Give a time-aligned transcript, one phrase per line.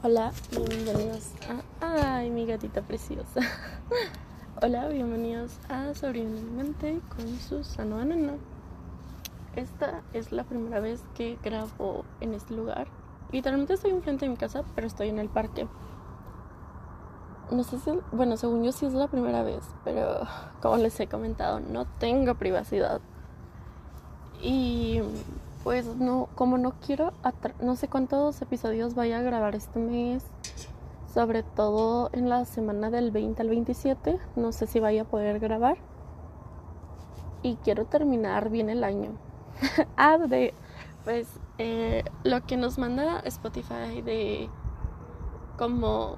[0.00, 1.32] Hola, bienvenidos
[1.80, 2.18] a...
[2.18, 3.40] Ay, mi gatita preciosa.
[4.62, 8.34] Hola, bienvenidos a Sobreviviente con Susana Nena.
[9.56, 12.86] Esta es la primera vez que grabo en este lugar.
[13.32, 15.66] Literalmente estoy enfrente de mi casa, pero estoy en el parque.
[17.50, 17.90] No sé si...
[18.12, 20.20] Bueno, según yo sí es la primera vez, pero
[20.62, 23.00] como les he comentado, no tengo privacidad.
[24.40, 25.00] Y
[25.64, 27.12] pues no, como no quiero,
[27.60, 30.24] no sé cuántos episodios vaya a grabar este mes,
[31.12, 35.40] sobre todo en la semana del 20 al 27, no sé si vaya a poder
[35.40, 35.78] grabar.
[37.42, 39.12] Y quiero terminar bien el año.
[39.96, 40.54] ah, de,
[41.04, 44.48] pues eh, lo que nos manda Spotify de
[45.56, 46.16] como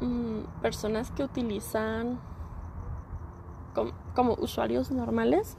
[0.00, 2.20] mm, personas que utilizan
[4.14, 5.56] como usuarios normales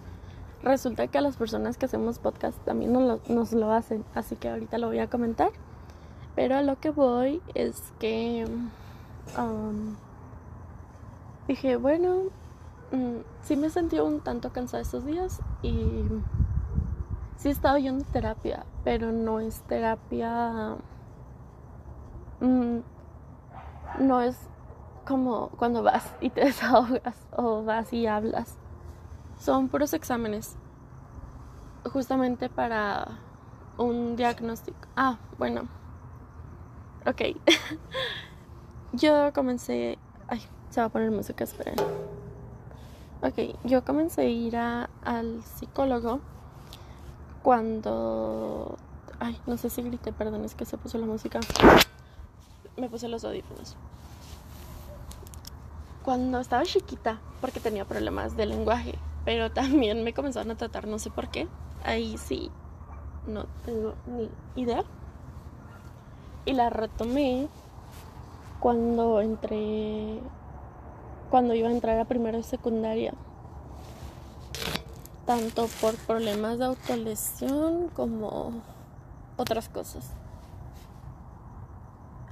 [0.64, 4.78] resulta que a las personas que hacemos podcast también nos lo, hacen, así que ahorita
[4.78, 5.52] lo voy a comentar.
[6.36, 8.48] Pero a lo que voy es que
[9.38, 9.96] um,
[11.48, 12.24] dije, bueno,
[12.92, 16.04] mm, sí me sentí un tanto cansada estos días y
[17.38, 20.78] sí he estado yendo a terapia, pero no es terapia,
[22.40, 22.78] mm,
[24.00, 24.38] no es
[25.06, 28.58] como cuando vas y te desahogas o vas y hablas
[29.44, 30.56] son puros exámenes.
[31.92, 33.20] Justamente para
[33.78, 34.88] un diagnóstico.
[34.96, 35.68] Ah, bueno.
[37.06, 37.22] Ok.
[38.94, 39.98] yo comencé...
[40.28, 41.76] Ay, se va a poner música, esperen.
[43.22, 46.20] Ok, yo comencé a ir al psicólogo
[47.42, 48.78] cuando...
[49.20, 51.40] Ay, no sé si grité, perdón, es que se puso la música.
[52.78, 53.76] Me puse los audífonos.
[56.04, 61.00] Cuando estaba chiquita, porque tenía problemas de lenguaje pero también me comenzaron a tratar, no
[61.00, 61.48] sé por qué.
[61.84, 62.50] Ahí sí,
[63.28, 64.84] no tengo ni idea.
[66.46, 67.50] Y la retomé
[68.60, 70.22] cuando entré,
[71.30, 73.14] cuando iba a entrar a primero de secundaria.
[75.26, 78.54] Tanto por problemas de autolesión como
[79.36, 80.12] otras cosas.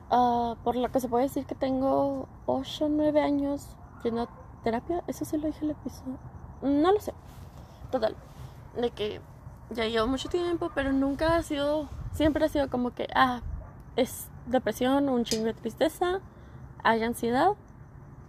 [0.09, 3.67] Ah, por lo que se puede decir que tengo 8 o 9 años
[4.03, 4.29] yendo a
[4.63, 5.03] terapia.
[5.07, 6.17] Eso sí lo dije el episodio.
[6.61, 7.13] No lo sé.
[7.91, 8.15] Total.
[8.75, 9.21] De que
[9.71, 13.41] ya llevo mucho tiempo, pero nunca ha sido, siempre ha sido como que, ah,
[13.95, 16.19] es depresión, un chingo de tristeza,
[16.83, 17.51] hay ansiedad,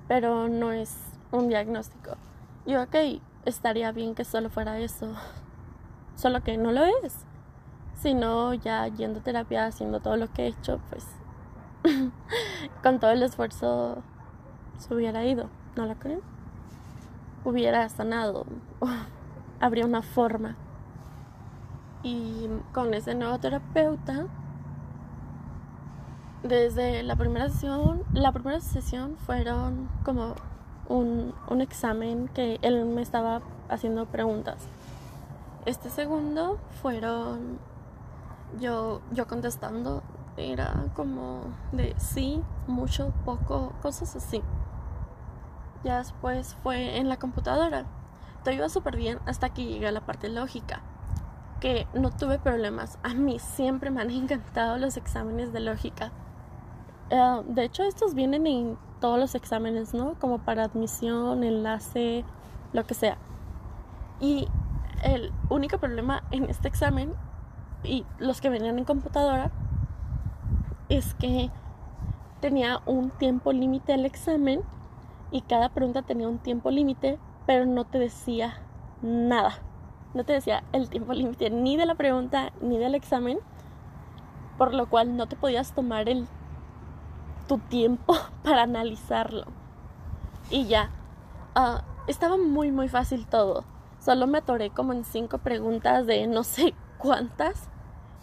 [0.08, 0.97] pero no es
[1.30, 2.16] un diagnóstico.
[2.66, 2.94] Y ok,
[3.44, 5.14] estaría bien que solo fuera eso,
[6.14, 7.26] solo que no lo es.
[7.94, 11.06] Sino ya yendo a terapia, haciendo todo lo que he hecho, pues
[12.82, 14.03] con todo el esfuerzo
[14.78, 16.20] se hubiera ido, ¿no lo creen?
[17.44, 18.47] hubiera sanado,
[19.60, 20.56] habría una forma.
[22.02, 24.26] Y con ese nuevo terapeuta,
[26.42, 30.34] desde la primera sesión, la primera sesión fueron como
[30.88, 34.66] un, un examen que él me estaba haciendo preguntas.
[35.64, 37.58] Este segundo fueron
[38.58, 40.02] yo, yo contestando,
[40.36, 41.42] era como
[41.72, 44.42] de sí, mucho, poco, cosas así.
[45.84, 47.84] Ya después fue en la computadora.
[48.44, 50.80] Todo iba súper bien hasta que llegué a la parte lógica.
[51.62, 52.98] Que no tuve problemas.
[53.02, 56.12] A mí siempre me han encantado los exámenes de lógica.
[57.08, 60.14] Eh, de hecho, estos vienen en todos los exámenes, ¿no?
[60.18, 62.24] Como para admisión, enlace,
[62.72, 63.16] lo que sea.
[64.20, 64.48] Y
[65.04, 67.14] el único problema en este examen
[67.84, 69.50] y los que venían en computadora
[70.88, 71.50] es que
[72.40, 74.62] tenía un tiempo límite el examen
[75.30, 78.54] y cada pregunta tenía un tiempo límite, pero no te decía
[79.00, 79.54] nada.
[80.14, 83.38] No te decía el tiempo límite ni de la pregunta ni del examen,
[84.58, 86.26] por lo cual no te podías tomar el
[87.48, 89.44] tu tiempo para analizarlo.
[90.50, 90.90] Y ya,
[91.54, 93.64] ah, estaba muy muy fácil todo.
[94.00, 97.68] Solo me atoré como en cinco preguntas de no sé cuántas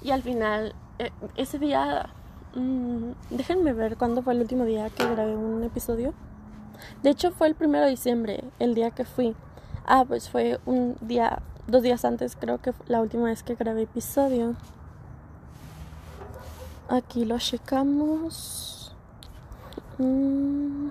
[0.02, 2.10] y al final eh, ese día,
[2.56, 6.14] mm, déjenme ver cuándo fue el último día que grabé un episodio.
[7.04, 9.36] De hecho, fue el primero de diciembre, el día que fui.
[9.86, 13.84] Ah, pues fue un día, dos días antes, creo que la última vez que grabé
[13.84, 14.56] episodio.
[16.90, 18.96] Aquí lo checamos.
[19.98, 20.90] Mm.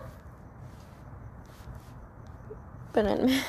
[2.87, 3.43] Espérenme.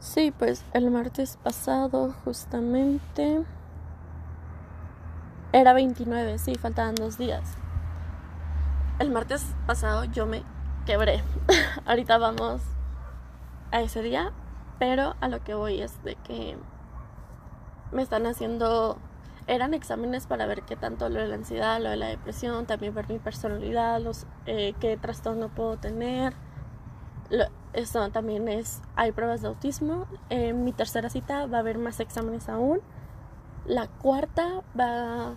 [0.00, 3.44] Sí, pues el martes pasado justamente.
[5.52, 7.42] Era 29, sí, faltaban dos días.
[8.98, 10.42] El martes pasado yo me
[10.84, 11.22] quebré.
[11.86, 12.62] Ahorita vamos
[13.70, 14.32] a ese día,
[14.78, 16.56] pero a lo que voy es de que
[17.92, 18.98] me están haciendo,
[19.46, 22.94] eran exámenes para ver qué tanto lo de la ansiedad, lo de la depresión, también
[22.94, 26.34] ver mi personalidad, los, eh, qué trastorno puedo tener.
[27.30, 30.06] Lo, eso también es, hay pruebas de autismo.
[30.28, 32.80] En mi tercera cita va a haber más exámenes aún.
[33.64, 35.36] La cuarta va,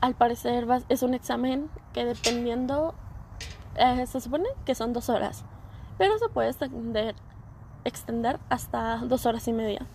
[0.00, 2.94] al parecer, va, es un examen que dependiendo,
[3.76, 5.44] eh, se supone que son dos horas,
[5.98, 6.54] pero se puede
[7.84, 9.86] extender, hasta dos horas y media.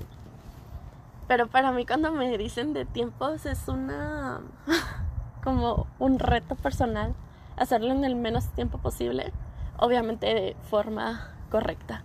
[1.28, 4.42] Pero para mí cuando me dicen de tiempos es una
[5.44, 7.16] como un reto personal
[7.58, 9.32] hacerlo en el menos tiempo posible,
[9.78, 12.04] obviamente de forma correcta.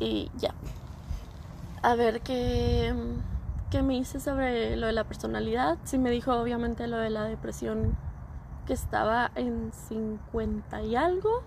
[0.00, 0.54] Y ya.
[1.82, 2.94] A ver qué,
[3.70, 5.78] qué me hice sobre lo de la personalidad.
[5.84, 7.96] Sí me dijo obviamente lo de la depresión
[8.68, 11.42] que estaba en 50 y algo.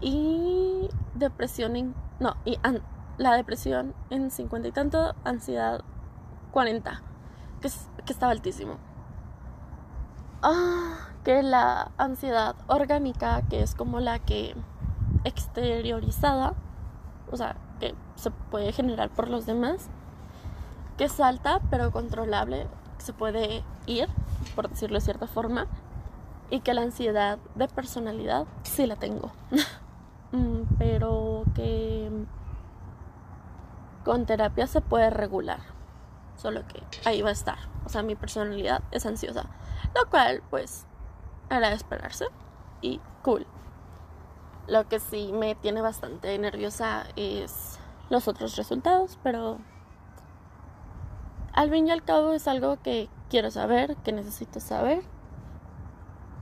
[0.00, 1.94] Y depresión en...
[2.20, 2.58] No, y
[3.18, 5.82] la depresión en 50 y tanto, ansiedad
[6.52, 7.02] 40,
[7.60, 7.68] que,
[8.06, 8.76] que estaba altísimo.
[10.42, 14.54] Ah, que la ansiedad orgánica, que es como la que
[15.24, 16.54] exteriorizada,
[17.32, 19.88] o sea, que se puede generar por los demás,
[20.96, 22.68] que es alta pero controlable,
[22.98, 24.08] se puede ir,
[24.54, 25.66] por decirlo de cierta forma,
[26.52, 29.32] y que la ansiedad de personalidad sí la tengo,
[30.32, 32.10] mm, pero que
[34.04, 35.60] con terapia se puede regular,
[36.36, 37.56] solo que ahí va a estar,
[37.86, 39.46] o sea, mi personalidad es ansiosa,
[39.94, 40.86] lo cual pues
[41.48, 42.26] era esperarse
[42.82, 43.46] y cool.
[44.66, 47.78] Lo que sí me tiene bastante nerviosa es
[48.10, 49.56] los otros resultados, pero
[51.54, 55.02] al fin y al cabo es algo que quiero saber, que necesito saber.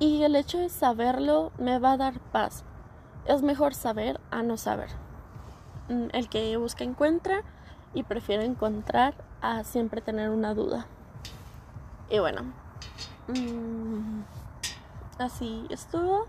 [0.00, 2.64] Y el hecho de saberlo me va a dar paz.
[3.26, 4.88] Es mejor saber a no saber.
[5.90, 7.42] Mm, el que busca encuentra
[7.92, 9.12] y prefiero encontrar
[9.42, 10.86] a siempre tener una duda.
[12.08, 12.44] Y bueno,
[13.28, 14.22] mm,
[15.18, 16.26] así estuvo.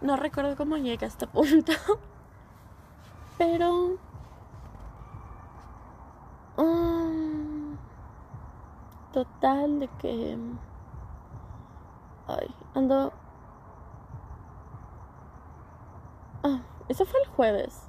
[0.00, 1.72] No recuerdo cómo llegué a este punto.
[3.38, 3.98] Pero...
[6.56, 7.76] Um,
[9.12, 10.38] total de que...
[12.28, 13.12] Ay, ando...
[16.42, 17.82] Ah, eso fue el jueves.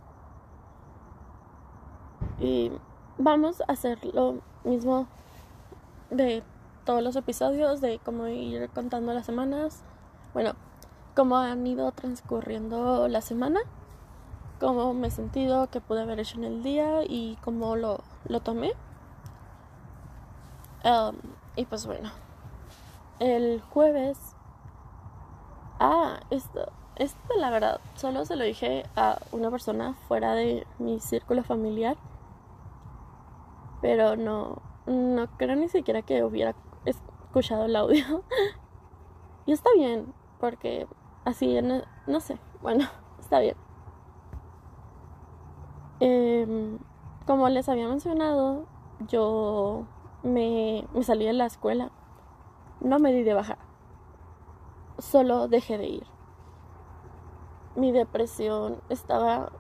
[2.40, 2.72] Y
[3.18, 5.08] vamos a hacer lo mismo
[6.10, 6.44] de
[6.86, 9.84] todos los episodios, de cómo ir contando las semanas.
[10.34, 10.54] Bueno,
[11.16, 13.60] cómo han ido transcurriendo la semana,
[14.60, 18.40] cómo me he sentido, qué pude haber hecho en el día y cómo lo, lo
[18.40, 18.74] tomé.
[20.84, 21.18] Um,
[21.56, 22.10] y pues bueno,
[23.20, 24.29] el jueves...
[25.80, 31.00] Ah, esto, esto la verdad, solo se lo dije a una persona fuera de mi
[31.00, 31.98] círculo familiar.
[33.82, 36.54] Pero no, no creo ni siquiera que hubiera
[36.86, 38.24] escuchado el audio.
[39.46, 40.88] y está bien, porque
[41.26, 42.40] Así, no, no sé.
[42.62, 42.86] Bueno,
[43.20, 43.56] está bien.
[46.00, 46.80] Em,
[47.28, 48.66] como les había mencionado,
[49.08, 49.86] yo
[50.24, 51.92] me, me salí de la escuela.
[52.82, 53.58] No me di de baja.
[55.00, 56.08] Solo dejé de ir.
[57.76, 59.52] Mi depresión estaba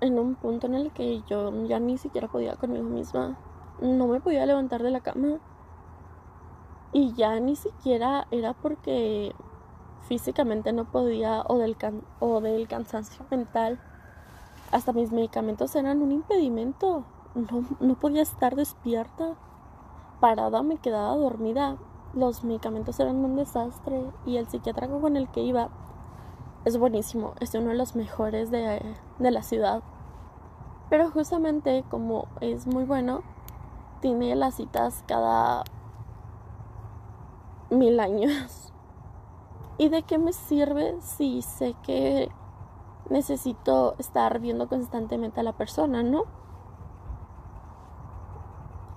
[0.00, 3.38] en un punto en el que yo ya ni siquiera podía conmigo misma.
[3.80, 5.38] No me podía levantar de la cama.
[6.92, 9.34] Y ya ni siquiera era porque
[10.08, 11.76] físicamente no podía o del,
[12.18, 13.80] o del cansancio mental.
[14.72, 17.04] Hasta mis medicamentos eran un impedimento.
[17.34, 19.36] No, no podía estar despierta.
[20.18, 21.76] Parada me quedaba dormida.
[22.16, 25.68] Los medicamentos eran un desastre y el psiquiatra con el que iba
[26.64, 27.34] es buenísimo.
[27.38, 28.82] Es uno de los mejores de,
[29.18, 29.82] de la ciudad.
[30.88, 33.22] Pero justamente como es muy bueno,
[34.00, 35.62] tiene las citas cada
[37.70, 38.72] mil años.
[39.78, 42.30] ¿Y de qué me sirve si sé que
[43.10, 46.24] necesito estar viendo constantemente a la persona, no?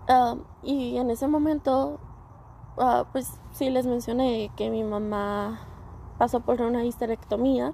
[0.07, 1.99] Ah, y en ese momento,
[2.79, 5.59] uh, pues sí les mencioné que mi mamá
[6.17, 7.73] pasó por una histerectomía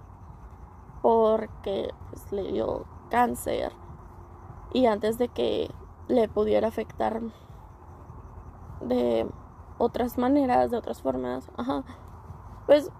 [1.01, 3.71] porque pues, le dio cáncer
[4.73, 5.71] y antes de que
[6.07, 7.21] le pudiera afectar
[8.81, 9.27] de
[9.77, 11.83] otras maneras, de otras formas, ajá,
[12.65, 12.91] pues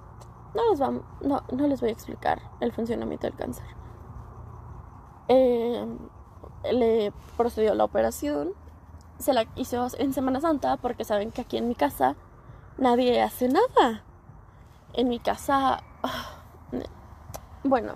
[0.54, 3.66] no les, vamos, no, no les voy a explicar el funcionamiento del cáncer.
[5.28, 5.86] Eh,
[6.72, 8.54] le procedió la operación,
[9.20, 12.16] se la hizo en Semana Santa porque saben que aquí en mi casa
[12.78, 14.04] nadie hace nada.
[14.94, 16.44] En mi casa, ah,
[17.64, 17.96] bueno,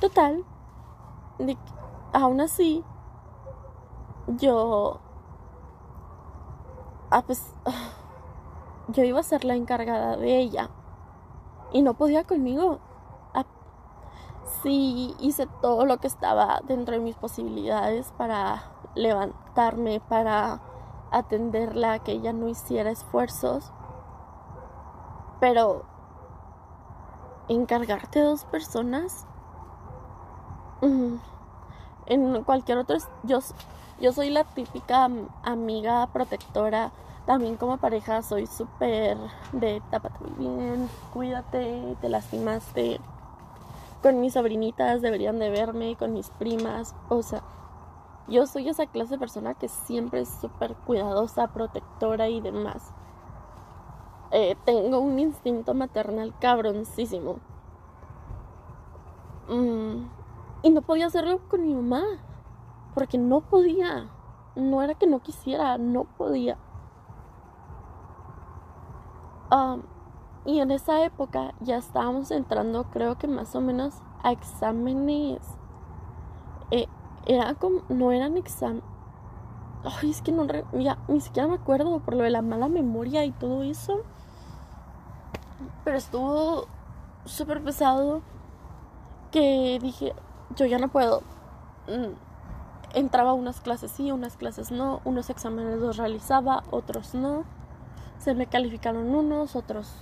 [0.00, 0.44] total,
[2.12, 2.82] aún así,
[4.28, 5.00] yo
[7.10, 7.42] ah, pues
[8.88, 10.70] yo iba a ser la encargada de ella
[11.72, 12.78] y no podía conmigo.
[13.34, 13.44] Ah,
[14.62, 18.64] sí, hice todo lo que estaba dentro de mis posibilidades para
[20.08, 20.60] para
[21.10, 23.72] atenderla, que ella no hiciera esfuerzos.
[25.40, 25.84] Pero
[27.48, 29.26] encargarte de dos personas
[30.82, 31.14] mm,
[32.06, 33.38] en cualquier otro yo
[34.00, 35.08] yo soy la típica
[35.44, 36.90] amiga protectora
[37.24, 39.16] también como pareja soy súper
[39.52, 43.00] de tápate muy bien cuídate te lastimaste
[44.02, 47.42] con mis sobrinitas deberían de verme con mis primas o sea
[48.28, 52.92] yo soy esa clase de persona que siempre es súper cuidadosa protectora y demás
[54.30, 57.36] eh, tengo un instinto maternal cabroncísimo.
[59.48, 60.06] Mm,
[60.62, 62.02] y no podía hacerlo con mi mamá.
[62.94, 64.08] Porque no podía.
[64.56, 66.58] No era que no quisiera, no podía.
[70.44, 75.40] y en esa época ya estábamos entrando, creo que más o menos, a exámenes.
[76.70, 76.86] Eh,
[77.26, 78.84] era como, no eran exámenes.
[79.84, 83.24] Ay, es que no, ya, ni siquiera me acuerdo por lo de la mala memoria
[83.24, 84.00] y todo eso.
[85.84, 86.66] Pero estuvo
[87.24, 88.22] súper pesado
[89.30, 90.14] que dije,
[90.56, 91.22] yo ya no puedo.
[91.86, 92.14] Mm,
[92.94, 97.44] entraba unas clases sí, unas clases no, unos exámenes los realizaba, otros no.
[98.18, 99.92] Se me calificaron unos, otros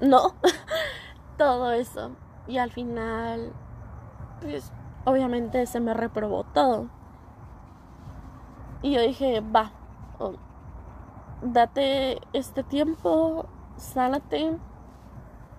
[0.00, 0.34] no.
[1.38, 2.10] todo eso.
[2.48, 3.52] Y al final,
[4.40, 4.72] pues
[5.04, 6.88] obviamente se me reprobó todo.
[8.82, 9.72] Y yo dije, va,
[11.42, 14.58] date este tiempo, sánate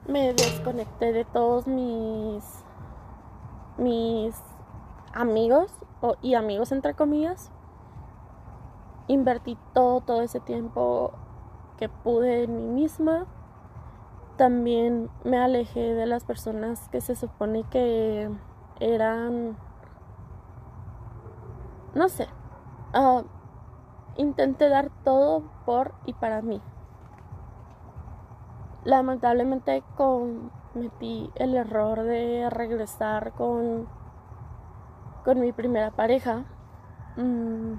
[0.07, 2.43] me desconecté de todos mis
[3.77, 4.35] mis
[5.13, 5.71] amigos
[6.21, 7.51] y amigos entre comillas.
[9.07, 11.11] Invertí todo todo ese tiempo
[11.77, 13.25] que pude en mí misma.
[14.37, 18.29] También me alejé de las personas que se supone que
[18.81, 19.55] eran
[21.95, 22.27] no sé
[22.93, 23.23] uh,
[24.17, 26.61] intenté dar todo por y para mí
[28.83, 33.87] lamentablemente cometí el error de regresar con,
[35.23, 36.45] con mi primera pareja.
[37.17, 37.73] Mm,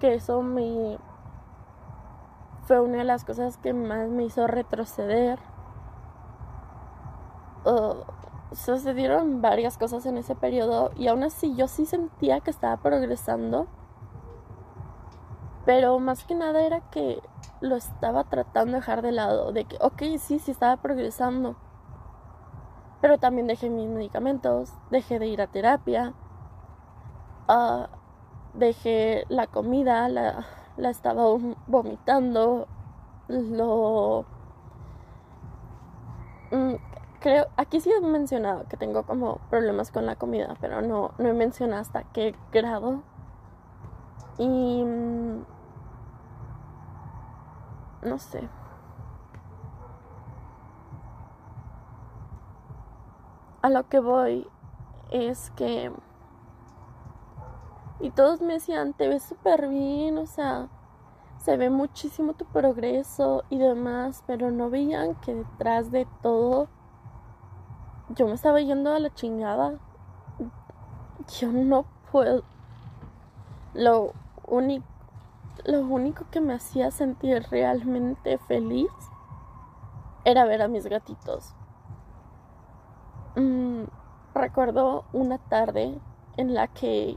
[0.00, 0.98] que eso me
[2.62, 5.38] fue una de las cosas que más me hizo retroceder.
[8.52, 13.66] Sucedieron varias cosas en ese periodo y aún así yo sí sentía que estaba progresando.
[15.64, 17.22] Pero más que nada era que
[17.60, 21.56] lo estaba tratando de dejar de lado, de que, ok, sí, sí estaba progresando,
[23.00, 26.14] pero también dejé mis medicamentos, dejé de ir a terapia,
[27.48, 27.86] uh,
[28.54, 31.24] dejé la comida, la, la estaba
[31.66, 32.66] vomitando,
[33.28, 34.24] lo...
[36.50, 36.74] Mm,
[37.20, 41.28] creo, aquí sí he mencionado que tengo como problemas con la comida, pero no, no
[41.28, 43.02] he mencionado hasta qué grado.
[44.38, 45.44] Y mm,
[48.02, 48.48] no sé.
[53.62, 54.46] A lo que voy
[55.10, 55.92] es que...
[58.00, 60.68] Y todos me decían, te ves súper bien, o sea,
[61.38, 66.68] se ve muchísimo tu progreso y demás, pero no veían que detrás de todo
[68.10, 69.78] yo me estaba yendo a la chingada.
[71.38, 72.42] Yo no puedo.
[73.74, 74.12] Lo
[74.46, 74.86] único
[75.66, 78.90] único que me hacía sentir realmente feliz
[80.24, 81.54] era ver a mis gatitos.
[83.36, 83.84] Mm,
[84.34, 85.98] recuerdo una tarde
[86.36, 87.16] en la que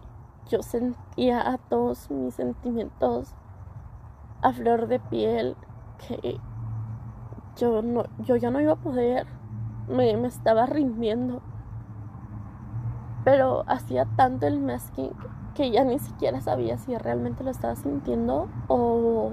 [0.50, 3.34] yo sentía a todos mis sentimientos
[4.42, 5.56] a flor de piel
[6.08, 6.40] que
[7.56, 9.28] yo no yo ya no iba a poder
[9.92, 11.42] me, me estaba rindiendo
[13.24, 15.12] pero hacía tanto el masking
[15.54, 19.32] que ya ni siquiera sabía si realmente lo estaba sintiendo o,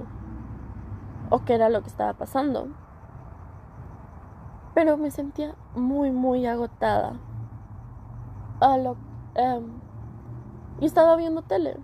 [1.29, 2.67] o qué era lo que estaba pasando.
[4.73, 7.13] Pero me sentía muy, muy agotada.
[8.59, 8.97] A lo,
[9.35, 9.63] em,
[10.79, 11.77] y estaba viendo tele.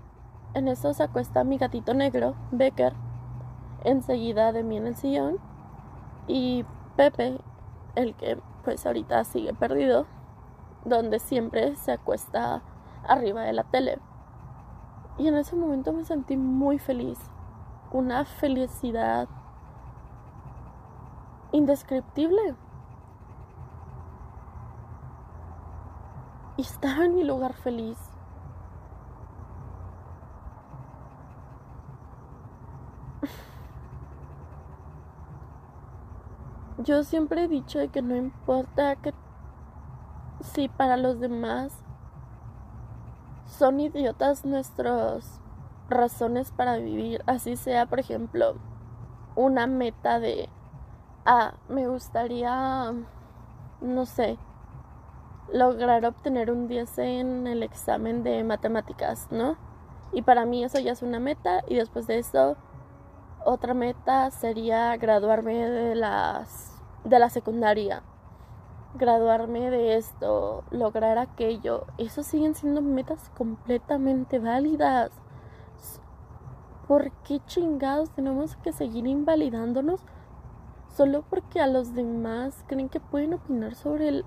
[0.53, 2.93] En eso se acuesta mi gatito negro, Becker,
[3.83, 5.37] enseguida de mí en el sillón.
[6.27, 6.65] Y
[6.95, 7.39] Pepe,
[7.95, 10.07] el que pues ahorita sigue perdido,
[10.83, 12.63] donde siempre se acuesta
[13.07, 13.99] arriba de la tele.
[15.17, 17.19] Y en ese momento me sentí muy feliz.
[17.91, 19.29] Una felicidad
[21.51, 22.55] indescriptible.
[26.57, 27.97] Y estaba en mi lugar feliz.
[36.85, 39.13] Yo siempre he dicho que no importa que
[40.41, 41.73] si para los demás
[43.47, 45.41] son idiotas nuestras
[45.89, 48.55] razones para vivir, así sea, por ejemplo,
[49.35, 50.47] una meta de,
[51.25, 52.93] ah, me gustaría,
[53.81, 54.37] no sé,
[55.51, 59.57] lograr obtener un 10 en el examen de matemáticas, ¿no?
[60.11, 62.57] Y para mí eso ya es una meta y después de eso
[63.43, 66.74] otra meta sería graduarme de las
[67.05, 68.03] de la secundaria.
[68.95, 71.85] Graduarme de esto, lograr aquello.
[71.97, 75.11] Eso siguen siendo metas completamente válidas.
[76.87, 80.01] ¿Por qué chingados tenemos que seguir invalidándonos
[80.95, 84.25] solo porque a los demás creen que pueden opinar sobre el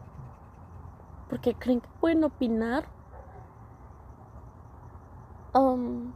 [1.28, 2.85] porque creen que pueden opinar
[5.54, 6.12] um,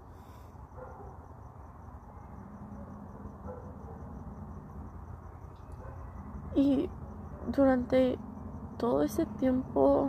[6.54, 6.88] y
[7.48, 8.18] durante
[8.78, 10.08] todo ese tiempo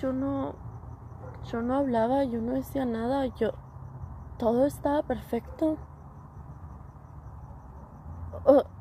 [0.00, 0.54] yo no
[1.50, 3.52] yo no hablaba, yo no decía nada, yo
[4.38, 5.78] todo estaba perfecto.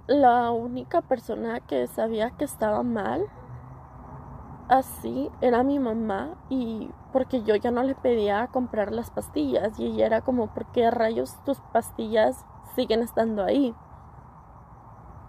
[0.07, 3.27] la única persona que sabía que estaba mal
[4.69, 9.87] así era mi mamá y porque yo ya no le pedía comprar las pastillas y
[9.87, 13.75] ella era como, ¿por qué rayos tus pastillas siguen estando ahí?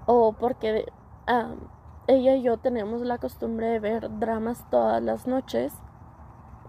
[0.06, 0.86] O porque
[2.06, 5.74] ella y yo tenemos la costumbre de ver dramas todas las noches.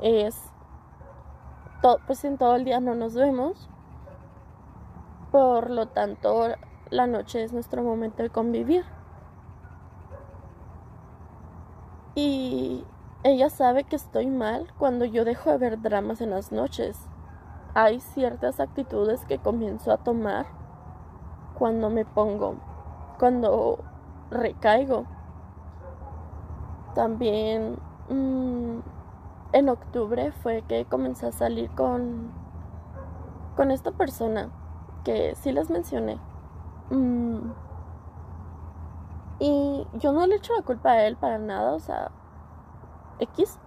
[0.02, 0.38] Es,
[2.06, 3.70] pues en todo el día no nos vemos.
[5.32, 6.50] Por lo tanto,
[6.90, 8.84] la noche es nuestro momento de convivir.
[12.16, 12.84] Y
[13.24, 17.00] ella sabe que estoy mal cuando yo dejo de ver dramas en las noches.
[17.76, 20.59] Hay ciertas actitudes que comienzo a tomar
[21.60, 22.56] cuando me pongo,
[23.20, 23.80] cuando
[24.32, 25.06] recaigo.
[26.96, 27.78] También
[28.10, 28.80] mm,
[29.54, 32.32] en octubre fue que comencé a salir con,
[33.56, 34.50] con esta persona
[35.04, 36.18] que sí les mencioné.
[36.90, 37.52] Mm,
[39.40, 42.12] y yo no le echo la culpa a él para nada, o sea,
[43.20, 43.58] X.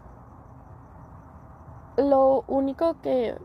[1.97, 3.39] Lo único que,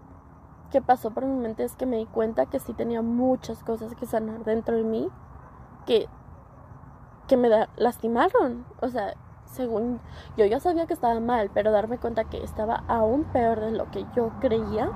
[0.71, 3.95] que pasó por mi mente es que me di cuenta que sí tenía muchas cosas
[3.95, 5.10] que sanar dentro de mí
[5.86, 6.08] que,
[7.27, 8.65] que me lastimaron.
[8.82, 9.13] O sea,
[9.45, 9.99] según
[10.36, 13.89] yo ya sabía que estaba mal, pero darme cuenta que estaba aún peor de lo
[13.91, 14.91] que yo creía,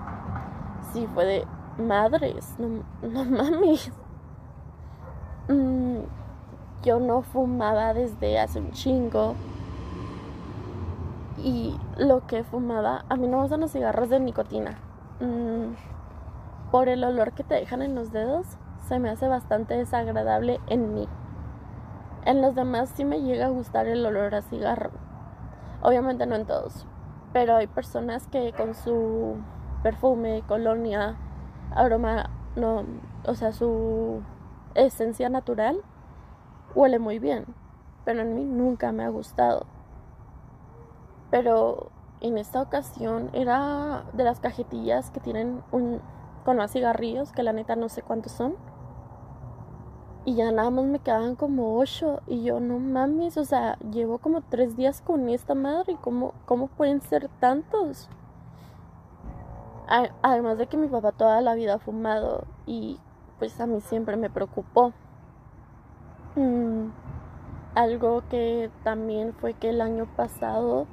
[0.94, 3.92] sí fue de madres, no, no mames.
[5.48, 6.02] Mm,
[6.84, 9.36] yo no fumaba desde hace un chingo.
[11.38, 14.78] Y lo que fumaba, a mí no me gustan los cigarros de nicotina.
[15.22, 15.76] Mm,
[16.72, 18.58] por el olor que te dejan en los dedos,
[18.88, 21.08] se me hace bastante desagradable en mí.
[22.26, 24.90] En los demás sí me llega a gustar el olor a cigarro.
[25.82, 26.88] Obviamente no en todos.
[27.34, 29.38] Pero hay personas que con su
[29.84, 31.16] perfume, colonia,
[31.76, 32.84] aroma, no,
[33.26, 34.22] o sea, su
[34.74, 35.82] esencia natural,
[36.76, 37.46] huele muy bien,
[38.06, 39.66] pero en mí nunca me ha gustado.
[41.30, 46.02] Pero en esta ocasión era de las cajetillas que tienen un
[46.44, 48.56] con más cigarrillos, que la neta no sé cuántos son.
[50.24, 52.22] Y ya nada más me quedaban como ocho.
[52.28, 55.94] Y yo, no mames, o sea, llevo como tres días con esta madre.
[55.94, 58.10] ¿Y cómo, cómo pueden ser tantos?
[60.22, 62.46] Además de que mi papá toda la vida ha fumado.
[62.66, 63.00] Y
[63.40, 64.94] pues a mí siempre me preocupó.
[66.36, 66.90] Mm,
[67.76, 70.86] algo que también fue que el año pasado,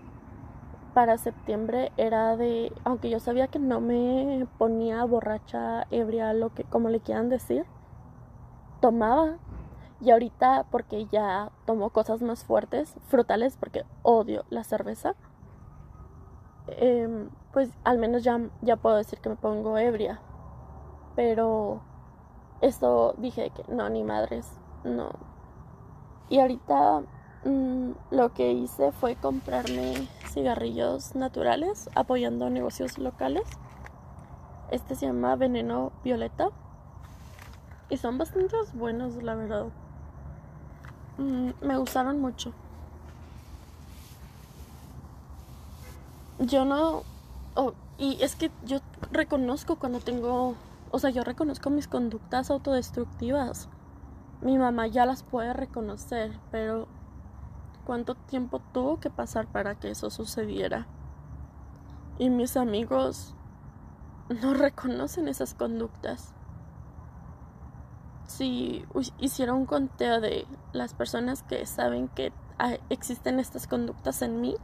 [0.99, 6.65] para septiembre, era de, aunque yo sabía que no me ponía borracha, ebria, lo que,
[6.65, 7.67] como le quieran decir,
[8.81, 9.37] tomaba.
[10.01, 15.15] Y ahorita, porque ya tomo cosas más fuertes, frutales, porque odio la cerveza,
[16.67, 20.21] em, pues al menos ya, ya puedo decir que me pongo ebria.
[21.15, 21.81] Pero
[22.61, 25.11] esto dije que no, ni madres, no,
[26.29, 27.03] y ahorita
[27.49, 33.45] mm, lo que hice fue comprarme cigarrillos naturales apoyando negocios locales.
[34.71, 36.51] Este se llama Veneno Violeta.
[37.91, 39.67] Y son bastante buenos, la verdad.
[41.17, 42.53] Mm, me gustaron mucho.
[46.39, 47.03] Yo no...
[47.99, 48.79] Y es que yo
[49.11, 50.55] reconozco cuando tengo...
[50.91, 53.69] O sea, yo reconozco mis conductas autodestructivas
[54.41, 56.87] mi mamá ya las puede reconocer, pero
[57.89, 60.87] ¿cuánto tiempo tuvo que pasar para que eso sucediera?
[62.19, 63.35] Y mis amigos
[64.43, 66.35] no reconocen esas conductas.
[68.27, 68.85] si
[69.17, 72.31] hiciera un conteo de las personas que saben que
[72.91, 74.55] existen estas conductas en mí,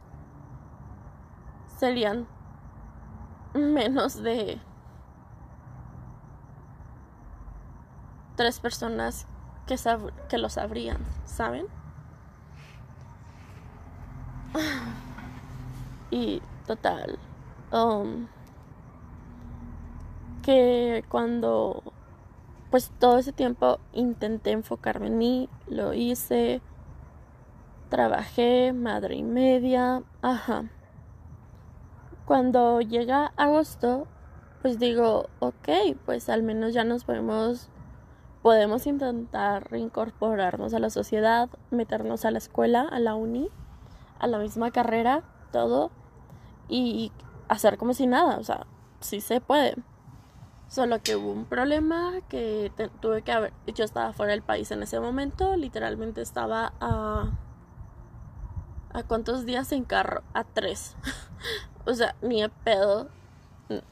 [1.79, 2.27] serían
[3.55, 4.61] menos de
[8.35, 9.25] tres personas
[9.65, 9.77] que,
[10.29, 11.65] que lo sabrían, ¿saben?
[16.11, 17.17] Y total,
[17.71, 18.27] um,
[20.43, 21.83] que cuando
[22.75, 26.61] pues todo ese tiempo intenté enfocarme en mí, lo hice,
[27.89, 30.65] trabajé madre y media, ajá.
[32.25, 34.07] Cuando llega agosto,
[34.61, 35.69] pues digo, ok,
[36.05, 37.69] pues al menos ya nos podemos,
[38.41, 43.49] podemos intentar reincorporarnos a la sociedad, meternos a la escuela, a la uni,
[44.19, 45.91] a la misma carrera, todo,
[46.67, 47.11] y
[47.47, 48.65] hacer como si nada, o sea,
[48.99, 49.75] sí se puede.
[50.67, 53.53] Solo que hubo un problema que tuve que haber.
[53.67, 55.55] Yo estaba fuera del país en ese momento.
[55.55, 57.29] Literalmente estaba a.
[58.91, 60.23] ¿A cuántos días en carro?
[60.33, 60.95] A tres.
[61.85, 63.09] o sea, ni pedo.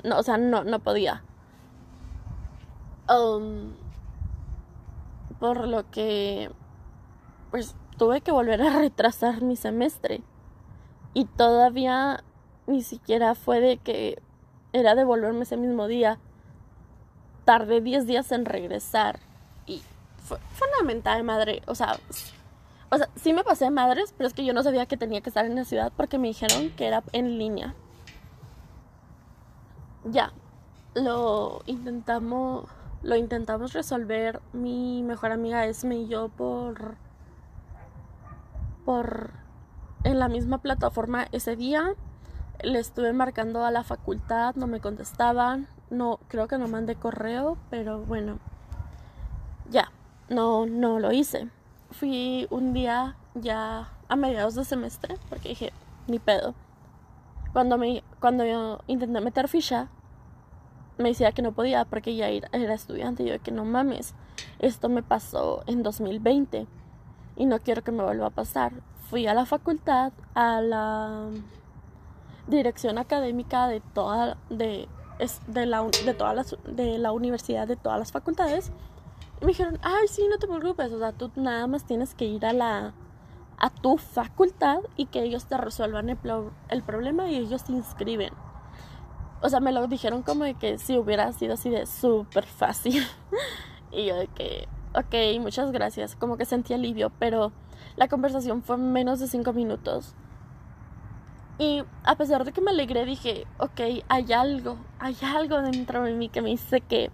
[0.03, 1.23] No, o sea, no, no podía.
[3.07, 3.73] Um,
[5.39, 6.51] por lo que.
[7.51, 10.21] Pues tuve que volver a retrasar mi semestre.
[11.13, 12.21] Y todavía
[12.67, 14.21] ni siquiera fue de que
[14.73, 16.19] era devolverme ese mismo día
[17.45, 19.19] tardé 10 días en regresar
[19.67, 19.81] y
[20.23, 21.97] fue, una mentada de madre, o sea,
[22.89, 25.21] o sea, sí me pasé de madres, pero es que yo no sabía que tenía
[25.21, 27.75] que estar en la ciudad porque me dijeron que era en línea.
[30.05, 30.31] Ya,
[30.93, 32.65] lo intentamos,
[33.01, 36.95] lo intentamos resolver mi mejor amiga Esme y yo por,
[38.85, 39.31] por,
[40.03, 41.95] en la misma plataforma ese día.
[42.61, 47.57] Le estuve marcando a la facultad, no me contestaban, no, creo que no mandé correo,
[47.69, 48.39] pero bueno,
[49.69, 49.91] ya,
[50.29, 51.49] no, no lo hice.
[51.91, 55.73] Fui un día ya a mediados de semestre, porque dije,
[56.07, 56.53] ni pedo.
[57.51, 59.87] Cuando, me, cuando yo intenté meter ficha,
[60.97, 63.23] me decía que no podía porque ya era estudiante.
[63.23, 64.15] Y yo, que no mames,
[64.59, 66.67] esto me pasó en 2020
[67.35, 68.73] y no quiero que me vuelva a pasar.
[69.09, 71.27] Fui a la facultad, a la
[72.47, 74.87] dirección académica de toda, de
[75.47, 78.71] de la, de, todas las, de la universidad, de todas las facultades.
[79.41, 82.25] Y me dijeron, ay, sí, no te preocupes, o sea, tú nada más tienes que
[82.25, 82.93] ir a la
[83.59, 86.17] a tu facultad y que ellos te resuelvan el,
[86.69, 88.33] el problema y ellos te inscriben.
[89.41, 93.05] O sea, me lo dijeron como de que si hubiera sido así de súper fácil.
[93.91, 96.15] y yo de que, ok, muchas gracias.
[96.15, 97.51] Como que sentí alivio, pero
[97.95, 100.15] la conversación fue menos de cinco minutos.
[101.59, 106.13] Y a pesar de que me alegré, dije, ok, hay algo, hay algo dentro de
[106.13, 107.11] mí que me dice que,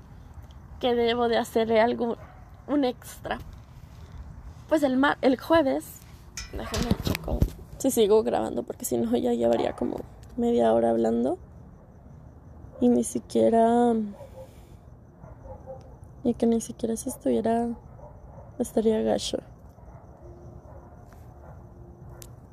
[0.80, 2.18] que debo de hacerle algo,
[2.68, 3.40] un extra.
[4.70, 6.00] Pues el, el jueves,
[6.54, 7.40] déjame checo
[7.80, 10.02] si sigo grabando, porque si no ya llevaría como
[10.36, 11.38] media hora hablando.
[12.82, 13.94] Y ni siquiera,
[16.24, 17.70] y que ni siquiera si estuviera,
[18.60, 19.40] estaría gacho.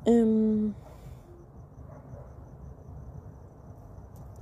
[0.05, 0.73] Um,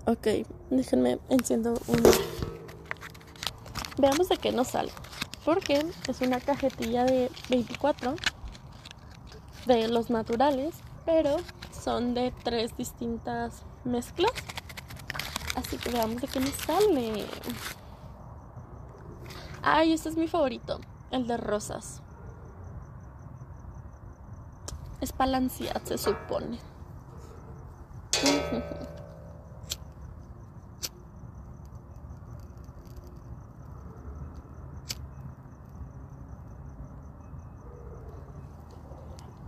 [0.07, 0.27] Ok,
[0.69, 2.03] déjenme enciendo un...
[3.97, 4.91] Veamos de qué nos sale.
[5.43, 8.13] Porque es una cajetilla de 24
[9.65, 10.75] de los naturales,
[11.07, 11.38] pero
[11.71, 14.31] son de tres distintas mezclas.
[15.55, 17.25] Así que veamos de qué nos sale.
[19.67, 22.04] Ay, este es mi favorito, el de rosas.
[25.01, 26.60] Es balanceado, se supone.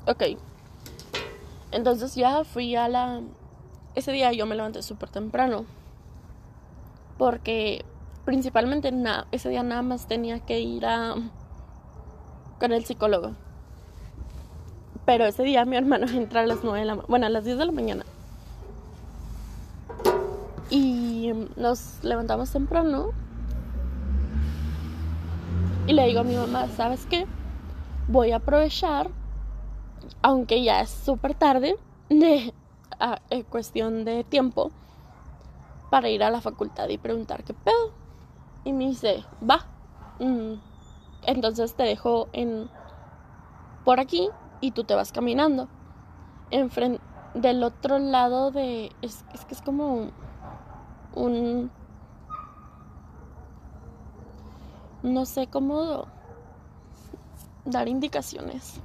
[0.08, 0.23] Ok.
[1.71, 3.21] Entonces ya fui a la...
[3.95, 5.65] Ese día yo me levanté súper temprano.
[7.17, 7.84] Porque
[8.27, 11.15] principalmente nada, ese día nada más tenía que ir a...
[12.59, 13.31] con el psicólogo.
[15.05, 17.57] Pero ese día mi hermano entra a las 9 de la Bueno, a las 10
[17.57, 18.03] de la mañana.
[20.69, 23.11] Y nos levantamos temprano.
[25.87, 27.25] Y le digo a mi mamá, ¿sabes qué?
[28.09, 29.09] Voy a aprovechar
[30.21, 31.77] aunque ya es súper tarde,
[32.09, 32.53] de
[32.99, 34.71] a, cuestión de tiempo,
[35.89, 38.07] para ir a la facultad y preguntar qué pedo.
[38.63, 39.65] Y me dice, va.
[40.20, 40.60] Mm,
[41.26, 42.70] entonces te dejo en
[43.86, 44.30] por aquí
[44.62, 45.67] y tú te vas caminando.
[46.52, 47.02] Enfrente,
[47.34, 48.91] del otro lado de.
[49.02, 50.12] Es, es que es como
[51.13, 51.72] un.
[55.04, 56.08] no sé cómo
[57.65, 58.80] dar indicaciones.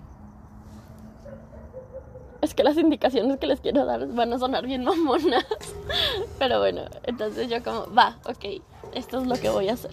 [2.40, 5.46] Es que las indicaciones que les quiero dar van a sonar bien mamonas.
[6.38, 8.62] Pero bueno, entonces yo como, va, ok,
[8.94, 9.92] esto es lo que voy a hacer.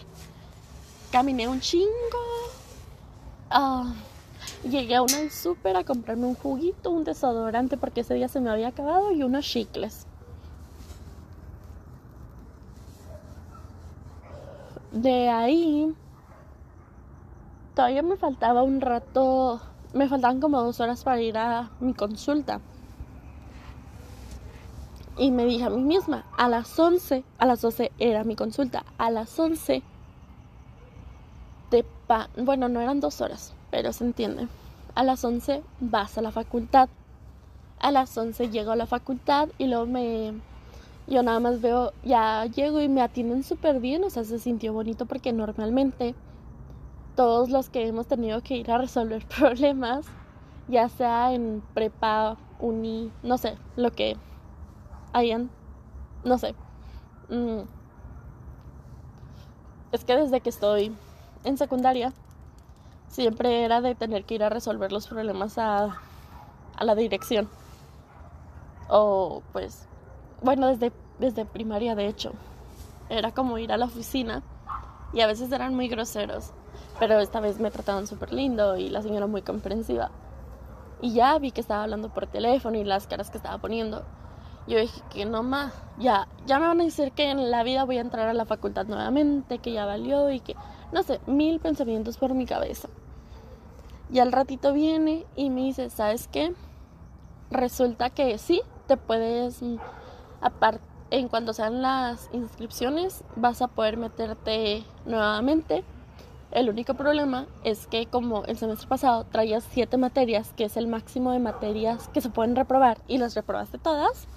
[1.11, 1.89] Caminé un chingo.
[3.49, 3.93] Ah,
[4.63, 8.49] llegué a una súper a comprarme un juguito, un desodorante porque ese día se me
[8.49, 10.05] había acabado y unos chicles.
[14.91, 15.93] De ahí
[17.75, 19.61] todavía me faltaba un rato,
[19.93, 22.59] me faltaban como dos horas para ir a mi consulta.
[25.19, 28.85] Y me dije a mí misma, a las 11, a las 12 era mi consulta,
[28.97, 29.83] a las 11
[31.71, 34.47] de pa bueno, no eran dos horas, pero se entiende.
[34.95, 36.87] A las 11 vas a la facultad.
[37.79, 40.35] A las 11 llego a la facultad y luego me...
[41.05, 44.71] Yo nada más veo, ya llego y me atienden súper bien, o sea, se sintió
[44.71, 46.15] bonito porque normalmente
[47.17, 50.05] todos los que hemos tenido que ir a resolver problemas,
[50.69, 54.15] ya sea en prepa, uni, no sé, lo que
[55.13, 55.49] hayan,
[56.23, 56.55] no sé.
[57.29, 57.61] Mm.
[59.91, 60.95] Es que desde que estoy
[61.43, 62.13] en secundaria,
[63.07, 65.97] siempre era de tener que ir a resolver los problemas a,
[66.75, 67.49] a la dirección.
[68.89, 69.87] O pues,
[70.41, 72.33] bueno, desde, desde primaria de hecho.
[73.09, 74.43] Era como ir a la oficina
[75.13, 76.51] y a veces eran muy groseros.
[76.99, 80.11] Pero esta vez me trataban súper lindo y la señora muy comprensiva.
[81.01, 84.03] Y ya vi que estaba hablando por teléfono y las caras que estaba poniendo.
[84.69, 87.85] Yo dije que no más, ya, ya me van a decir que en la vida
[87.85, 90.55] voy a entrar a la facultad nuevamente, que ya valió y que,
[90.91, 92.87] no sé, mil pensamientos por mi cabeza.
[94.11, 96.53] Y al ratito viene y me dice, ¿sabes qué?
[97.49, 99.77] Resulta que sí, te puedes, mm,
[100.39, 105.83] aparte, en cuanto sean las inscripciones, vas a poder meterte nuevamente
[106.51, 110.87] el único problema es que como el semestre pasado traías siete materias, que es el
[110.87, 114.27] máximo de materias que se pueden reprobar, y las reprobaste todas,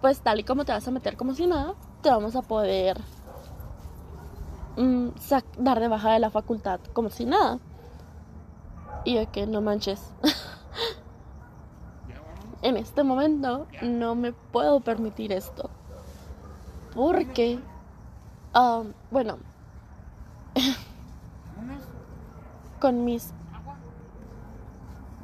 [0.00, 3.00] pues tal y como te vas a meter como si nada, te vamos a poder
[4.76, 5.08] mm,
[5.58, 7.58] dar de baja de la facultad como si nada.
[9.04, 10.12] Y de que no manches.
[12.62, 15.70] en este momento no me puedo permitir esto.
[16.94, 17.58] Porque,
[18.54, 19.38] um, bueno,
[22.80, 23.32] con mis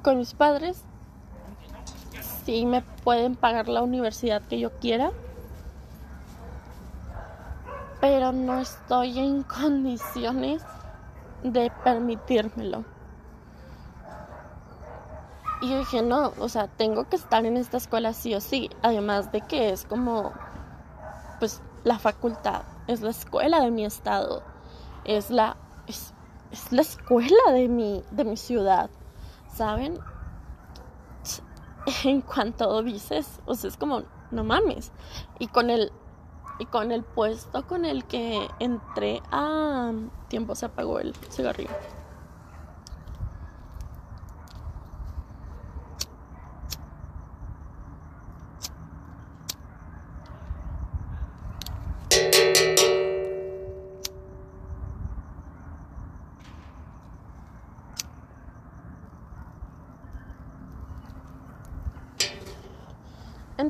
[0.03, 0.85] con mis padres
[2.47, 5.11] sí me pueden pagar la universidad que yo quiera
[8.01, 10.63] pero no estoy en condiciones
[11.43, 12.85] de permitírmelo
[15.61, 18.71] y yo dije no o sea tengo que estar en esta escuela sí o sí
[18.81, 20.33] además de que es como
[21.41, 24.43] pues la facultad es la escuela de mi estado
[25.05, 25.57] es la
[26.51, 28.91] es la escuela de mi, de mi ciudad,
[29.55, 29.99] ¿saben?
[32.05, 34.93] En cuanto dices, o sea, es como, no mames.
[35.39, 35.93] Y con el,
[36.59, 39.93] y con el puesto con el que entré a
[40.29, 41.71] tiempo se apagó el cigarrillo.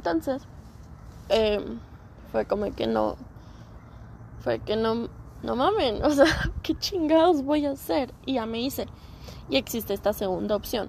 [0.07, 0.47] Entonces,
[1.29, 1.81] em,
[2.31, 3.17] fue como que no,
[4.39, 5.09] fue que no,
[5.43, 6.27] no mamen, o sea,
[6.63, 8.15] ¿qué chingados voy a hacer?
[8.25, 8.87] Y ya me hice.
[9.49, 10.89] Y existe esta segunda opción.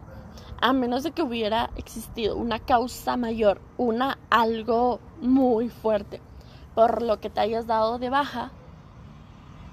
[0.61, 6.21] A menos de que hubiera existido una causa mayor, una algo muy fuerte,
[6.75, 8.51] por lo que te hayas dado de baja,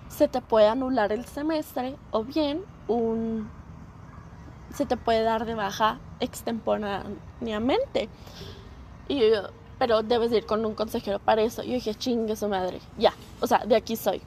[0.08, 3.50] se te puede anular el semestre o bien un
[4.72, 8.08] se te puede dar de baja extemporáneamente.
[9.08, 11.62] Y yo, pero debes ir con un consejero para eso.
[11.62, 14.22] Yo dije, chingue su madre, ya, o sea, de aquí soy.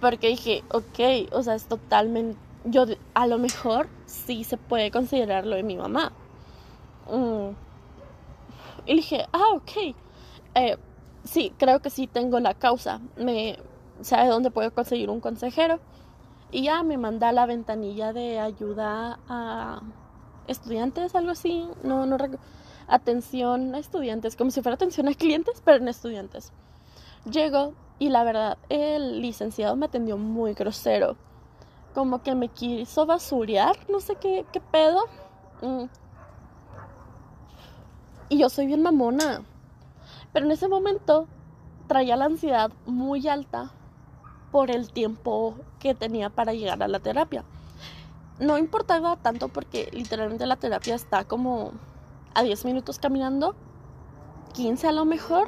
[0.00, 5.46] Porque dije, ok, o sea, es totalmente, yo a lo mejor sí se puede considerar
[5.46, 6.12] lo de mi mamá.
[7.10, 7.50] Mm.
[8.86, 9.94] Y dije, ah, ok,
[10.54, 10.76] eh,
[11.24, 13.00] sí, creo que sí tengo la causa.
[13.16, 13.58] Me
[14.00, 15.80] sabe dónde puedo conseguir un consejero.
[16.52, 19.80] Y ya me manda la ventanilla de ayuda a
[20.46, 21.68] estudiantes, algo así.
[21.82, 22.44] No, no recuerdo
[22.88, 26.52] atención a estudiantes, como si fuera atención a clientes, pero en estudiantes.
[27.30, 31.16] Llego y la verdad, el licenciado me atendió muy grosero.
[31.94, 35.04] Como que me quiso basurear, no sé qué, qué pedo.
[35.62, 35.84] Mm.
[38.28, 39.42] Y yo soy bien mamona.
[40.32, 41.26] Pero en ese momento
[41.86, 43.70] traía la ansiedad muy alta
[44.52, 47.44] por el tiempo que tenía para llegar a la terapia.
[48.38, 51.72] No importaba tanto porque literalmente la terapia está como
[52.38, 53.56] a 10 minutos caminando,
[54.54, 55.46] 15 a lo mejor,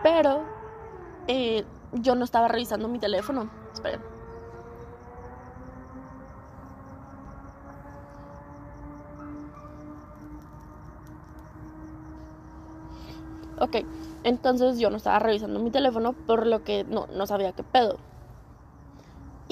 [0.00, 0.50] pero
[1.26, 3.52] eh, yo no estaba revisando mi teléfono.
[3.74, 4.04] Esperen.
[13.56, 13.76] Ok,
[14.22, 18.04] entonces yo no estaba revisando mi teléfono por lo que no, no sabía qué pedo.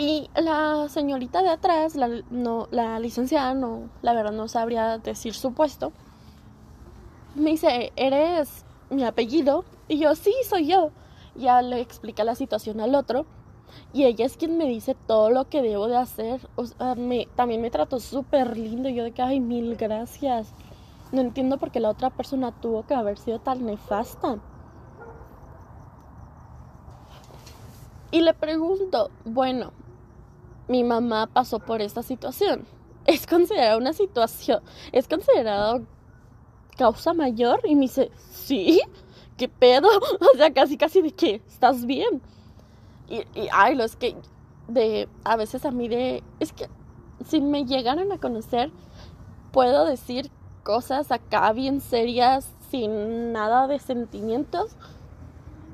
[0.01, 5.35] Y la señorita de atrás, la, no, la licenciada, no, la verdad no sabría decir
[5.35, 5.93] su puesto,
[7.35, 9.67] me dice, ¿eres mi apellido?
[9.89, 10.91] Y yo, sí, soy yo.
[11.35, 13.27] Ya le explica la situación al otro.
[13.93, 16.49] Y ella es quien me dice todo lo que debo de hacer.
[16.57, 18.89] O sea, me, también me trató súper lindo.
[18.89, 20.55] Yo de que, ay, mil gracias.
[21.13, 24.39] No entiendo por qué la otra persona tuvo que haber sido tan nefasta.
[28.13, 29.73] Y le pregunto, bueno,
[30.71, 32.65] mi mamá pasó por esta situación.
[33.05, 34.63] ¿Es considerada una situación?
[34.93, 35.85] ¿Es considerado
[36.79, 37.61] causa mayor?
[37.65, 38.81] Y me dice, sí,
[39.37, 39.89] ¿qué pedo?
[40.33, 42.23] O sea, casi, casi de que estás bien.
[43.09, 44.15] Y, ay, lo es que
[44.69, 46.69] de, a veces a mí de, es que
[47.27, 48.71] si me llegaran a conocer,
[49.51, 50.31] puedo decir
[50.63, 54.77] cosas acá bien serias sin nada de sentimientos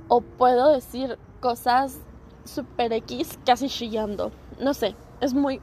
[0.08, 2.00] o puedo decir cosas
[2.44, 4.32] super X casi chillando.
[4.60, 5.60] No sé, es muy...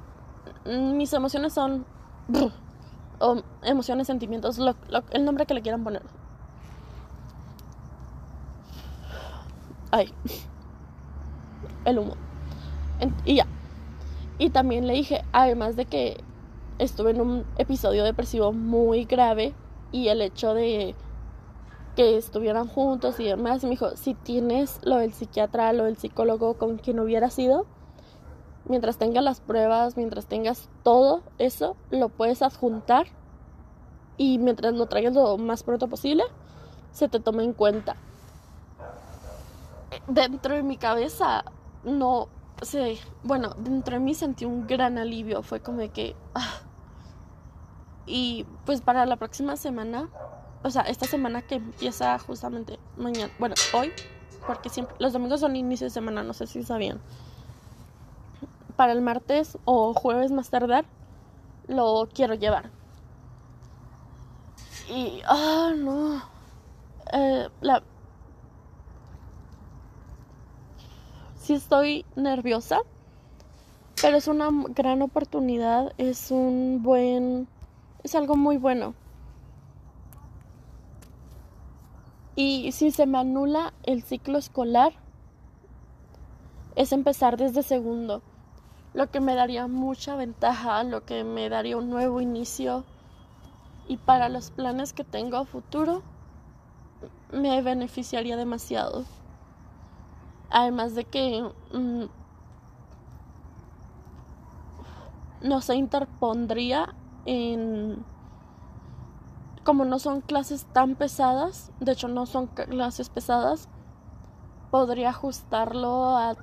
[0.65, 1.85] Mis emociones son...
[3.19, 4.59] O emociones, sentimientos,
[5.11, 6.01] el nombre que le quieran poner.
[9.91, 10.13] Ay.
[11.85, 12.15] El humo.
[13.23, 13.47] y ya.
[14.39, 16.23] Y también le dije, además de que
[16.79, 19.53] estuve en un episodio depresivo muy grave
[19.91, 20.95] y el hecho de
[21.95, 26.55] que estuvieran juntos y demás, me dijo, si tienes lo del psiquiatra, lo del psicólogo
[26.55, 27.67] con quien hubiera sido,
[28.65, 33.07] mientras tengas las pruebas, mientras tengas todo eso, lo puedes adjuntar
[34.17, 36.23] y mientras lo traigas lo más pronto posible,
[36.91, 37.95] se te toma en cuenta.
[40.07, 41.43] Dentro de mi cabeza,
[41.83, 42.27] no
[42.61, 46.15] sé, bueno, dentro de mí sentí un gran alivio, fue como que...
[46.35, 46.61] Ah,
[48.05, 50.09] y pues para la próxima semana,
[50.63, 53.91] o sea, esta semana que empieza justamente mañana, bueno, hoy,
[54.45, 56.99] porque siempre, los domingos son inicio de semana, no sé si sabían.
[58.83, 60.83] Para el martes o jueves más tardar,
[61.69, 62.69] lo quiero llevar.
[64.89, 66.21] Y, ah, no.
[67.13, 67.81] Eh, la...
[71.37, 72.79] Sí estoy nerviosa,
[74.01, 77.47] pero es una gran oportunidad, es un buen
[78.03, 78.95] es algo muy bueno.
[82.35, 84.91] Y si se me anula el ciclo escolar,
[86.75, 88.21] es empezar desde segundo,
[88.93, 92.83] lo que me daría mucha ventaja, lo que me daría un nuevo inicio.
[93.87, 96.03] Y para los planes que tengo a futuro,
[97.31, 99.03] me beneficiaría demasiado.
[100.49, 102.03] Además de que mm,
[105.41, 106.93] no se interpondría
[107.25, 108.05] en
[109.63, 113.69] como no son clases tan pesadas, de hecho no son clases pesadas,
[114.71, 116.35] podría ajustarlo a,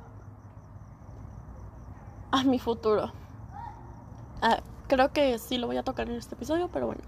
[2.31, 3.13] a mi futuro.
[4.43, 7.03] Ah, creo que sí lo voy a tocar en este episodio, pero bueno.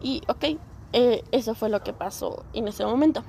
[0.00, 0.58] Y ok,
[0.92, 3.22] eh, eso fue lo que pasó en ese momento.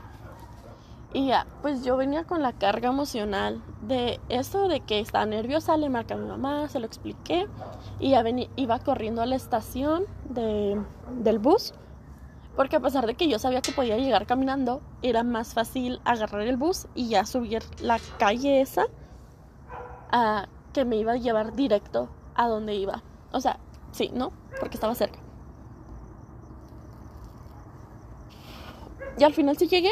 [1.12, 5.76] Y ya, pues yo venía con la carga emocional de eso de que estaba nerviosa,
[5.76, 7.48] le marqué a mi mamá, se lo expliqué
[8.00, 8.24] y ya
[8.56, 10.80] iba corriendo a la estación de,
[11.18, 11.74] del bus.
[12.56, 16.42] Porque a pesar de que yo sabía que podía llegar caminando, era más fácil agarrar
[16.42, 18.86] el bus y ya subir la calle esa
[20.12, 20.48] a,
[20.80, 23.04] que me iba a llevar directo a donde iba.
[23.34, 23.60] O sea,
[23.92, 24.32] sí, ¿no?
[24.62, 25.20] Porque estaba cerca.
[29.18, 29.92] Y al final sí llegué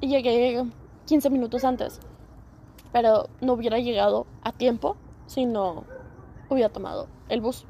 [0.00, 0.64] y llegué
[1.06, 1.98] 15 minutos antes.
[2.92, 4.96] Pero no hubiera llegado a tiempo
[5.26, 5.82] si no
[6.50, 7.66] hubiera tomado el bus.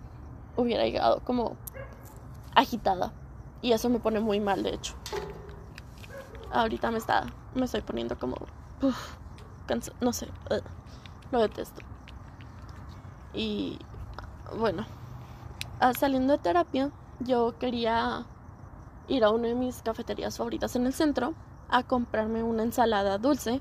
[0.59, 1.57] Hubiera llegado como
[2.55, 3.15] agitada.
[3.63, 4.95] Y eso me pone muy mal, de hecho.
[6.53, 7.25] Ahorita me está.
[7.55, 8.37] Me estoy poniendo como.
[10.03, 10.29] no sé.
[11.33, 11.86] lo detesto.
[13.37, 13.79] Y
[14.59, 14.85] bueno.
[15.79, 18.25] Ah, saliendo de terapia, yo quería
[19.09, 21.35] ir a una de mis cafeterías favoritas en el centro
[21.69, 23.61] a comprarme una ensalada dulce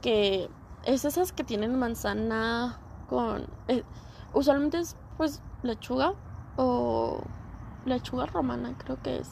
[0.00, 0.48] que
[0.84, 2.78] es esas que tienen manzana
[3.08, 3.84] con eh,
[4.32, 6.14] usualmente es pues lechuga
[6.56, 7.20] o
[7.84, 9.30] lechuga romana creo que es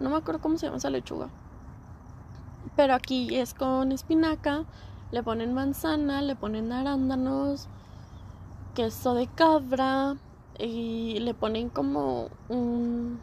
[0.00, 1.28] no me acuerdo cómo se llama esa lechuga
[2.74, 4.64] pero aquí es con espinaca
[5.12, 7.68] Le ponen manzana, le ponen arándanos,
[8.76, 10.16] queso de cabra
[10.58, 13.18] y le ponen como un,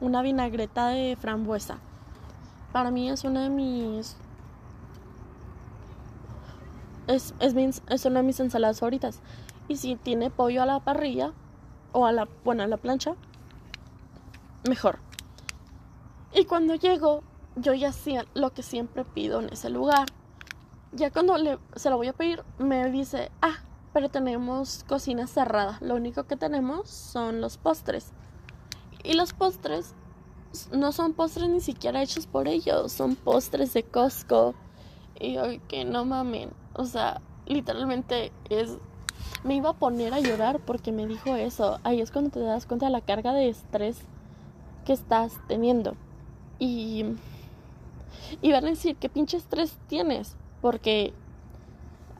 [0.00, 1.78] una vinagreta de frambuesa.
[2.72, 4.16] Para mí es una de mis
[7.06, 7.54] es, es,
[7.88, 9.20] es, una de mis ensaladas favoritas.
[9.68, 11.32] Y si tiene pollo a la parrilla
[11.92, 13.14] o a la, bueno, a la plancha,
[14.68, 14.98] mejor.
[16.34, 17.22] Y cuando llego,
[17.54, 20.08] yo ya hacía lo que siempre pido en ese lugar.
[20.90, 23.58] Ya cuando le, se lo voy a pedir, me dice, ah,
[23.92, 25.78] pero tenemos cocina cerrada.
[25.80, 28.12] Lo único que tenemos son los postres.
[29.04, 29.94] Y los postres
[30.72, 34.54] no son postres ni siquiera hechos por ellos, son postres de Costco.
[35.20, 38.78] Y yo que no mamen, o sea, literalmente es
[39.44, 41.80] me iba a poner a llorar porque me dijo eso.
[41.84, 43.98] Ahí es cuando te das cuenta de la carga de estrés
[44.84, 45.96] que estás teniendo.
[46.58, 47.04] Y
[48.42, 50.36] y van a decir, ¿qué pinche estrés tienes?
[50.60, 51.12] Porque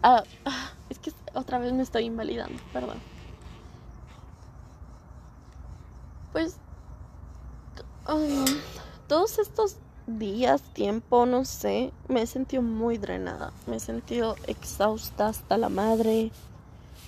[0.02, 2.98] ah, ah, es que otra vez me estoy invalidando, perdón.
[6.32, 6.58] Pues
[9.06, 9.76] todos estos
[10.06, 15.68] días, tiempo, no sé, me he sentido muy drenada, me he sentido exhausta hasta la
[15.68, 16.32] madre,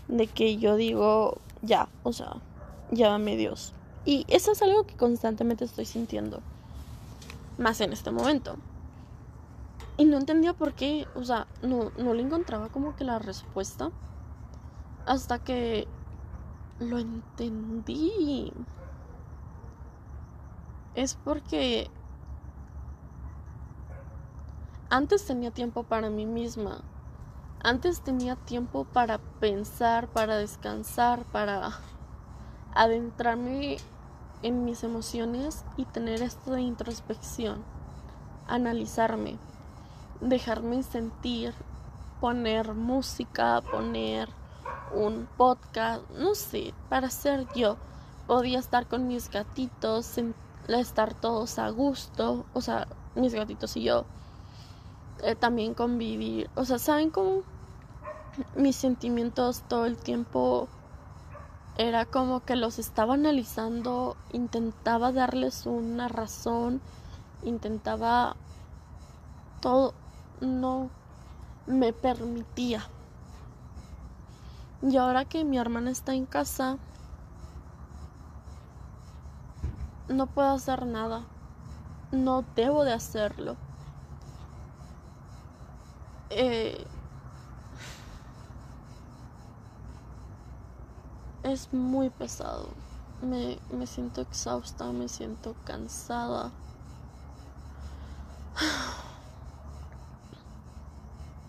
[0.09, 2.37] de que yo digo, ya, o sea,
[2.91, 3.73] llámame Dios.
[4.05, 6.41] Y eso es algo que constantemente estoy sintiendo,
[7.57, 8.57] más en este momento.
[9.97, 13.91] Y no entendía por qué, o sea, no, no le encontraba como que la respuesta
[15.11, 15.89] hasta que
[16.79, 18.53] lo entendí.
[20.95, 21.91] Es porque
[24.89, 26.83] antes tenía tiempo para mí misma.
[27.61, 31.73] Antes tenía tiempo para pensar, para descansar, para
[32.73, 33.79] adentrarme
[34.43, 37.65] en mis emociones y tener esto de introspección,
[38.47, 39.39] analizarme,
[40.21, 41.53] dejarme sentir,
[42.21, 44.40] poner música, poner
[44.93, 47.77] un podcast, no sé, para ser yo.
[48.27, 50.17] Podía estar con mis gatitos,
[50.69, 54.05] estar todos a gusto, o sea, mis gatitos y yo.
[55.23, 57.43] Eh, también convivir, o sea, ¿saben cómo
[58.57, 60.69] mis sentimientos todo el tiempo
[61.77, 66.81] era como que los estaba analizando, intentaba darles una razón,
[67.43, 68.37] intentaba
[69.61, 69.95] todo,
[70.41, 70.89] no
[71.67, 72.87] me permitía
[74.83, 76.79] y ahora que mi hermana está en casa,
[80.09, 81.23] no puedo hacer nada.
[82.13, 83.57] No debo de hacerlo.
[86.31, 86.85] Eh,
[91.43, 92.69] es muy pesado.
[93.23, 96.51] Me, me siento exhausta, me siento cansada.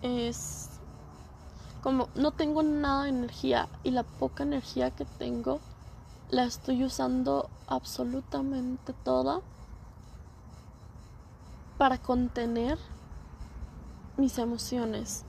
[0.02, 0.71] Es
[1.82, 5.60] como no tengo nada de energía y la poca energía que tengo
[6.30, 9.40] la estoy usando absolutamente toda
[11.76, 12.78] para contener
[14.16, 15.24] mis emociones,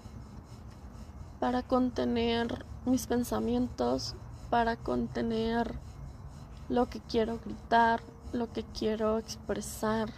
[1.40, 4.16] para contener mis pensamientos,
[4.50, 5.74] para contener
[6.70, 8.02] lo que quiero gritar,
[8.32, 10.10] lo que quiero expresar.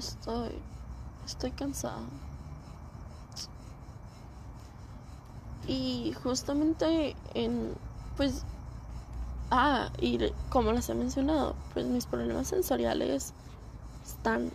[0.00, 0.48] Estoy.
[1.26, 2.00] Estoy cansada.
[5.66, 7.74] Y justamente en.
[8.16, 8.44] Pues.
[9.50, 13.34] Ah, y como les he mencionado, pues mis problemas sensoriales
[14.06, 14.50] están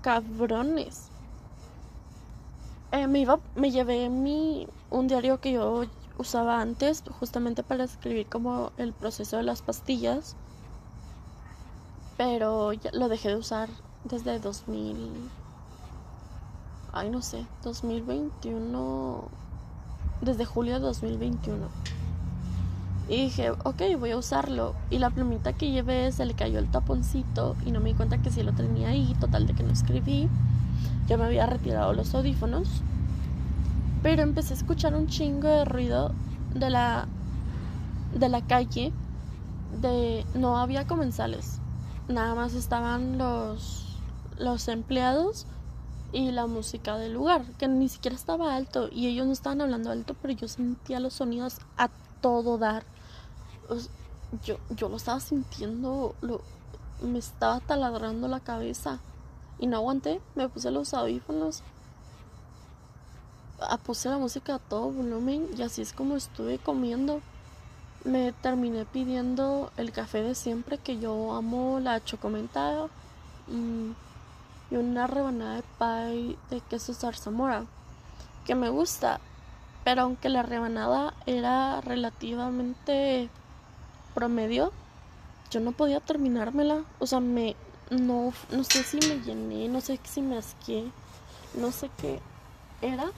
[0.00, 1.08] cabrones.
[2.92, 5.84] Eh, me iba, me llevé mi un diario que yo
[6.16, 10.36] usaba antes justamente para escribir como el proceso de las pastillas
[12.16, 13.68] pero ya lo dejé de usar
[14.04, 14.96] desde 2000,
[16.92, 19.24] ay no sé, 2021,
[20.20, 21.68] desde julio de 2021.
[23.08, 24.74] Y dije, ok, voy a usarlo.
[24.90, 28.18] Y la plumita que llevé se le cayó el taponcito y no me di cuenta
[28.18, 30.28] que sí lo tenía ahí, total de que no escribí.
[31.08, 32.68] Ya me había retirado los audífonos.
[34.02, 36.12] Pero empecé a escuchar un chingo de ruido
[36.54, 37.06] de la
[38.18, 38.92] de la calle
[39.80, 41.58] de no había comensales.
[42.08, 43.91] Nada más estaban los
[44.38, 45.46] los empleados
[46.12, 49.90] y la música del lugar, que ni siquiera estaba alto y ellos no estaban hablando
[49.90, 51.88] alto, pero yo sentía los sonidos a
[52.20, 52.84] todo dar.
[54.44, 56.14] yo, yo lo estaba sintiendo,
[57.00, 58.98] me estaba taladrando la cabeza
[59.58, 61.62] y no aguanté, me puse los audífonos,
[63.84, 67.22] puse la música a todo volumen y así es como estuve comiendo
[68.04, 72.88] me terminé pidiendo el café de siempre, que yo amo la chocomentada
[74.72, 77.66] y una rebanada de pie de queso zarzamora,
[78.46, 79.20] que me gusta,
[79.84, 83.28] pero aunque la rebanada era relativamente
[84.14, 84.72] promedio,
[85.50, 87.54] yo no podía terminármela, o sea, me
[87.90, 90.90] no, no sé si me llené, no sé si me asqué,
[91.54, 92.20] no sé qué
[92.80, 93.10] era,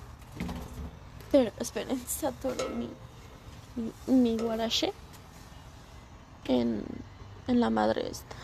[1.30, 2.90] pero esperen, se atoró mi
[4.06, 4.92] mi guarache
[6.46, 6.84] en,
[7.46, 8.36] en la madre esta.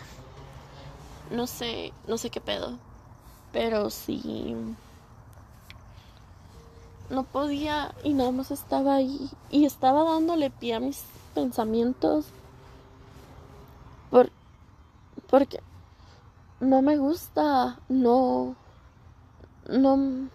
[1.29, 2.77] No sé, no sé qué pedo.
[3.51, 4.55] Pero sí.
[7.09, 9.29] No podía y nada más estaba ahí.
[9.49, 12.25] Y estaba dándole pie a mis pensamientos.
[14.09, 14.31] Por,
[15.29, 15.61] porque
[16.59, 17.79] no me gusta.
[17.89, 18.55] No.
[19.67, 20.29] No.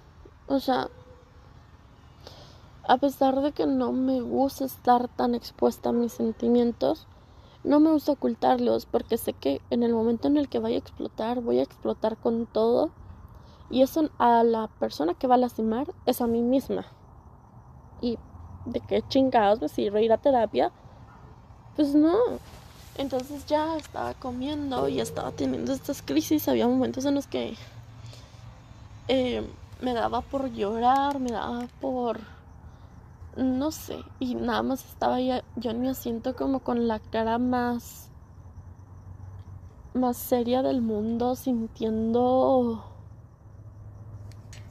[0.49, 0.89] O sea,
[2.89, 7.07] a pesar de que no me gusta estar tan expuesta a mis sentimientos,
[7.65, 10.79] no me gusta ocultarlos porque sé que en el momento en el que vaya a
[10.79, 12.91] explotar, voy a explotar con todo.
[13.71, 16.87] Y eso a la persona que va a lastimar es a mí misma.
[18.01, 18.19] Y
[18.65, 20.71] de qué chingados me sirve ir a terapia.
[21.75, 22.17] Pues no.
[22.97, 26.49] Entonces ya estaba comiendo y estaba teniendo estas crisis.
[26.49, 27.57] Había momentos en los que
[29.09, 29.47] eh,
[29.81, 32.21] me daba por llorar, me daba por
[33.37, 37.39] no sé, y nada más estaba ya, yo en mi asiento como con la cara
[37.39, 38.09] más
[39.93, 42.85] más seria del mundo, sintiendo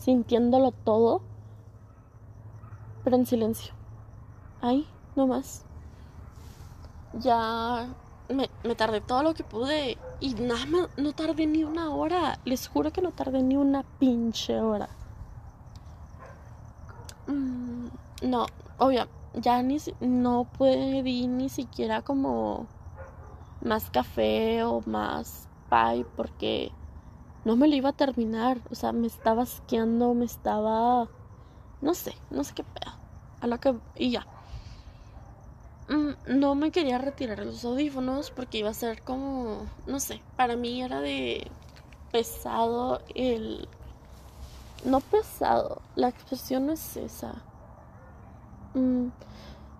[0.06, 1.22] sintiéndolo todo,
[3.03, 3.74] pero en silencio.
[4.62, 5.66] Ay, no más.
[7.14, 7.88] Ya
[8.30, 12.38] me, me, tardé todo lo que pude y nada más, no tardé ni una hora.
[12.45, 14.89] Les juro que no tardé ni una pinche hora.
[17.26, 17.88] Mm,
[18.22, 18.45] no,
[18.78, 22.68] obvio, ya ni no pedí ni siquiera como
[23.62, 26.72] más café o más pie porque
[27.45, 31.07] no me lo iba a terminar, o sea, me estaba asqueando, me estaba
[31.81, 32.93] no sé, no sé qué pedo.
[33.41, 34.25] A lo que y ya.
[35.87, 40.55] Mm, no me quería retirar los audífonos porque iba a ser como, no sé, para
[40.55, 41.47] mí era de
[42.11, 43.67] pesado el
[44.83, 47.35] no pesado, la expresión no es esa
[48.75, 49.07] Mm,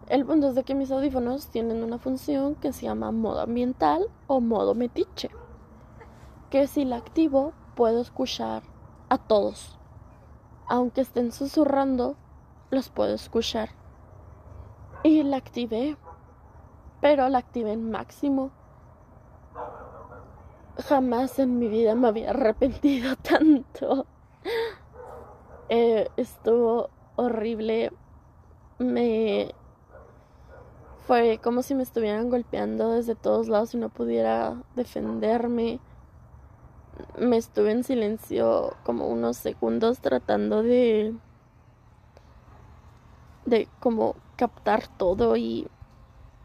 [0.08, 4.08] el punto es de que mis audífonos tienen una función que se llama modo ambiental
[4.28, 5.30] o modo metiche.
[6.56, 8.64] Que si la activo puedo escuchar
[9.10, 9.78] a todos.
[10.70, 12.16] Aunque estén susurrando,
[12.72, 13.72] los puedo escuchar.
[15.04, 15.98] Y la activé.
[17.02, 18.52] Pero la activé en máximo.
[20.78, 24.06] Jamás en mi vida me había arrepentido tanto.
[25.68, 27.92] Eh, estuvo horrible
[28.80, 29.54] me
[31.06, 35.82] fue como si me estuvieran golpeando desde todos lados y no pudiera defenderme.
[37.20, 41.14] Me estuve en silencio como unos segundos tratando de
[43.46, 45.68] de como captar todo y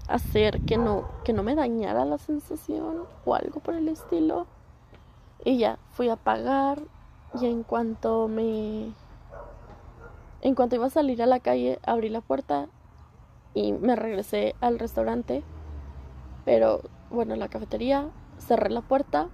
[0.08, 4.46] hacer que no que no me dañara la sensación o algo por el estilo.
[5.44, 6.82] Y ya fui a pagar
[7.40, 8.92] y en cuanto me
[10.42, 12.68] en cuanto iba a salir a la calle, abrí la puerta
[13.54, 15.42] y me regresé al restaurante.
[16.44, 16.80] Pero
[17.10, 19.28] bueno, la cafetería, cerré la puerta,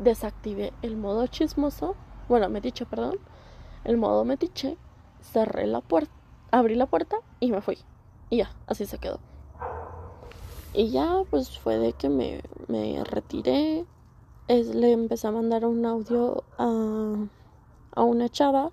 [0.00, 1.94] desactivé el modo chismoso,
[2.28, 3.18] bueno, metiche, perdón,
[3.84, 4.76] el modo metiche,
[5.20, 6.12] cerré la puerta,
[6.50, 7.78] abrí la puerta y me fui.
[8.30, 9.20] Y ya, así se quedó.
[10.72, 13.84] Y ya, pues fue de que me, me retiré.
[14.48, 17.14] Es, le empecé a mandar un audio a,
[17.92, 18.72] a una chava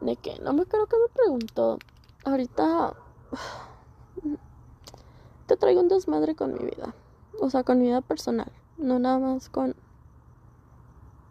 [0.00, 1.78] de que no me creo que me preguntó.
[2.24, 2.94] Ahorita
[5.46, 6.94] te traigo un desmadre con mi vida.
[7.40, 8.50] O sea, con mi vida personal.
[8.78, 9.76] No nada más con.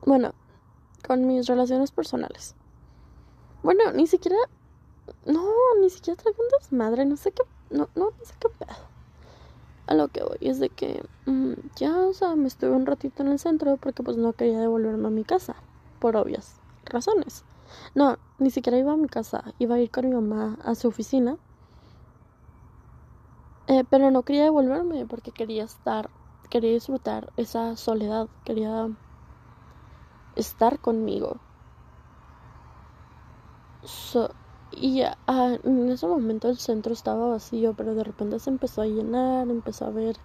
[0.05, 0.33] Bueno,
[1.07, 2.55] con mis relaciones personales.
[3.61, 4.37] Bueno, ni siquiera.
[5.25, 5.49] No,
[5.81, 7.05] ni siquiera traigo un desmadre.
[7.05, 7.43] No sé qué.
[7.69, 8.75] No, no, sé qué pedo.
[9.87, 13.23] A lo que voy es de que mm, ya, o sea, me estuve un ratito
[13.23, 15.55] en el centro porque pues no quería devolverme a mi casa.
[15.99, 17.43] Por obvias razones.
[17.95, 20.87] No, ni siquiera iba a mi casa, iba a ir con mi mamá a su
[20.87, 21.37] oficina.
[23.67, 26.09] Eh, pero no quería devolverme porque quería estar,
[26.49, 28.89] quería disfrutar esa soledad, quería
[30.35, 31.37] estar conmigo.
[34.71, 39.49] y en ese momento el centro estaba vacío, pero de repente se empezó a llenar,
[39.49, 40.17] empezó a ver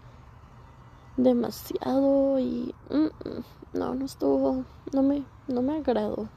[1.16, 3.44] demasiado y mm, mm,
[3.74, 6.28] no, no estuvo, no me, no me agradó.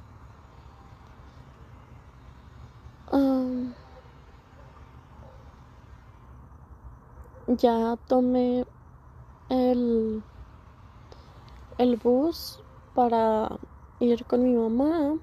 [7.57, 8.65] ya tomé
[9.49, 10.23] el,
[11.77, 12.59] el bus
[12.93, 13.59] para
[13.99, 15.17] ir con mi mamá.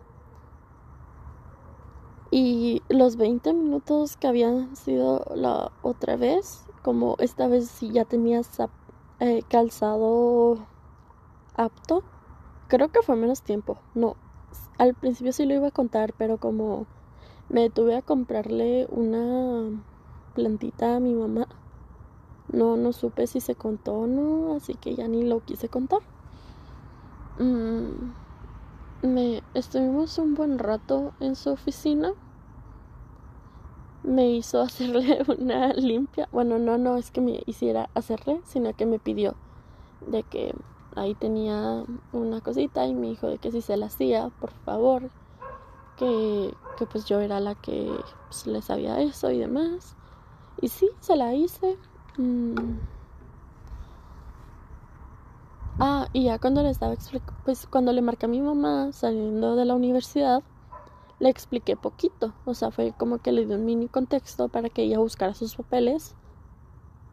[2.31, 8.05] Y los 20 minutos que habían sido la otra vez, como esta vez sí ya
[8.05, 8.43] tenía
[9.21, 10.59] eh, calzado
[11.55, 12.03] apto,
[12.69, 13.79] creo que fue menos tiempo.
[13.95, 14.17] No,
[14.77, 16.87] al principio sí lo iba a contar, pero como
[17.49, 19.83] me detuve a comprarle una
[20.35, 21.49] plantita a mi mamá,
[22.53, 26.01] no, no supe si se contó o no, así que ya ni lo quise contar.
[27.39, 28.13] Mm,
[29.03, 32.13] me estuvimos un buen rato en su oficina.
[34.03, 36.29] Me hizo hacerle una limpia.
[36.33, 39.35] Bueno, no, no es que me hiciera hacerle, sino que me pidió
[40.07, 40.55] de que
[40.97, 45.11] ahí tenía una cosita y me dijo de que si se la hacía, por favor,
[45.97, 47.89] que, que pues yo era la que
[48.27, 49.95] pues, le sabía eso y demás.
[50.61, 51.77] Y sí, se la hice.
[52.17, 52.55] Mm.
[55.81, 56.97] Ah, y ya cuando le estaba
[57.45, 60.43] pues cuando le marqué a mi mamá saliendo de la universidad,
[61.21, 62.35] le expliqué poquito.
[62.45, 65.55] O sea, fue como que le di un mini contexto para que ella buscara sus
[65.55, 66.17] papeles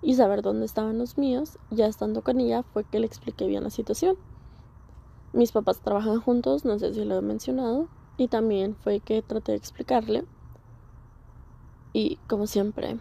[0.01, 1.59] y saber dónde estaban los míos.
[1.69, 4.17] Ya estando con ella fue que le expliqué bien la situación.
[5.33, 7.87] Mis papás trabajan juntos, no sé si lo he mencionado.
[8.17, 10.25] Y también fue que traté de explicarle.
[11.93, 12.97] Y como siempre,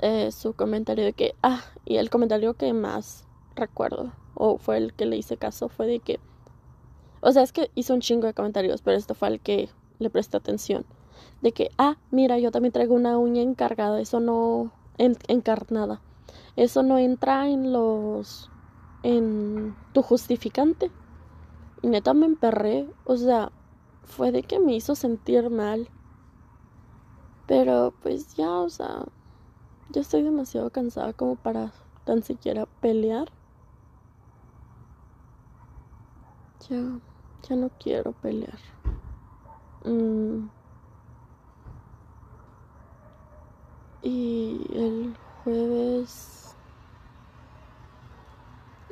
[0.00, 4.94] eh, su comentario de que, ah, y el comentario que más recuerdo, o fue el
[4.94, 6.20] que le hice caso, fue de que,
[7.20, 9.68] o sea, es que hizo un chingo de comentarios, pero esto fue el que
[9.98, 10.86] le presté atención.
[11.42, 16.00] De que, ah, mira, yo también traigo una uña encargada, eso no, encarnada.
[16.54, 18.48] Eso no entra en los,
[19.02, 20.90] en tu justificante.
[21.82, 23.50] Y neta me emperré, o sea,
[24.04, 25.88] fue de que me hizo sentir mal.
[27.46, 29.04] Pero pues ya, o sea,
[29.90, 31.72] ya estoy demasiado cansada como para
[32.04, 33.30] tan siquiera pelear.
[36.66, 36.76] Ya,
[37.48, 38.58] ya no quiero pelear.
[39.84, 40.48] Mm.
[44.02, 46.56] Y el jueves...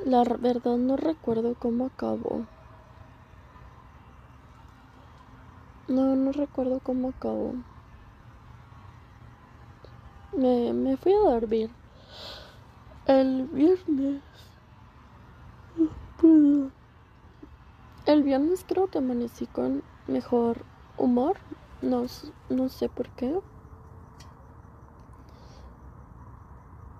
[0.05, 2.45] La verdad no recuerdo cómo acabó.
[5.87, 7.53] No, no recuerdo cómo acabó.
[10.33, 11.69] Me, me fui a dormir.
[13.05, 14.21] El viernes.
[18.07, 20.63] El viernes creo que amanecí con mejor
[20.97, 21.35] humor.
[21.81, 23.37] No, sé por qué.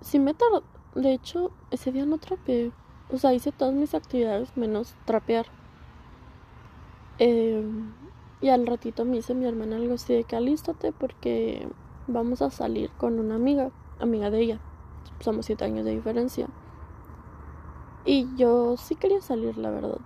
[0.02, 0.64] Si me tardó.
[0.94, 2.72] De hecho, ese día no trapeé.
[3.10, 5.46] O sea, hice todas mis actividades menos trapear.
[7.18, 7.66] Eh,
[8.42, 11.66] y al ratito me dice mi hermana algo así de que alístate porque
[12.06, 14.60] vamos a salir con una amiga, amiga de ella.
[15.20, 16.48] Somos siete años de diferencia.
[18.04, 20.00] Y yo sí quería salir, la verdad.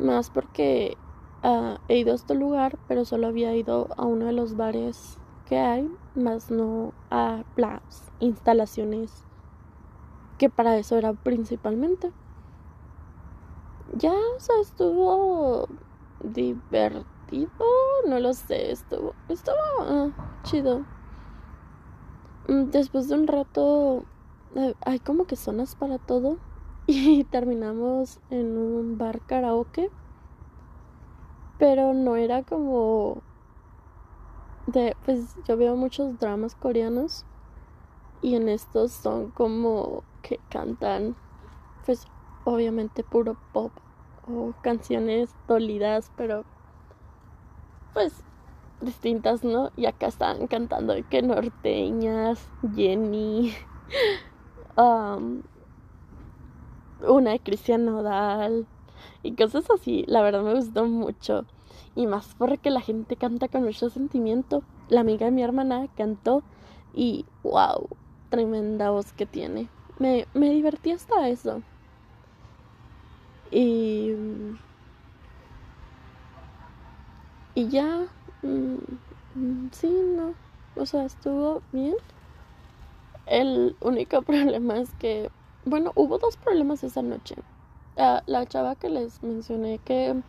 [0.00, 0.96] Más porque
[1.44, 5.18] uh, he ido a este lugar, pero solo había ido a uno de los bares
[5.46, 9.24] que hay, más no a las instalaciones
[10.38, 12.12] que para eso era principalmente.
[13.94, 15.68] Ya, o sea, estuvo
[16.22, 17.50] divertido,
[18.08, 20.08] no lo sé, estuvo, estuvo ah,
[20.44, 20.86] chido.
[22.48, 24.04] Mm, después de un rato
[24.54, 26.38] eh, hay como que zonas para todo
[26.92, 29.90] y terminamos en un bar karaoke,
[31.56, 33.22] pero no era como
[34.66, 37.24] de, pues yo veo muchos dramas coreanos
[38.22, 41.14] y en estos son como que cantan,
[41.86, 42.08] pues
[42.42, 43.70] obviamente puro pop
[44.26, 46.44] o canciones dolidas, pero
[47.94, 48.24] pues
[48.80, 49.70] distintas, ¿no?
[49.76, 53.54] Y acá están cantando que norteñas, Jenny,
[54.76, 55.42] um,
[57.08, 58.66] una de Cristian Nodal
[59.22, 60.04] y cosas así.
[60.06, 61.44] La verdad me gustó mucho.
[61.94, 64.62] Y más porque la gente canta con mucho sentimiento.
[64.88, 66.42] La amiga de mi hermana cantó
[66.94, 67.88] y wow,
[68.28, 69.68] tremenda voz que tiene.
[69.98, 71.62] Me, me divertí hasta eso.
[73.50, 74.12] Y.
[77.54, 78.06] Y ya.
[78.42, 78.76] Mm,
[79.34, 80.34] mm, sí, no.
[80.76, 81.96] O sea, estuvo bien.
[83.26, 85.30] El único problema es que.
[85.66, 87.36] Bueno, hubo dos problemas esa noche.
[87.96, 90.22] la chava que les mencioné que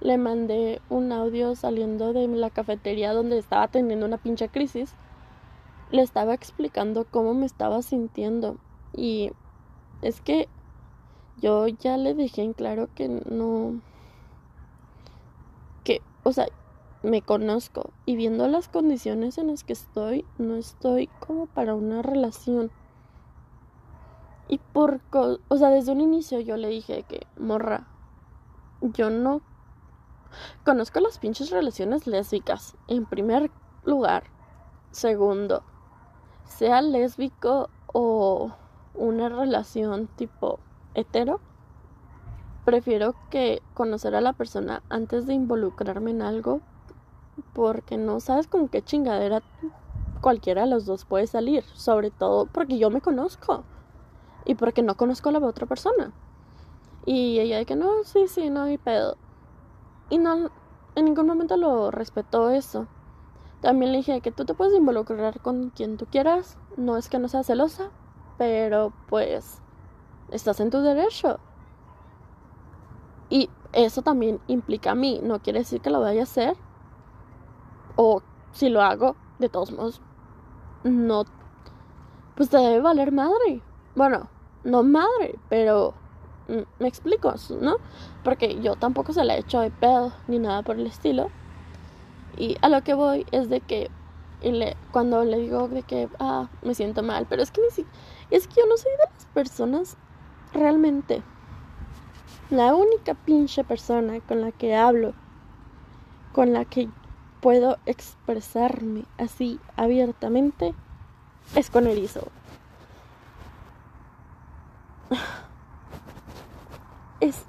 [0.00, 4.94] le mandé un audio saliendo de la cafetería donde estaba teniendo una pinche crisis.
[5.90, 8.56] Le estaba explicando cómo me estaba sintiendo.
[8.94, 9.32] Y
[10.00, 10.48] es que
[11.40, 13.80] yo ya le dejé en claro que no.
[15.82, 16.46] Que, o sea,
[17.02, 22.00] me conozco y viendo las condiciones en las que estoy, no estoy como para una
[22.02, 22.70] relación.
[24.48, 27.86] Y por, o sea, desde un inicio yo le dije que, morra,
[28.80, 29.40] yo no
[30.64, 33.50] conozco las pinches relaciones lésbicas, en primer
[33.84, 34.24] lugar.
[34.90, 35.62] Segundo,
[36.44, 38.52] sea lésbico o
[38.94, 40.58] una relación tipo
[40.94, 41.40] hetero,
[42.64, 46.60] prefiero que conocer a la persona antes de involucrarme en algo
[47.54, 49.42] porque no sabes con qué chingadera
[50.20, 53.64] cualquiera de los dos puede salir, sobre todo porque yo me conozco
[54.44, 56.12] y porque no conozco a la otra persona.
[57.04, 59.16] Y ella de que no, sí, sí, no hay pedo.
[60.10, 60.50] Y no,
[60.94, 62.86] en ningún momento lo respetó eso.
[63.60, 67.18] También le dije que tú te puedes involucrar con quien tú quieras, no es que
[67.18, 67.90] no sea celosa,
[68.36, 69.60] pero pues
[70.30, 71.38] estás en tu derecho.
[73.30, 76.56] Y eso también implica a mí, no quiere decir que lo vaya a hacer.
[77.96, 80.02] O si lo hago, de todos modos,
[80.84, 81.24] no,
[82.34, 83.62] pues te debe valer madre.
[83.94, 84.28] Bueno,
[84.64, 85.94] no madre, pero
[86.48, 87.76] mm, me explico, ¿no?
[88.24, 91.30] Porque yo tampoco se la he hecho de pedo ni nada por el estilo.
[92.36, 93.90] Y a lo que voy es de que
[94.42, 97.98] le, cuando le digo de que ah, me siento mal, pero es que ni siquiera,
[98.30, 99.96] es que yo no soy de las personas
[100.52, 101.22] realmente.
[102.50, 105.14] La única pinche persona con la que hablo,
[106.32, 106.88] con la que
[107.40, 110.74] puedo expresarme así abiertamente,
[111.54, 112.28] es con Erizo.
[117.20, 117.44] Es.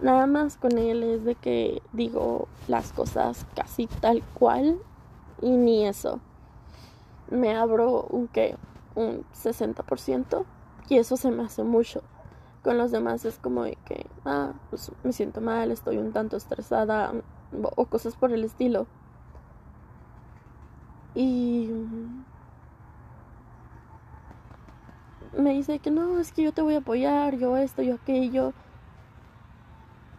[0.00, 4.78] Nada más con él es de que digo las cosas casi tal cual
[5.42, 6.20] y ni eso.
[7.30, 8.56] Me abro un que
[8.94, 10.44] un 60%
[10.88, 12.02] y eso se me hace mucho.
[12.62, 16.36] Con los demás es como de que, ah, pues me siento mal, estoy un tanto
[16.36, 17.12] estresada
[17.76, 18.86] o cosas por el estilo.
[21.14, 21.70] Y
[25.36, 28.52] me dice que no, es que yo te voy a apoyar, yo esto, yo aquello.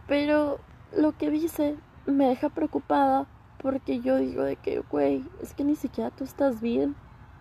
[0.08, 0.60] Pero
[0.96, 3.28] lo que dice me deja preocupada
[3.62, 6.96] porque yo digo de que, güey, es que ni siquiera tú estás bien.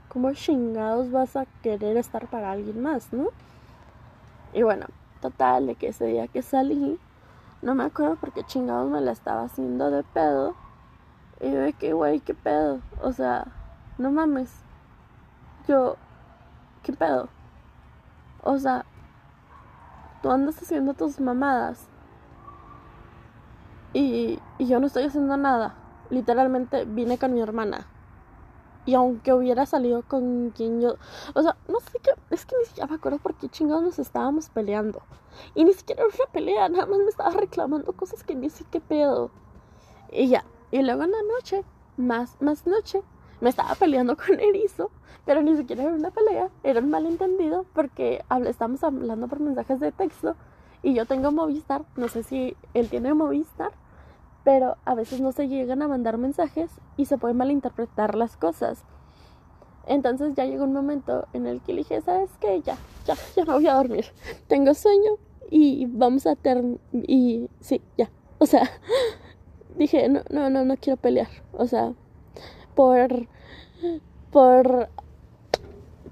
[0.09, 3.29] ¿Cómo chingados vas a querer estar para alguien más, no?
[4.53, 4.87] Y bueno,
[5.21, 6.99] total, de que ese día que salí,
[7.62, 10.55] no me acuerdo porque chingados me la estaba haciendo de pedo.
[11.41, 12.81] Y de que, güey, qué pedo.
[13.03, 13.47] O sea,
[13.99, 14.53] no mames.
[15.68, 15.97] Yo,
[16.83, 17.29] qué pedo.
[18.43, 18.84] O sea,
[20.22, 21.86] tú andas haciendo tus mamadas.
[23.93, 25.74] Y, y yo no estoy haciendo nada.
[26.11, 27.86] Literalmente vine con mi hermana.
[28.86, 30.97] Y aunque hubiera salido con quien yo.
[31.34, 32.11] O sea, no sé qué.
[32.30, 35.03] Es que ni siquiera me acuerdo por qué chingados nos estábamos peleando.
[35.55, 38.64] Y ni siquiera era una pelea, nada más me estaba reclamando cosas que ni sé
[38.70, 39.30] qué pedo.
[40.11, 40.45] Y ya.
[40.70, 41.64] Y luego en la noche,
[41.97, 43.03] más, más noche,
[43.41, 44.91] me estaba peleando con Erizo,
[45.24, 49.93] pero ni siquiera era una pelea, era un malentendido porque estamos hablando por mensajes de
[49.93, 50.36] texto
[50.82, 53.72] y yo tengo Movistar, no sé si él tiene Movistar,
[54.45, 58.84] pero a veces no se llegan a mandar mensajes y se pueden malinterpretar las cosas.
[59.86, 62.62] Entonces ya llegó un momento en el que dije, ¿sabes qué?
[62.62, 62.76] Ya,
[63.07, 64.07] ya, ya me voy a dormir.
[64.47, 65.12] Tengo sueño
[65.51, 66.80] y vamos a terminar.
[66.93, 68.11] Y sí, ya.
[68.38, 68.70] O sea,
[69.76, 71.28] dije, no, no, no, no quiero pelear.
[71.53, 71.93] O sea,
[72.81, 73.26] por,
[74.33, 74.89] por,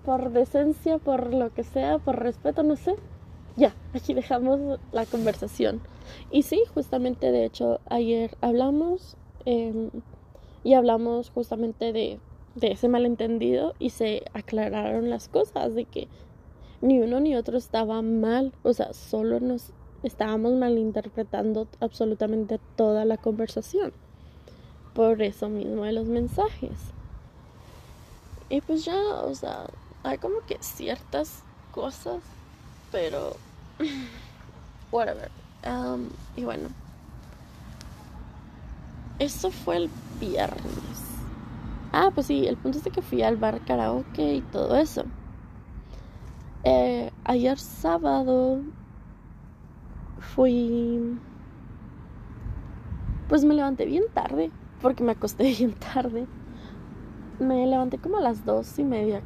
[0.04, 2.94] por decencia, por lo que sea, por respeto, no sé.
[3.56, 5.80] Ya, aquí dejamos la conversación.
[6.30, 9.16] Y sí, justamente, de hecho, ayer hablamos
[9.46, 9.88] em,
[10.62, 12.20] y hablamos justamente de,
[12.54, 16.06] de ese malentendido y se aclararon las cosas, de que
[16.82, 23.16] ni uno ni otro estaba mal, o sea, solo nos estábamos malinterpretando absolutamente toda la
[23.16, 23.94] conversación
[24.98, 26.72] por eso mismo de los mensajes.
[28.48, 29.66] Y pues ya, o sea,
[30.02, 32.20] hay como que ciertas cosas,
[32.90, 33.36] pero
[34.90, 35.30] whatever.
[35.64, 36.68] Um, y bueno,
[39.20, 40.64] eso fue el viernes.
[41.92, 45.04] Ah, pues sí, el punto es de que fui al bar karaoke y todo eso.
[46.64, 48.62] Eh, ayer sábado
[50.34, 51.16] fui...
[53.28, 56.26] Pues me levanté bien tarde porque me acosté bien tarde.
[57.38, 59.22] Me levanté como a las dos y media.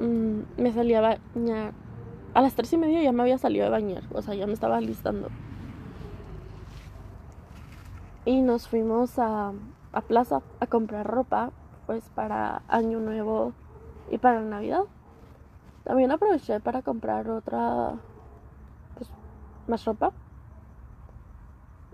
[0.00, 1.72] Mm, me salí a bañar.
[2.34, 4.02] A las tres y media ya me había salido de bañar.
[4.12, 5.28] O sea, ya me estaba listando.
[8.24, 9.52] Y nos fuimos a,
[9.92, 11.50] a Plaza a comprar ropa.
[11.86, 13.52] Pues para Año Nuevo
[14.10, 14.84] y para Navidad.
[15.84, 17.94] También aproveché para comprar otra.
[18.94, 19.10] Pues
[19.66, 20.12] más ropa.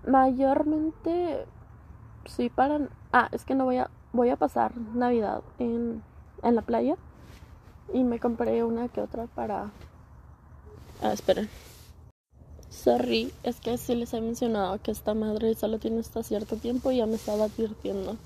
[0.07, 1.47] Mayormente
[2.29, 2.81] sí para...
[3.13, 3.91] Ah, es que no voy a...
[4.13, 6.03] Voy a pasar Navidad en,
[6.43, 6.97] en la playa.
[7.93, 9.71] Y me compré una que otra para...
[11.03, 11.49] Ah, esperen.
[12.71, 16.91] Sorry, es que sí les he mencionado que esta madre solo tiene hasta cierto tiempo
[16.91, 18.17] y ya me estaba advirtiendo.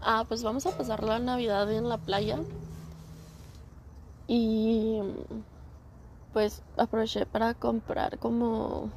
[0.00, 2.38] Ah, pues vamos a pasar la Navidad en la playa.
[4.26, 5.00] Y
[6.32, 8.90] pues aproveché para comprar como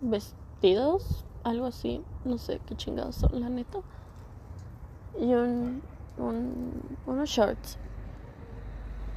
[0.00, 3.78] vestidos, algo así, no sé qué chingados son, la neta.
[5.18, 5.82] Y un,
[7.06, 7.78] unos shorts.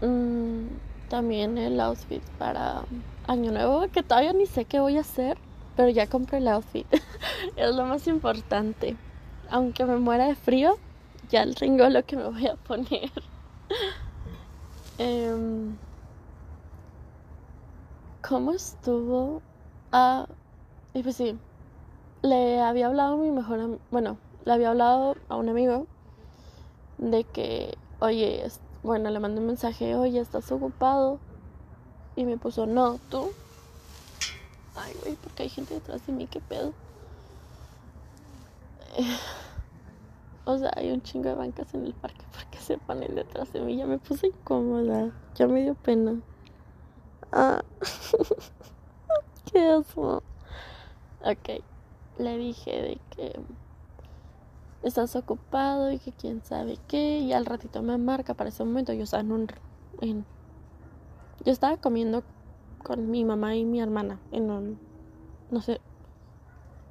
[0.02, 0.68] Mm,
[1.10, 2.84] también el outfit para
[3.28, 5.38] Año Nuevo, que todavía ni sé qué voy a hacer,
[5.76, 6.88] pero ya compré el outfit.
[7.56, 8.98] es lo más importante.
[9.50, 10.78] Aunque me muera de frío,
[11.30, 13.12] ya tengo lo que me voy a poner.
[15.00, 15.76] Em,
[18.22, 19.42] ¿Cómo estuvo?
[19.92, 20.28] Ah,
[20.94, 21.36] y pues sí,
[22.24, 25.86] le había hablado a mi mejor bueno, le había hablado a un amigo
[26.98, 28.50] de que, oye,
[28.82, 31.20] bueno, le mandé un mensaje, oye, ¿estás ocupado?
[32.16, 33.32] Y me puso, no, ¿tú?
[34.76, 36.74] Ay, güey, porque hay gente detrás de mí, qué pedo.
[40.46, 43.60] o sea, hay un chingo de bancas en el parque porque se ponen detrás de
[43.62, 43.76] mí.
[43.76, 46.22] Ya me puse incómoda, ya me dio pena.
[47.32, 47.62] Ah,
[49.52, 50.24] qué eso.
[51.26, 51.64] Ok,
[52.18, 53.40] le dije de que
[54.84, 57.20] estás ocupado y que quién sabe qué.
[57.20, 58.94] Y al ratito me marca para ese momento.
[58.94, 60.26] Yo estaba en un.
[61.46, 62.24] Yo estaba comiendo
[62.84, 64.80] con mi mamá y mi hermana en un.
[65.52, 65.82] No sé.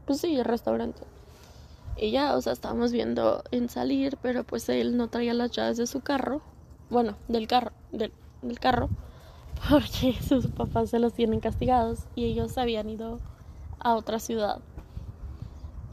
[0.06, 1.02] Pues sí, el restaurante.
[1.96, 5.76] Y ya, o sea, estábamos viendo en salir, pero pues él no traía las llaves
[5.76, 6.40] de su carro.
[6.90, 8.88] Bueno, del carro, del, del carro.
[9.70, 13.20] Porque sus papás se los tienen castigados y ellos habían ido
[13.78, 14.60] a otra ciudad.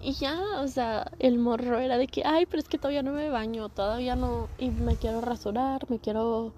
[0.02, 3.12] Y ya, o sea, el morro era de que, ay, pero es que todavía no
[3.12, 6.54] me baño, todavía no, y me quiero rasurar, me quiero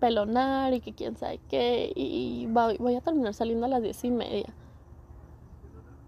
[0.00, 4.10] pelonar y que quién sabe qué, y voy a terminar saliendo a las diez y
[4.10, 4.54] media.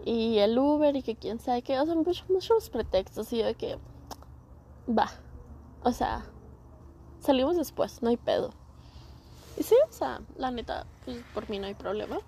[0.07, 3.55] Y el Uber y que quién sabe qué, o sea, muchos, muchos pretextos y de
[3.55, 3.78] que,
[4.88, 5.11] va,
[5.82, 6.24] o sea,
[7.20, 8.55] salimos después, no hay pedo.
[9.59, 12.18] Y sí, o sea, la neta, pues por mí no hay problema.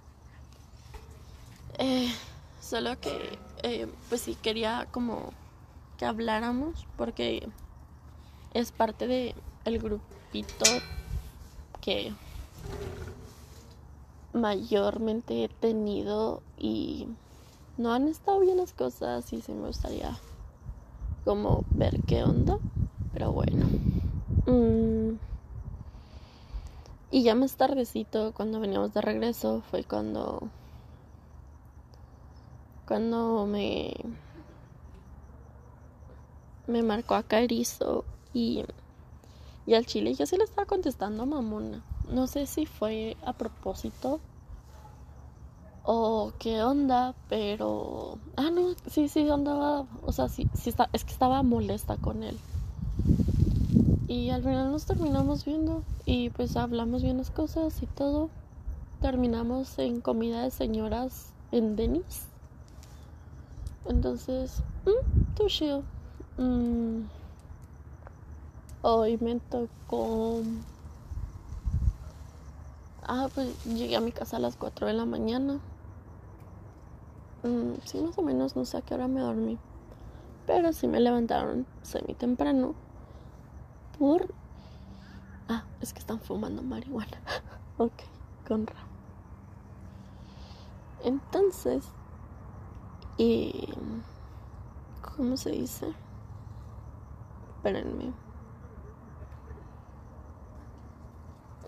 [1.79, 2.13] Eh,
[2.61, 5.33] solo que, eh, pues sí, quería como
[5.99, 7.49] que habláramos porque
[8.55, 9.35] es parte de
[9.65, 10.65] el grupito
[11.81, 12.13] que
[14.33, 17.09] mayormente he tenido y
[17.77, 20.17] no han estado bien las cosas y se me gustaría
[21.25, 22.59] como ver qué onda,
[23.13, 23.67] pero bueno.
[24.47, 25.19] Mm.
[27.13, 30.49] Y ya más tardecito, cuando veníamos de regreso, fue cuando
[32.91, 33.95] cuando me
[36.67, 38.65] me marcó a Carizo y,
[39.65, 41.85] y al chile yo se le estaba contestando mamona.
[42.11, 44.19] No sé si fue a propósito
[45.85, 51.05] o qué onda, pero ah no, sí sí andaba, o sea, sí sí está, es
[51.05, 52.37] que estaba molesta con él.
[54.09, 58.31] Y al final nos terminamos viendo y pues hablamos bien las cosas y todo.
[59.01, 62.30] Terminamos en comida de señoras en Denis.
[63.87, 65.83] Entonces, mmm, chill.
[66.37, 67.03] Mm,
[68.83, 70.43] hoy me tocó.
[73.03, 75.61] Ah, pues llegué a mi casa a las 4 de la mañana.
[77.43, 79.59] Mm, sí, más o menos, no sé a qué hora me dormí.
[80.47, 82.75] Pero sí me levantaron semi temprano.
[83.99, 84.33] Por.
[85.49, 87.21] Ah, es que están fumando marihuana.
[87.79, 87.93] ok,
[88.47, 88.91] con ra.
[91.03, 91.85] Entonces,
[93.17, 93.69] y...
[95.21, 95.87] ¿Cómo se dice?
[97.57, 98.15] Espérenme.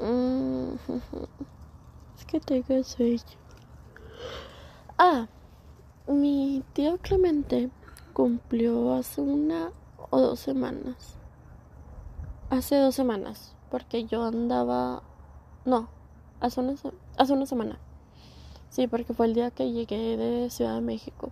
[0.01, 0.73] Mm,
[2.17, 3.21] es que tengo sueño.
[4.97, 5.29] Ah,
[6.07, 7.69] mi tío Clemente
[8.15, 9.71] cumplió hace una
[10.11, 11.19] o dos semanas.
[12.49, 15.03] Hace dos semanas, porque yo andaba...
[15.67, 15.91] No,
[16.41, 16.75] hace una,
[17.19, 17.79] hace una semana.
[18.71, 21.31] Sí, porque fue el día que llegué de Ciudad de México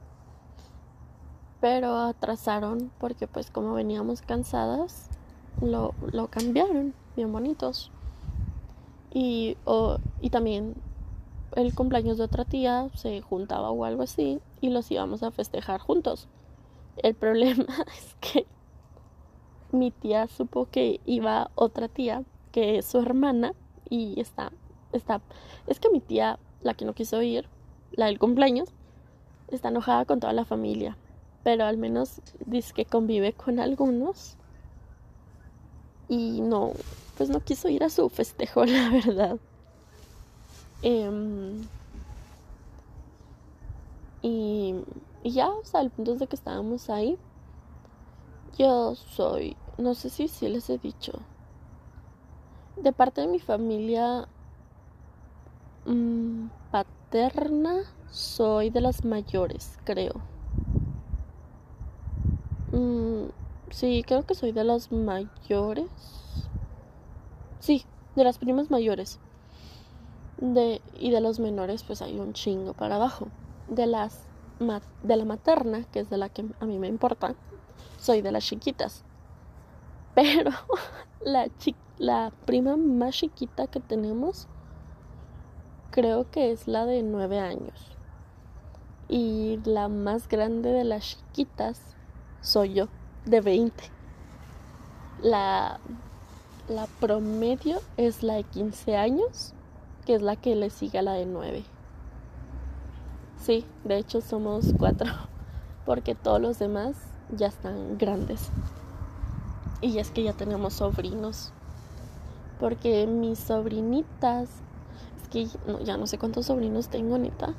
[1.61, 5.11] pero atrasaron porque pues como veníamos cansadas
[5.61, 7.91] lo, lo cambiaron bien bonitos.
[9.13, 9.57] Y,
[10.21, 10.75] y también
[11.57, 15.81] el cumpleaños de otra tía se juntaba o algo así y los íbamos a festejar
[15.81, 16.29] juntos.
[16.97, 17.67] El problema
[17.99, 18.47] es que
[19.73, 23.53] mi tía supo que iba otra tía que es su hermana
[23.89, 24.51] y está
[24.93, 25.21] está
[25.69, 27.47] es que mi tía la que no quiso ir
[27.93, 28.71] la del cumpleaños
[29.47, 30.97] está enojada con toda la familia
[31.43, 34.37] pero al menos dice que convive con algunos.
[36.09, 36.73] y no,
[37.17, 39.39] pues no quiso ir a su festejo, la verdad.
[40.83, 41.67] Em,
[44.23, 44.75] y,
[45.25, 47.19] ya, o sea, el punto de que estábamos ahí.
[48.59, 51.13] Yo soy, no sé si sí les he dicho,
[52.77, 54.29] de parte de mi familia
[55.87, 60.15] mmm, paterna, soy de las mayores, creo.
[62.73, 63.31] Mm,
[63.71, 65.89] sí, creo que soy de las mayores.
[67.59, 67.85] Sí,
[68.17, 69.19] de las primas mayores.
[70.39, 73.29] De, y de los menores, pues hay un chingo para abajo.
[73.69, 74.27] De las
[75.03, 77.35] de la materna, que es de la que a mí me importa,
[77.99, 79.05] soy de las chiquitas.
[80.15, 80.51] Pero
[81.23, 81.49] la,
[81.99, 84.49] la prima más chiquita que tenemos,
[85.91, 87.97] creo que es la de nueve años.
[89.09, 91.97] Y la más grande de las chiquitas
[92.41, 92.89] soy yo,
[93.27, 93.85] de 20.
[95.23, 95.81] La,
[96.69, 99.55] la promedio es la de 15 años,
[100.07, 101.65] que es la que le sigue a la de 9.
[103.41, 105.11] Sí, de hecho somos cuatro,
[105.87, 106.95] porque todos los demás
[107.31, 108.51] ya están grandes.
[109.81, 111.53] Y es que ya tenemos sobrinos.
[112.59, 114.51] Porque mis sobrinitas,
[115.23, 115.49] es que
[115.85, 117.55] ya no sé cuántos sobrinos tengo, neta.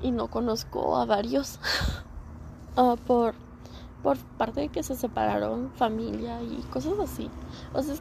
[0.00, 1.58] Y no conozco a varios.
[2.76, 3.34] uh, por
[4.02, 7.30] por parte de que se separaron familia y cosas así.
[7.72, 7.94] O sea,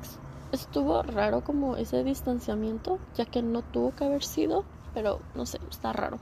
[0.52, 5.60] estuvo raro como ese distanciamiento, ya que no tuvo que haber sido, pero no sé,
[5.70, 6.20] está raro.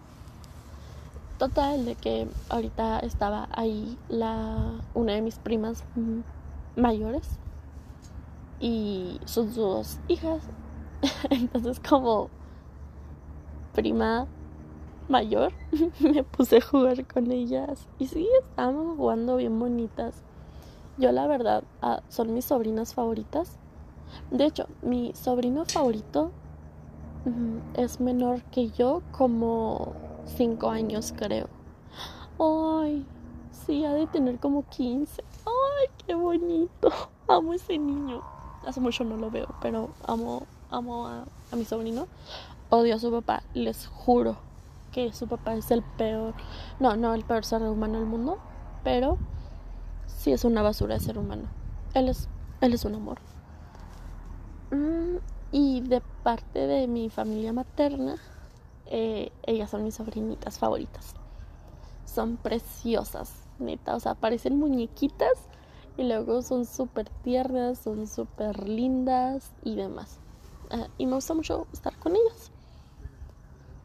[1.38, 5.84] Total, de que ahorita estaba ahí la una de mis primas
[6.78, 7.28] mayores
[8.60, 10.42] y sus dos hijas.
[11.30, 12.30] Entonces como
[13.74, 14.28] prima
[15.08, 15.54] mayor,
[16.00, 20.16] me puse a jugar con ellas y sí, estábamos jugando bien bonitas.
[20.98, 23.58] Yo la verdad, ah, son mis sobrinas favoritas.
[24.32, 26.32] De hecho, mi sobrino favorito
[27.76, 29.94] es menor que yo como
[30.38, 31.50] 5 años creo.
[32.40, 33.06] Ay,
[33.52, 35.24] sí, ha de tener como 15.
[35.46, 36.90] Ay, qué bonito.
[37.28, 38.22] Amo ese niño.
[38.66, 42.08] Hace mucho no lo veo, pero amo, amo a mi sobrino.
[42.70, 44.38] Odio a su papá, les juro
[44.96, 46.34] que su papá es el peor,
[46.80, 48.38] no, no el peor ser humano del mundo,
[48.82, 49.18] pero
[50.08, 51.50] sí es una basura de ser humano.
[51.94, 52.30] Él es,
[52.62, 53.18] él es un amor.
[54.72, 55.18] Mm,
[55.52, 58.16] y de parte de mi familia materna,
[58.86, 61.14] eh, ellas son mis sobrinitas favoritas.
[62.06, 65.50] Son preciosas, neta, o sea, parecen muñequitas
[65.98, 70.20] y luego son súper tiernas, son súper lindas y demás.
[70.72, 72.54] Ah, y me gusta mucho estar con ellas.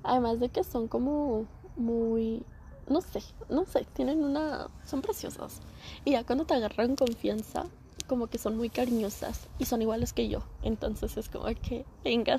[0.02, 1.46] Además de que son como
[1.76, 2.42] muy,
[2.88, 5.60] no sé, no sé, tienen una, son preciosas.
[6.04, 7.66] Y ya cuando te agarran confianza,
[8.06, 10.40] como que son muy cariñosas y son iguales que yo.
[10.62, 11.86] Entonces es como que,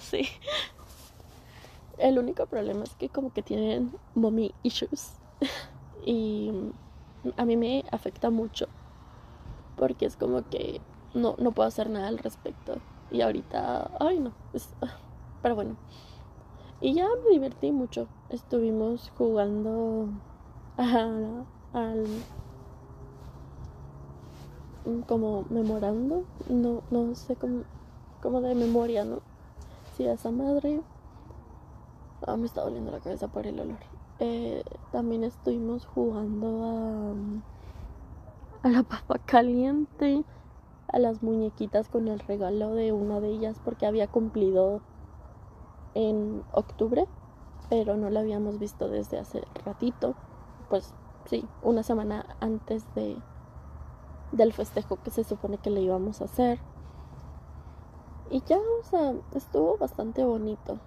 [0.01, 0.27] sí.
[1.97, 5.13] El único problema es que como que tienen mommy issues.
[6.05, 6.51] y
[7.37, 8.67] a mí me afecta mucho.
[9.77, 10.81] Porque es como que
[11.13, 12.75] no, no puedo hacer nada al respecto.
[13.11, 14.33] Y ahorita, ay no,
[15.41, 15.77] pero bueno.
[16.81, 18.07] Y ya me divertí mucho.
[18.29, 20.07] Estuvimos jugando
[20.77, 21.45] al
[25.07, 27.61] como memorando, no, no sé cómo,
[28.21, 29.19] como de memoria, ¿no?
[29.95, 30.81] Sí, a esa madre.
[32.25, 33.77] Ah, me está doliendo la cabeza por el olor.
[34.19, 37.13] Eh, también estuvimos jugando a,
[38.67, 40.23] a la papa caliente,
[40.87, 44.81] a las muñequitas con el regalo de una de ellas porque había cumplido
[45.93, 47.07] en octubre,
[47.69, 50.15] pero no la habíamos visto desde hace ratito,
[50.69, 50.93] pues
[51.25, 53.17] sí, una semana antes de
[54.31, 56.59] del festejo que se supone que le íbamos a hacer.
[58.29, 60.79] Y ya, o sea, estuvo bastante bonito.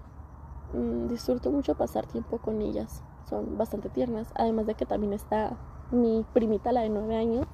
[0.73, 3.03] Mm, disfruto mucho pasar tiempo con ellas.
[3.29, 4.33] Son bastante tiernas.
[4.35, 5.57] Además de que también está
[5.91, 7.47] mi primita, la de nueve años,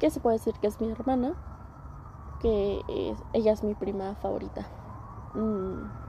[0.00, 1.34] que se puede decir que es mi hermana,
[2.40, 2.82] que
[3.32, 4.66] ella es mi prima favorita.
[5.34, 6.05] Mm,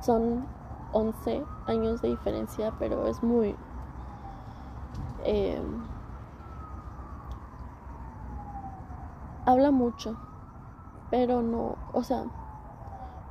[0.00, 0.46] son
[0.92, 3.56] 11 años de diferencia, pero es muy...
[5.24, 5.60] Eh,
[9.44, 10.16] habla mucho,
[11.10, 12.24] pero no, o sea,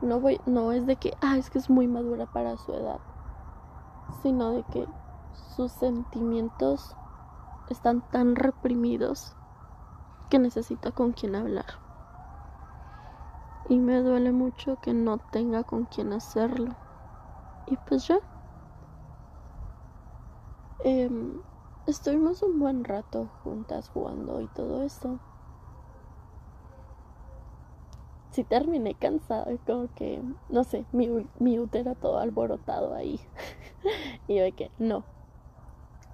[0.01, 2.99] no voy, no es de que, ah, es que es muy madura para su edad,
[4.22, 4.88] sino de que
[5.55, 6.95] sus sentimientos
[7.70, 9.36] están tan reprimidos
[10.30, 11.84] que necesita con quien hablar
[13.68, 16.76] y me duele mucho que no tenga con quien hacerlo.
[17.66, 18.20] Y pues ya.
[20.80, 21.41] Em,
[21.86, 25.20] estuvimos un buen rato juntas jugando y todo eso.
[28.36, 31.09] sí terminé cansada, como que, no sé, mi,
[31.39, 33.22] mi útero todo alborotado ahí.
[34.28, 35.05] y yo que, no,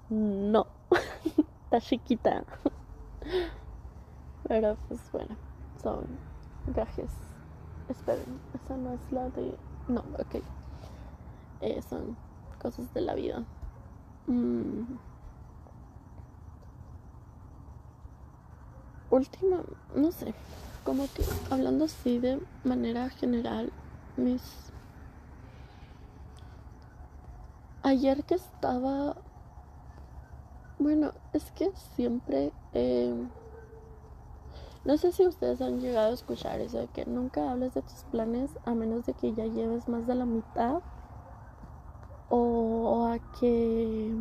[0.08, 0.66] no,
[1.64, 2.44] está chiquita.
[4.42, 5.36] Pero pues bueno,
[5.82, 6.20] son
[6.66, 7.31] gajes.
[7.92, 9.54] Esperen, esa no es la de...
[9.86, 10.42] No, ok.
[11.60, 12.16] Eh, son
[12.58, 13.44] cosas de la vida.
[14.26, 14.96] Mm.
[19.10, 19.62] Última,
[19.94, 20.32] no sé,
[20.84, 23.70] como que hablando así de manera general,
[24.16, 24.72] mis...
[27.82, 29.16] Ayer que estaba...
[30.78, 32.52] Bueno, es que siempre...
[34.84, 38.04] No sé si ustedes han llegado a escuchar eso de que nunca hables de tus
[38.10, 40.82] planes a menos de que ya lleves más de la mitad.
[42.28, 44.12] O a que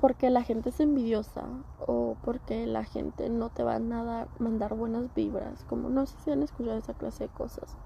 [0.00, 1.44] porque la gente es envidiosa
[1.86, 6.16] o porque la gente no te va a nada mandar buenas vibras, como no sé
[6.20, 7.76] si han escuchado esa clase de cosas.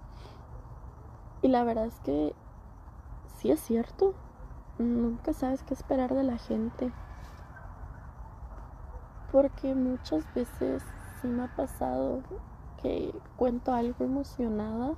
[1.43, 2.35] Y la verdad es que
[3.37, 4.15] sí es cierto.
[4.79, 6.93] Nunca sabes qué esperar de la gente.
[9.33, 10.83] Porque muchas veces
[11.21, 12.23] sí me ha pasado
[12.83, 14.95] que cuento algo emocionada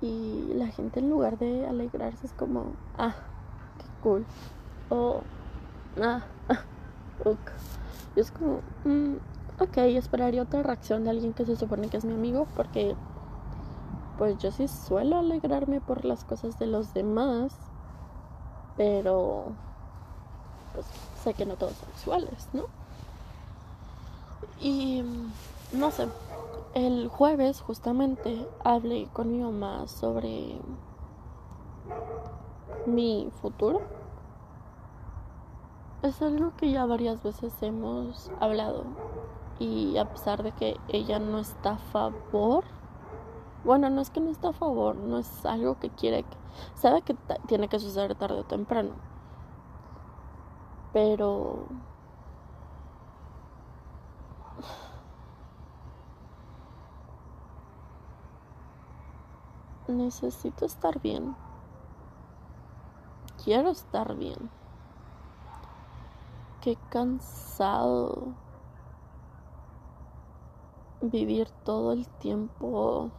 [0.00, 3.14] y la gente en lugar de alegrarse es como, ah,
[3.78, 4.26] qué cool
[4.88, 5.20] o
[6.02, 6.22] ah,
[7.24, 7.38] ok.
[8.16, 9.16] Y es como, mm,
[9.60, 12.96] ok, esperaría otra reacción de alguien que se supone que es mi amigo porque
[14.18, 17.56] pues yo sí suelo alegrarme por las cosas de los demás,
[18.76, 19.52] pero
[20.74, 20.86] pues
[21.22, 22.64] sé que no todos son iguales, ¿no?
[24.60, 25.02] Y
[25.72, 26.08] no sé,
[26.74, 30.60] el jueves justamente hablé con mi mamá sobre
[32.86, 33.82] mi futuro
[36.02, 38.84] es algo que ya varias veces hemos hablado
[39.58, 42.64] y a pesar de que ella no está a favor,
[43.64, 46.24] bueno, no es que no está a favor, no es algo que quiere,
[46.74, 47.14] sabe que
[47.46, 48.92] tiene que suceder tarde o temprano,
[50.92, 51.66] pero
[59.88, 61.34] necesito estar bien,
[63.44, 64.50] quiero estar bien.
[66.60, 68.34] Qué cansado
[71.00, 73.10] vivir todo el tiempo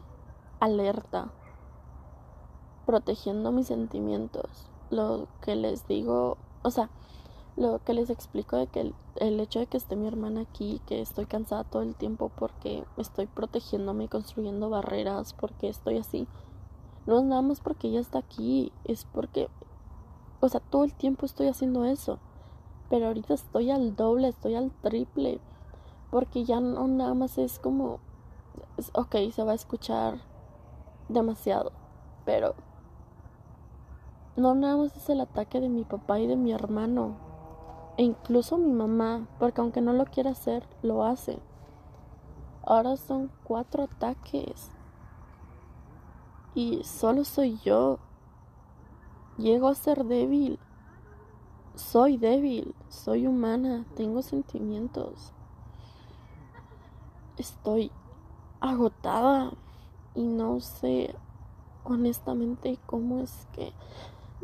[0.60, 1.32] alerta,
[2.86, 4.70] protegiendo mis sentimientos.
[4.92, 6.90] Lo que les digo, o sea,
[7.58, 11.02] lo que les explico de que el, hecho de que esté mi hermana aquí, que
[11.02, 16.28] estoy cansada todo el tiempo porque estoy protegiéndome y construyendo barreras, porque estoy así,
[17.06, 19.50] no es nada más porque ella está aquí, es porque,
[20.40, 22.20] o sea, todo el tiempo estoy haciendo eso
[22.92, 25.40] pero ahorita estoy al doble, estoy al triple,
[26.12, 28.00] porque ya no nada más es como,
[28.94, 30.16] ok, se va a escuchar
[31.08, 31.72] demasiado,
[32.26, 32.54] pero
[34.36, 37.16] no nada más es el ataque de mi papá y de mi hermano,
[37.98, 41.40] e incluso mi mamá, porque aunque no lo quiera hacer, lo hace.
[42.64, 44.72] Ahora son cuatro ataques.
[46.54, 48.00] Y solo soy yo.
[49.38, 50.60] Llego a ser débil
[51.76, 55.32] soy débil, soy humana, tengo sentimientos.
[57.38, 57.92] Estoy
[58.60, 59.52] agotada
[60.14, 61.16] y no sé
[61.84, 63.74] honestamente cómo es que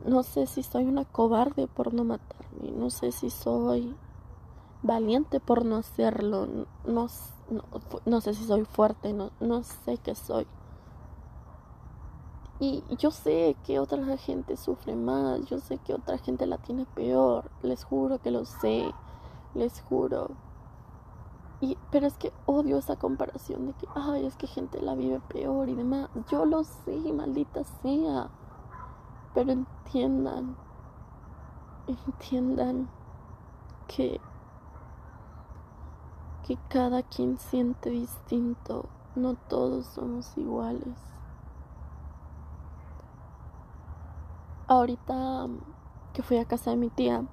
[0.05, 3.95] no sé si soy una cobarde por no matarme, no sé si soy
[4.83, 6.47] valiente por no hacerlo,
[6.85, 7.07] no,
[8.05, 10.47] no, sé si soy fuerte, no, no sé qué soy.
[12.59, 16.85] Y yo sé que otra gente sufre más, yo sé que otra gente la tiene
[16.85, 18.91] peor, les juro que lo sé,
[19.53, 20.29] les juro.
[21.59, 25.19] Y, pero es que odio esa comparación de que, ay, es que gente la vive
[25.27, 26.09] peor y demás.
[26.29, 28.29] Yo lo sé, maldita sea.
[29.37, 30.55] Pero entiendan,
[31.85, 32.89] entiendan
[33.87, 34.19] que,
[36.47, 38.89] que cada quien siente distinto.
[39.15, 40.97] No todos somos iguales.
[44.67, 45.47] ahorita
[46.13, 47.23] que fui a casa de mi tía,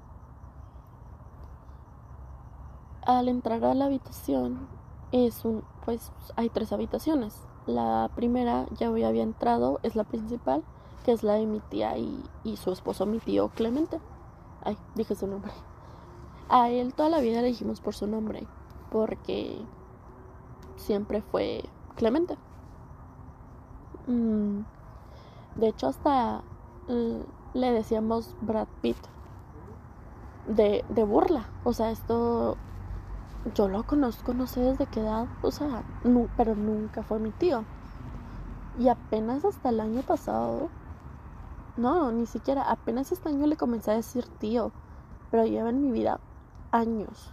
[3.04, 4.68] al entrar a la habitación,
[5.12, 7.36] es un, pues hay tres habitaciones.
[7.66, 10.62] La primera ya había entrado, es la principal,
[11.04, 14.00] que es la de mi tía y, y su esposo, mi tío Clemente.
[14.62, 15.52] Ay, dije su nombre.
[16.48, 18.46] A él toda la vida le dijimos por su nombre,
[18.90, 19.58] porque
[20.76, 21.64] siempre fue
[21.94, 22.36] Clemente.
[24.06, 24.60] Mm,
[25.56, 26.42] de hecho, hasta
[27.54, 28.96] le decíamos Brad Pitt
[30.46, 31.46] de, burla.
[31.64, 32.56] O sea, esto
[33.54, 35.82] yo lo conozco, no sé desde qué edad, o sea,
[36.36, 37.64] pero nunca fue mi tío.
[38.78, 40.68] Y apenas hasta el año pasado,
[41.76, 44.72] no, ni siquiera, apenas este año le comencé a decir tío,
[45.30, 46.20] pero lleva en mi vida
[46.70, 47.30] años,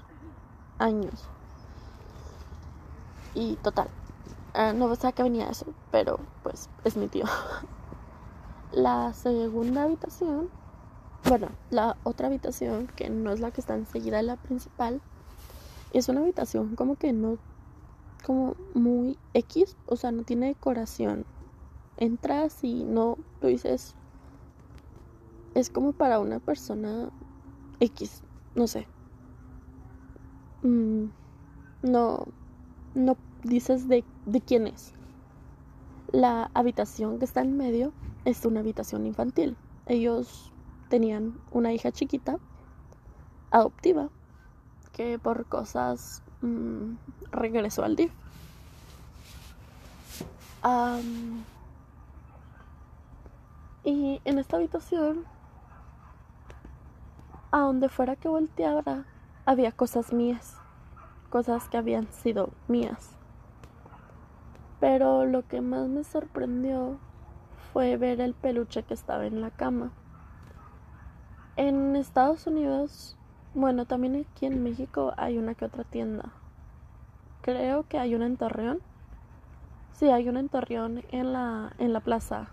[0.79, 1.27] años.
[3.33, 3.87] Y total,
[4.55, 7.25] uh, no sé a qué venía eso, pero pues es mi tío.
[8.71, 10.49] La segunda habitación,
[11.25, 15.01] bueno, la otra habitación, que no es la que está enseguida de la principal,
[15.91, 17.37] es una habitación como que no,
[18.25, 21.25] como muy X, o sea, no tiene decoración.
[21.97, 23.95] Entras y no, tú dices,
[25.55, 27.09] es como para una persona
[27.79, 28.23] X,
[28.55, 28.87] no sé.
[30.63, 31.05] Mm,
[31.83, 32.27] no,
[32.93, 34.93] no dices de, de quién es.
[36.11, 37.93] La habitación que está en medio
[38.25, 39.55] es una habitación infantil.
[39.85, 40.51] Ellos
[40.89, 42.37] tenían una hija chiquita,
[43.49, 44.09] adoptiva,
[44.93, 46.95] que por cosas mm,
[47.31, 48.11] regresó al DIF.
[53.83, 55.25] y en esta habitación,
[57.51, 59.05] a donde fuera que volteara,
[59.45, 60.57] había cosas mías,
[61.29, 63.17] cosas que habían sido mías.
[64.79, 66.97] Pero lo que más me sorprendió
[67.71, 69.91] fue ver el peluche que estaba en la cama.
[71.55, 73.17] En Estados Unidos
[73.53, 76.31] bueno, también aquí en México hay una que otra tienda.
[77.41, 78.79] Creo que hay una en Torreón.
[79.91, 82.47] Sí, hay una en Torreón en la, en la plaza.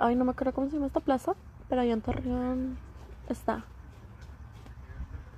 [0.00, 1.34] Ay, no me acuerdo cómo se llama esta plaza,
[1.68, 2.78] pero ahí en Torreón
[3.28, 3.64] está.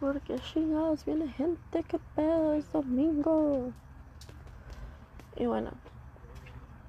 [0.00, 3.70] Porque chingados, viene gente, que pedo, es domingo.
[5.36, 5.70] Y bueno,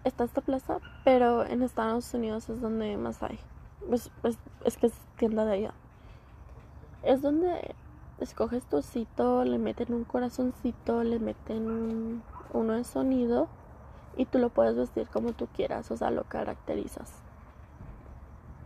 [0.04, 3.40] está esta plaza, pero en Estados Unidos es donde más hay.
[3.88, 5.74] Pues, pues es que es tienda de allá
[7.04, 7.76] es donde
[8.20, 12.22] escoges tu osito, le meten un corazoncito, le meten
[12.54, 13.48] uno de sonido
[14.18, 17.12] y tú lo puedes vestir como tú quieras, o sea, lo caracterizas.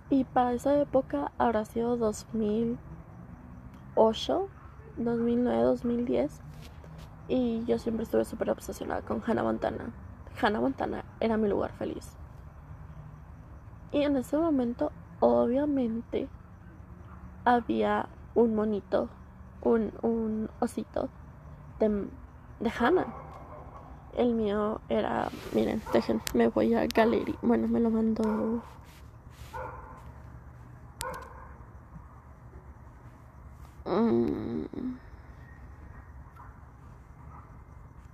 [0.09, 4.47] Y para esa época habrá sido 2008,
[4.97, 6.41] 2009, 2010
[7.27, 9.91] y yo siempre estuve súper obsesionada con Hannah Montana.
[10.39, 12.11] Hannah Montana era mi lugar feliz.
[13.91, 14.91] Y en ese momento,
[15.21, 16.27] obviamente,
[17.45, 19.09] había un monito,
[19.61, 21.09] un, un osito
[21.79, 22.07] de,
[22.59, 23.07] de Hannah.
[24.17, 27.35] El mío era, miren, dejen, me voy a Gallery.
[27.41, 28.61] Bueno, me lo mandó.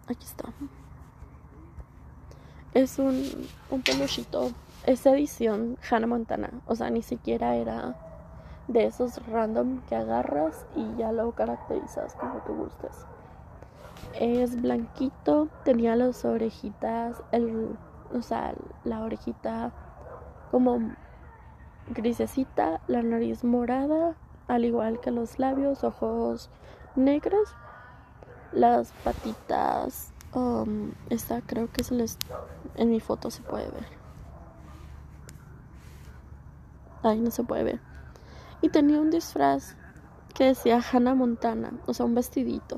[0.07, 0.45] Aquí está.
[2.73, 4.51] Es un, un peluchito.
[4.85, 6.49] Es edición Hannah Montana.
[6.65, 7.95] O sea, ni siquiera era
[8.67, 13.05] de esos random que agarras y ya lo caracterizas como tú gustes.
[14.19, 17.77] Es blanquito, tenía las orejitas, el,
[18.13, 18.53] o sea,
[18.83, 19.71] la orejita
[20.51, 20.79] como
[21.89, 24.15] grisecita, la nariz morada,
[24.53, 26.49] al igual que los labios, ojos
[26.95, 27.49] negros,
[28.51, 32.17] las patitas, um, esta creo que se les,
[32.75, 33.85] en mi foto se puede ver.
[37.03, 37.91] Ahí no se puede ver
[38.61, 39.75] y tenía un disfraz
[40.33, 42.77] que decía Hannah Montana, o sea, un vestidito.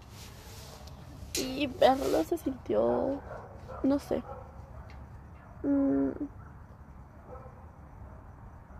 [1.35, 3.19] Y verlo se sintió,
[3.83, 4.23] no sé.
[5.63, 6.09] Mm,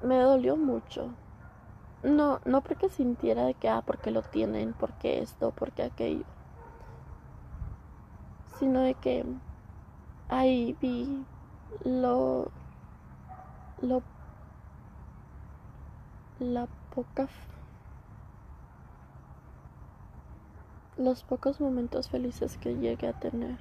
[0.03, 1.13] me dolió mucho.
[2.03, 6.25] No, no porque sintiera de que, ah, porque lo tienen, porque esto, porque aquello.
[8.59, 9.25] Sino de que
[10.29, 11.25] ahí vi
[11.85, 12.51] lo,
[13.81, 14.03] lo,
[16.39, 16.67] la
[20.97, 23.57] los pocos momentos felices que llegué a tener.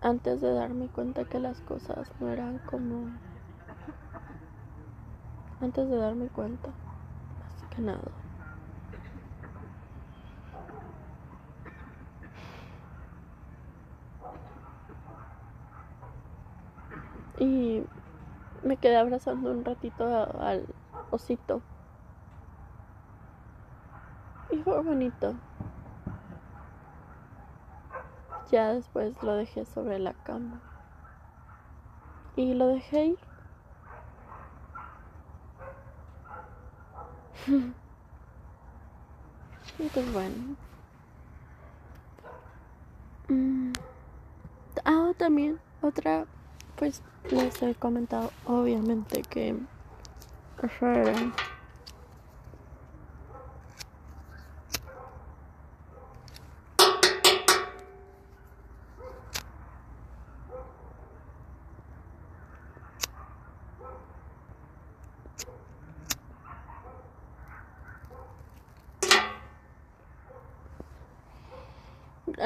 [0.00, 3.06] Antes de darme cuenta que las cosas no eran como
[5.60, 8.00] antes de darme cuenta más que nada
[17.40, 17.82] y
[18.62, 20.04] me quedé abrazando un ratito
[20.38, 20.66] al
[21.10, 21.62] osito.
[24.50, 25.34] Y fue bonito.
[28.52, 30.60] Ya después lo dejé sobre la cama.
[32.36, 33.29] Y lo dejé ir.
[39.78, 40.34] Y pues bueno.
[43.28, 43.72] Mm.
[44.84, 46.26] Ah, también otra
[46.76, 49.54] pues les he comentado obviamente que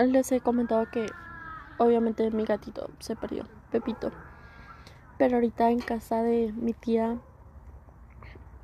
[0.03, 1.07] les he comentado que
[1.79, 4.11] obviamente mi gatito se perdió, Pepito.
[5.19, 7.19] Pero ahorita en casa de mi tía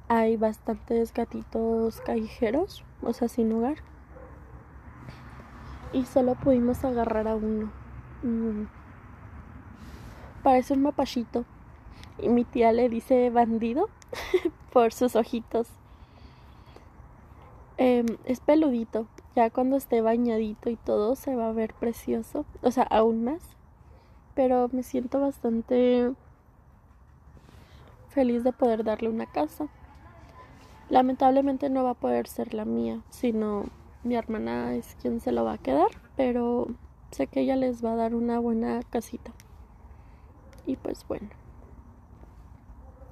[0.09, 3.77] hay bastantes gatitos callejeros, o sea, sin hogar.
[5.93, 7.71] Y solo pudimos agarrar a uno.
[8.23, 8.65] Mm.
[10.43, 11.45] Parece un mapachito.
[12.19, 13.89] Y mi tía le dice bandido
[14.73, 15.69] por sus ojitos.
[17.77, 19.07] Em, es peludito.
[19.37, 22.45] Ya cuando esté bañadito y todo se va a ver precioso.
[22.63, 23.43] O sea, aún más.
[24.35, 26.13] Pero me siento bastante
[28.09, 29.69] feliz de poder darle una casa.
[30.89, 33.65] Lamentablemente no va a poder ser la mía, sino
[34.03, 36.67] mi hermana es quien se lo va a quedar, pero
[37.13, 39.31] sé que ella les va a dar una buena casita.
[40.67, 41.29] Y pues bueno.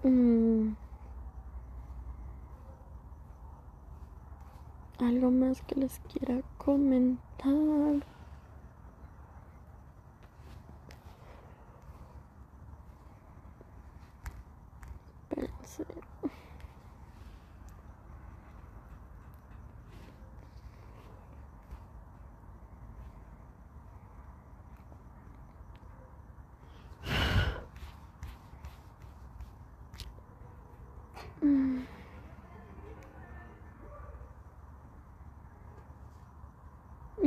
[0.03, 0.75] Mm.
[4.99, 8.03] Algo más que les quiera comentar.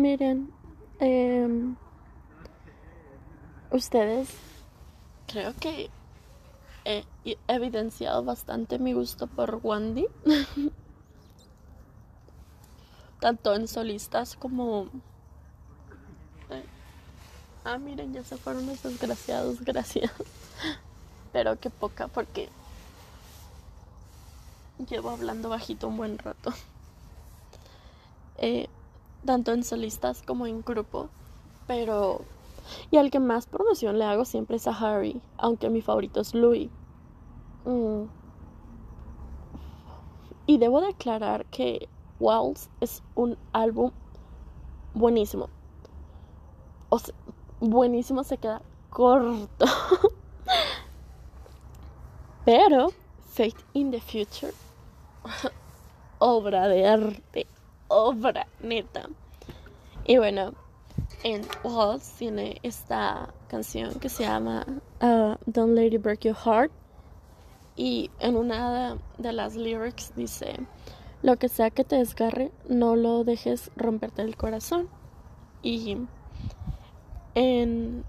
[0.02, 0.52] Miren,
[1.00, 1.76] em,
[3.70, 4.30] ustedes
[5.28, 5.92] creo que
[6.86, 7.06] he
[7.48, 10.08] evidenciado bastante mi gusto por Wandy.
[13.20, 14.88] Tanto en solistas como...
[16.50, 16.66] Eh,
[17.64, 20.12] ah, miren, ya se fueron los desgraciados, gracias.
[21.32, 22.50] Pero qué poca, porque
[24.90, 26.52] llevo hablando bajito un buen rato.
[28.44, 28.68] Eh,
[29.26, 31.10] tanto en solistas como en grupo,
[31.68, 32.22] pero...
[32.90, 36.34] Y al que más promoción le hago siempre es a Harry, aunque mi favorito es
[36.34, 36.70] Louis.
[37.66, 38.04] Mm.
[40.46, 41.90] Y debo declarar que
[42.20, 43.92] Walls es un álbum
[44.94, 45.50] buenísimo.
[46.90, 47.16] O sea,
[47.60, 49.66] buenísimo se queda corto.
[52.46, 52.90] Pero
[53.32, 54.54] Fate in the Future,
[56.20, 57.48] obra de arte
[57.92, 59.10] obra, neta.
[60.06, 60.54] Y bueno,
[61.24, 64.66] en Walls tiene esta canción que se llama
[65.02, 66.72] uh, Don't Let It Break Your Heart.
[67.76, 70.56] Y en una de las lyrics dice,
[71.22, 74.90] lo que sea que te desgarre, no lo dejes romperte el corazón.
[75.62, 75.98] Y
[77.36, 78.04] en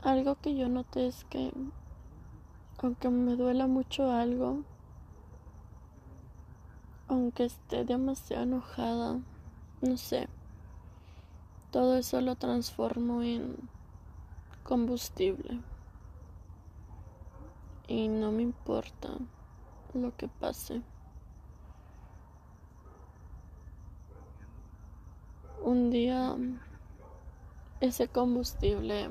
[0.02, 1.54] Algo que yo noté es que
[2.82, 4.64] aunque me duela mucho algo,
[7.08, 9.20] aunque esté demasiado enojada,
[9.82, 10.28] no sé,
[11.72, 13.58] todo eso lo transformo en
[14.64, 15.62] combustible.
[17.88, 19.10] Y no me importa
[19.94, 20.82] lo que pase.
[25.64, 26.36] Un día
[27.80, 29.10] ese combustible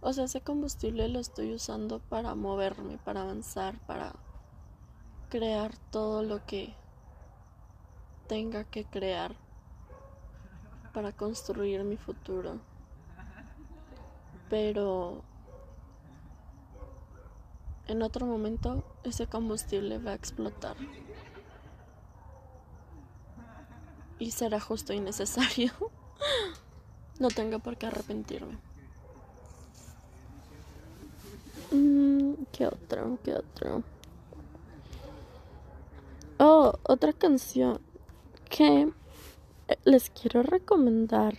[0.00, 4.14] o sea, ese combustible lo estoy usando para moverme, para avanzar, para
[5.28, 6.74] crear todo lo que
[8.28, 9.34] tenga que crear
[10.92, 12.60] para construir mi futuro.
[14.50, 15.22] Pero
[17.86, 20.76] en otro momento ese combustible va a explotar.
[24.18, 25.72] Y será justo y necesario.
[27.20, 28.54] no tengo por qué arrepentirme.
[28.54, 28.58] Mm,
[31.70, 33.18] ¿Qué otro?
[33.22, 33.82] ¿Qué otro?
[36.38, 37.80] Oh, otra canción
[38.48, 38.90] que
[39.84, 41.34] les quiero recomendar.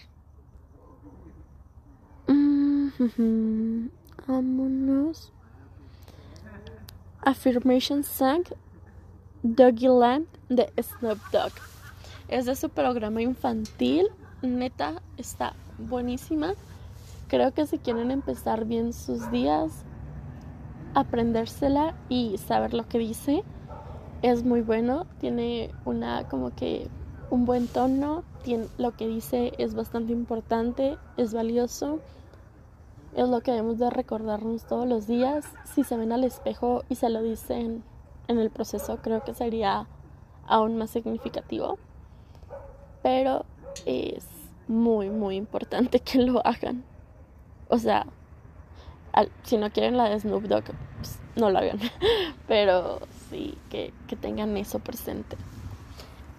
[2.28, 2.90] Mm,
[4.28, 5.32] vámonos.
[7.22, 8.44] Affirmation Song
[9.44, 11.54] Doggyland de Snoop Dogg.
[12.28, 14.08] Es de su programa infantil.
[14.42, 16.54] Neta, está buenísima.
[17.30, 19.86] Creo que si quieren empezar bien sus días,
[20.94, 23.44] aprendérsela y saber lo que dice,
[24.22, 26.88] es muy bueno, tiene una como que
[27.30, 28.24] un buen tono,
[28.78, 32.00] lo que dice es bastante importante, es valioso,
[33.16, 35.46] es lo que debemos de recordarnos todos los días.
[35.66, 37.84] Si se ven al espejo y se lo dicen
[38.28, 39.88] en el proceso, creo que sería
[40.48, 41.78] aún más significativo.
[43.02, 43.46] Pero
[43.86, 44.28] es
[44.68, 46.84] muy, muy importante que lo hagan.
[47.68, 48.06] O sea,
[49.44, 50.66] si no quieren la de Snoop Dogg,
[50.98, 51.80] pues, no lo hagan.
[52.48, 53.00] Pero
[53.30, 55.38] sí, que, que tengan eso presente.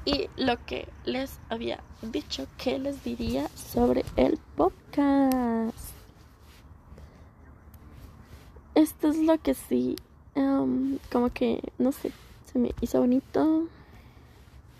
[0.04, 5.76] Y lo que les había dicho que les diría sobre el podcast.
[8.74, 9.96] Esto es lo que sí,
[10.36, 12.12] um, como que, no sé,
[12.50, 13.66] se me hizo bonito.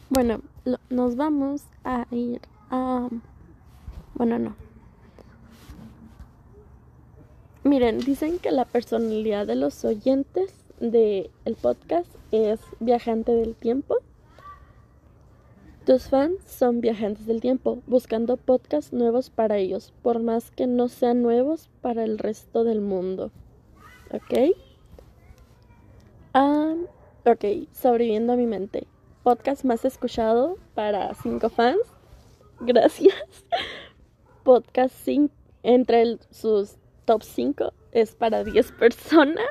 [0.09, 0.41] Bueno,
[0.89, 2.41] nos vamos a ir
[2.71, 3.09] a...
[4.15, 4.70] Bueno, no.
[7.63, 10.51] Miren, dicen que la personalidad de los oyentes
[10.81, 13.99] del el podcast es viajante del tiempo.
[15.85, 20.89] Tus fans son viajantes del tiempo, buscando podcasts nuevos para ellos, por más que no
[20.89, 23.31] sean nuevos para el resto del mundo.
[24.11, 24.57] ¿Ok?
[26.33, 26.75] Ah,
[27.27, 28.87] ok, sobreviviendo a mi mente.
[29.23, 31.81] Podcast más escuchado para cinco fans.
[32.61, 33.15] Gracias.
[34.45, 34.95] Podcast
[35.63, 36.80] entre sus
[37.11, 39.51] top 5 es para 10 personas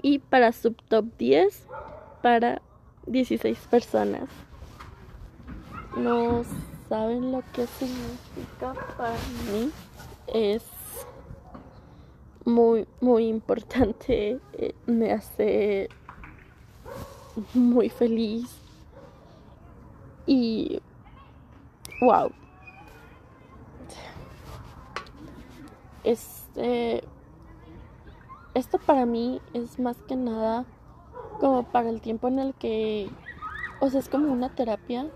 [0.00, 1.66] y para subtop 10
[2.22, 2.62] para
[3.08, 4.28] 16 personas.
[5.96, 6.44] No
[6.88, 9.16] saben lo que significa para
[9.50, 9.72] mí.
[10.28, 10.62] Es
[12.44, 14.38] muy, muy importante.
[14.52, 15.88] Eh, me hace
[17.54, 18.56] muy feliz.
[20.26, 20.80] Y
[22.00, 22.30] wow.
[26.04, 27.04] Es este,
[28.54, 30.66] esto para mí es más que nada
[31.40, 33.08] como para el tiempo en el que,
[33.80, 35.08] o sea, es como una terapia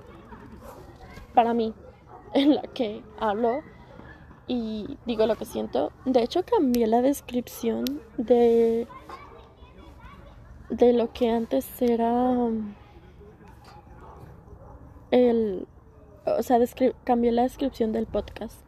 [1.34, 1.74] para mí
[2.34, 3.60] en la que hablo
[4.46, 5.92] y digo lo que siento.
[6.06, 7.84] De hecho, cambié la descripción
[8.16, 8.86] de
[10.70, 12.48] de lo que antes era
[15.12, 15.68] el
[16.24, 16.58] o sea,
[17.04, 18.65] cambié la descripción del podcast.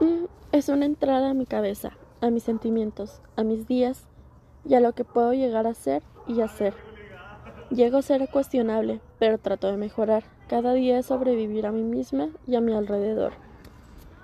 [0.00, 4.06] Mm, es una entrada a mi cabeza, a mis sentimientos, a mis días
[4.64, 6.74] y a lo que puedo llegar a ser y hacer.
[7.70, 10.24] Llego a ser cuestionable, pero trato de mejorar.
[10.48, 13.32] Cada día es sobrevivir a mí misma y a mi alrededor.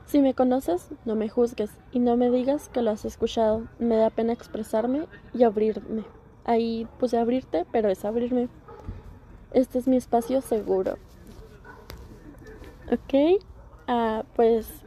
[0.06, 3.68] Si me conoces, no me juzgues y no me digas que lo has escuchado.
[3.78, 6.04] Me da pena expresarme y abrirme.
[6.44, 8.48] Ahí puse abrirte, pero es abrirme.
[9.52, 10.96] Este es mi espacio seguro.
[12.90, 13.40] ¿Ok?
[13.86, 14.79] Ah, pues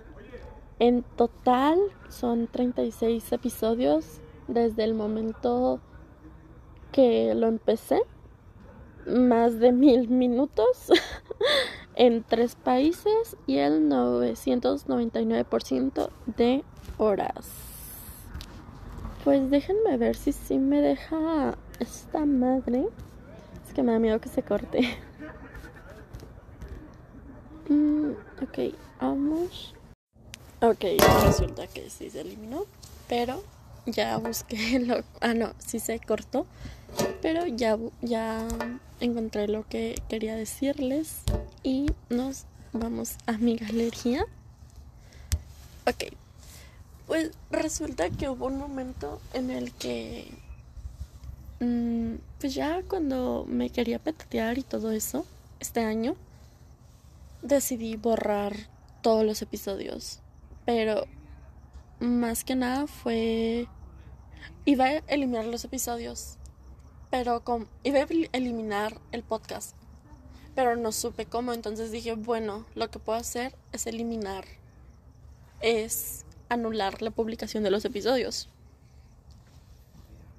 [0.88, 1.80] en total
[2.10, 4.20] son 36 episodios
[4.50, 5.80] desde el momento
[6.92, 8.02] que lo empecé.
[9.08, 10.92] Más de mil minutos
[11.96, 16.66] en tres países y el 999% de
[16.98, 17.50] horas.
[19.24, 22.90] Pues déjenme ver si sí me deja esta madre.
[23.66, 24.82] Es que me da miedo que se corte.
[27.70, 28.12] Mm,
[28.42, 29.74] ok, vamos.
[30.66, 30.86] Ok,
[31.26, 32.68] resulta que sí se eliminó,
[33.10, 33.44] pero
[33.86, 35.04] ya busqué lo...
[35.20, 36.46] Ah, no, sí se cortó,
[37.22, 38.48] pero ya, ya
[39.02, 41.24] encontré lo que quería decirles
[41.64, 44.26] y nos vamos a mi galería.
[45.86, 46.14] Ok,
[47.08, 50.32] pues resulta que hubo un momento en el que...
[51.60, 55.26] Mm, pues ya cuando me quería petatear y todo eso,
[55.60, 56.16] este año,
[57.42, 58.56] decidí borrar
[59.02, 60.23] todos los episodios
[60.66, 61.06] pero
[62.00, 63.68] más que nada fue...
[64.66, 66.38] Iba a eliminar los episodios,
[67.10, 67.68] pero con...
[67.84, 69.76] iba a eliminar el podcast,
[70.56, 74.46] pero no supe cómo, entonces dije, bueno, lo que puedo hacer es eliminar,
[75.62, 78.50] es anular la publicación de los episodios.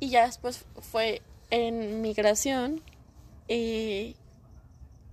[0.00, 2.82] Y ya después fue en migración
[3.48, 4.16] y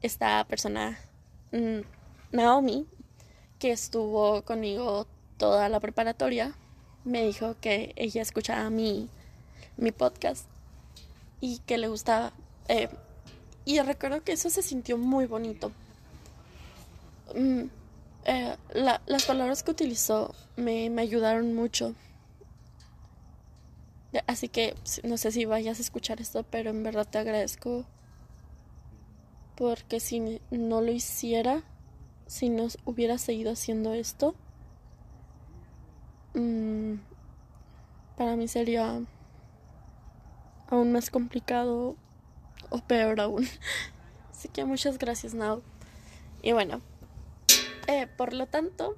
[0.02, 1.00] esta persona,
[1.52, 1.82] mm,
[2.32, 2.88] Naomi,
[3.62, 5.06] que estuvo conmigo
[5.38, 6.56] toda la preparatoria,
[7.04, 9.08] me dijo que ella escuchaba mi,
[9.78, 10.48] mi podcast
[11.42, 12.34] y que le gustaba.
[12.70, 12.90] Eh,
[13.64, 15.72] y recuerdo que eso se sintió muy bonito.
[17.36, 17.66] Mm,
[18.26, 21.94] eh, las palabras que utilizó me, me ayudaron mucho.
[24.26, 24.74] Así que
[25.04, 27.86] no sé si vayas a escuchar esto, pero en verdad te agradezco.
[29.56, 31.64] Porque si no lo hiciera,
[32.32, 34.36] si nos hubiera seguido haciendo esto,
[36.34, 36.94] mm,
[38.16, 39.02] para mí sería
[40.70, 41.98] aún más complicado
[42.70, 43.46] o peor aún.
[44.32, 45.62] Así que muchas gracias, Now.
[46.42, 46.80] Y bueno,
[47.88, 48.96] eh, por lo tanto,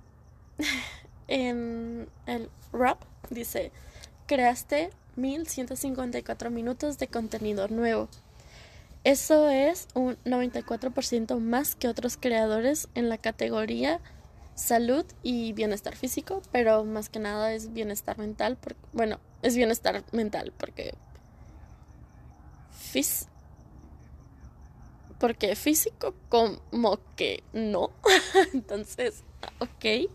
[1.27, 3.01] en el rap
[3.31, 3.71] dice,
[4.27, 8.09] creaste 1154 minutos de contenido nuevo.
[9.03, 13.99] Eso es un 94% más que otros creadores en la categoría
[14.55, 20.03] salud y bienestar físico, pero más que nada es bienestar mental, porque, bueno, es bienestar
[20.11, 20.93] mental porque
[22.71, 23.27] fis
[25.19, 27.91] porque físico como que no.
[28.53, 29.23] Entonces,
[29.59, 30.09] ok.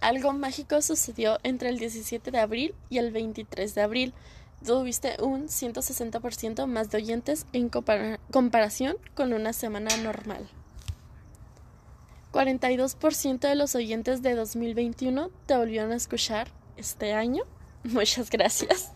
[0.00, 4.14] algo mágico sucedió entre el 17 de abril y el 23 de abril.
[4.64, 10.48] Tuviste un 160% más de oyentes en comparación con una semana normal.
[12.32, 17.44] 42% de los oyentes de 2021 te volvieron a escuchar este año.
[17.84, 18.92] Muchas gracias.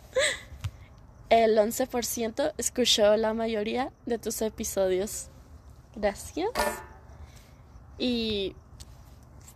[1.30, 5.28] El 11% escuchó la mayoría de tus episodios.
[5.94, 6.50] Gracias.
[7.98, 8.56] Y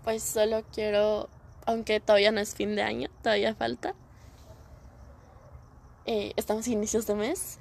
[0.04, 1.28] pues solo quiero,
[1.66, 3.94] aunque todavía no es fin de año, todavía falta.
[6.06, 7.58] Eh, estamos a inicios de mes.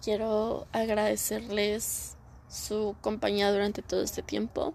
[0.00, 2.16] Quiero agradecerles
[2.48, 4.74] su compañía durante todo este tiempo.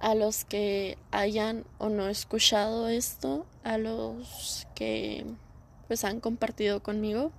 [0.00, 5.26] A los que hayan o no escuchado esto, a los que
[5.88, 7.32] pues han compartido conmigo.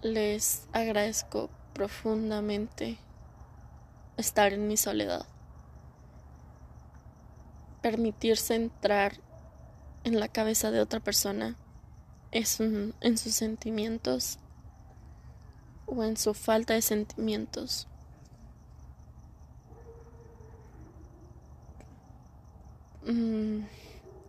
[0.00, 2.96] Les agradezco profundamente
[4.16, 5.26] estar en mi soledad.
[7.82, 9.25] Permitirse entrar
[10.06, 11.56] en la cabeza de otra persona
[12.30, 14.38] es en sus sentimientos
[15.84, 17.88] o en su falta de sentimientos.
[23.04, 23.64] Mm,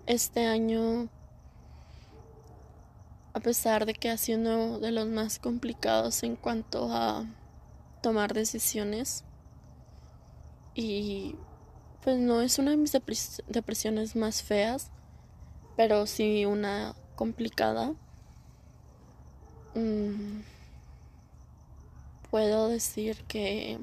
[0.08, 1.10] este año
[3.36, 7.24] a pesar de que ha sido uno de los más complicados en cuanto a
[8.02, 9.24] tomar decisiones.
[10.74, 11.36] Y
[12.02, 12.94] pues no es una de mis
[13.48, 14.90] depresiones más feas,
[15.78, 17.94] pero sí una complicada.
[19.76, 20.42] Mm,
[22.30, 23.80] puedo decir que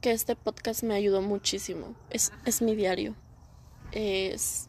[0.00, 1.94] que este podcast me ayudó muchísimo.
[2.08, 3.14] Es, es mi diario.
[3.92, 4.68] Es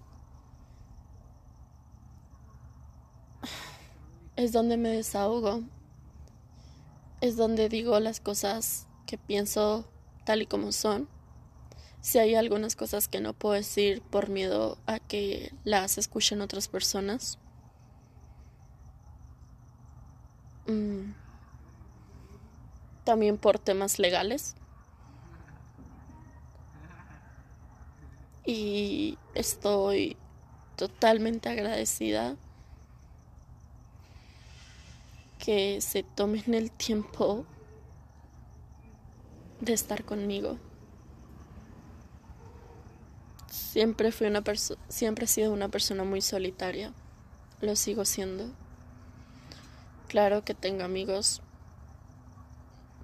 [4.35, 5.63] es donde me desahogo,
[7.19, 9.85] es donde digo las cosas que pienso
[10.25, 11.09] tal y como son.
[12.01, 16.67] Si hay algunas cosas que no puedo decir por miedo a que las escuchen otras
[16.67, 17.37] personas.
[20.67, 21.13] Mm.
[23.03, 24.55] También por temas legales.
[28.45, 30.15] Y estoy
[30.77, 32.37] totalmente agradecida
[35.37, 37.45] que se tomen el tiempo
[39.59, 40.57] de estar conmigo.
[43.71, 46.91] Siempre fui una persona, siempre he sido una persona muy solitaria.
[47.61, 48.49] Lo sigo siendo.
[50.07, 51.43] Claro que tengo amigos,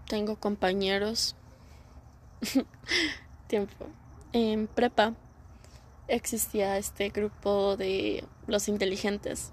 [0.07, 1.35] tengo compañeros.
[3.47, 3.85] Tiempo.
[4.33, 5.13] En prepa
[6.07, 9.51] existía este grupo de los inteligentes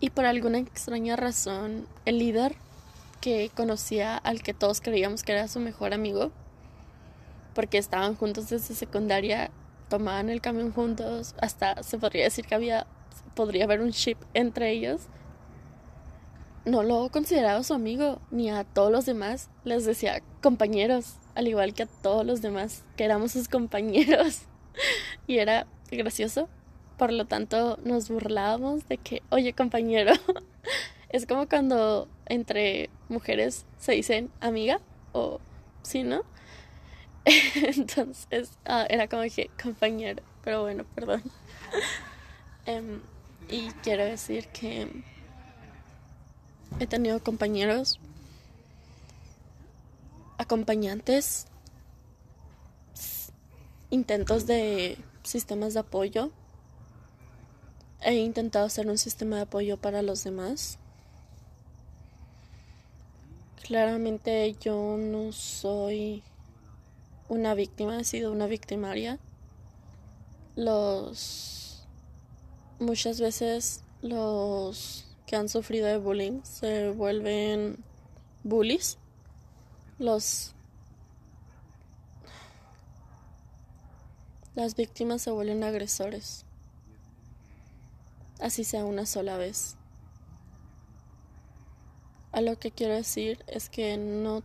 [0.00, 2.56] y por alguna extraña razón, el líder
[3.20, 6.32] que conocía al que todos creíamos que era su mejor amigo,
[7.54, 9.52] porque estaban juntos desde secundaria,
[9.90, 12.86] tomaban el camión juntos, hasta se podría decir que había,
[13.34, 15.02] podría haber un ship entre ellos.
[16.64, 21.74] No lo consideraba su amigo, ni a todos los demás les decía compañeros, al igual
[21.74, 24.44] que a todos los demás que éramos sus compañeros.
[25.26, 26.48] y era gracioso
[27.00, 30.12] por lo tanto nos burlábamos de que, oye compañero,
[31.08, 35.40] es como cuando entre mujeres se dicen amiga o
[35.80, 36.24] sí, ¿no?
[37.54, 41.22] Entonces ah, era como que compañero, pero bueno, perdón.
[42.66, 43.00] Em,
[43.48, 44.86] y quiero decir que
[46.78, 47.98] he tenido compañeros,
[50.36, 51.46] acompañantes,
[53.88, 56.30] intentos de sistemas de apoyo
[58.02, 60.78] He intentado hacer un sistema de apoyo para los demás.
[63.62, 66.22] Claramente yo no soy
[67.30, 69.18] una víctima, he sido una victimaria.
[70.54, 71.86] Los
[72.78, 77.82] muchas veces los que han sufrido de bullying se vuelven
[78.44, 78.98] bullies.
[79.98, 80.54] Los
[84.54, 86.44] las víctimas se vuelven agresores
[88.40, 89.76] así sea una sola vez.
[92.32, 94.42] A lo que quiero decir es que no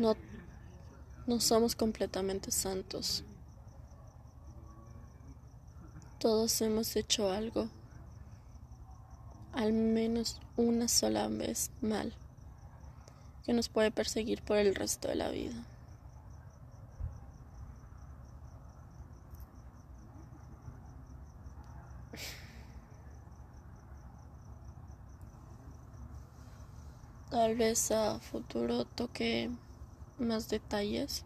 [0.00, 0.16] no,
[1.26, 3.22] no somos completamente santos.
[6.18, 7.68] Todos hemos hecho algo,
[9.52, 12.14] al menos una sola vez mal,
[13.44, 15.66] que nos puede perseguir por el resto de la vida.
[27.30, 29.50] Tal vez a futuro toque
[30.20, 31.24] más detalles,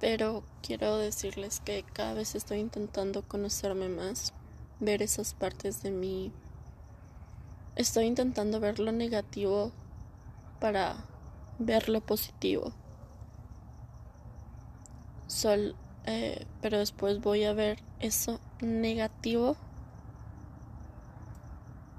[0.00, 4.32] pero quiero decirles que cada vez estoy intentando conocerme más,
[4.80, 6.32] ver esas partes de mí.
[7.76, 9.72] Estoy intentando ver lo negativo
[10.58, 11.04] para
[11.58, 12.72] ver lo positivo.
[15.26, 19.56] Sol, eh, pero después voy a ver eso negativo,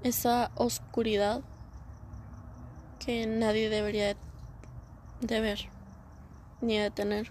[0.02, 1.42] esa oscuridad
[2.98, 4.16] que nadie debería
[5.22, 5.68] de ver
[6.60, 7.30] ni de tener.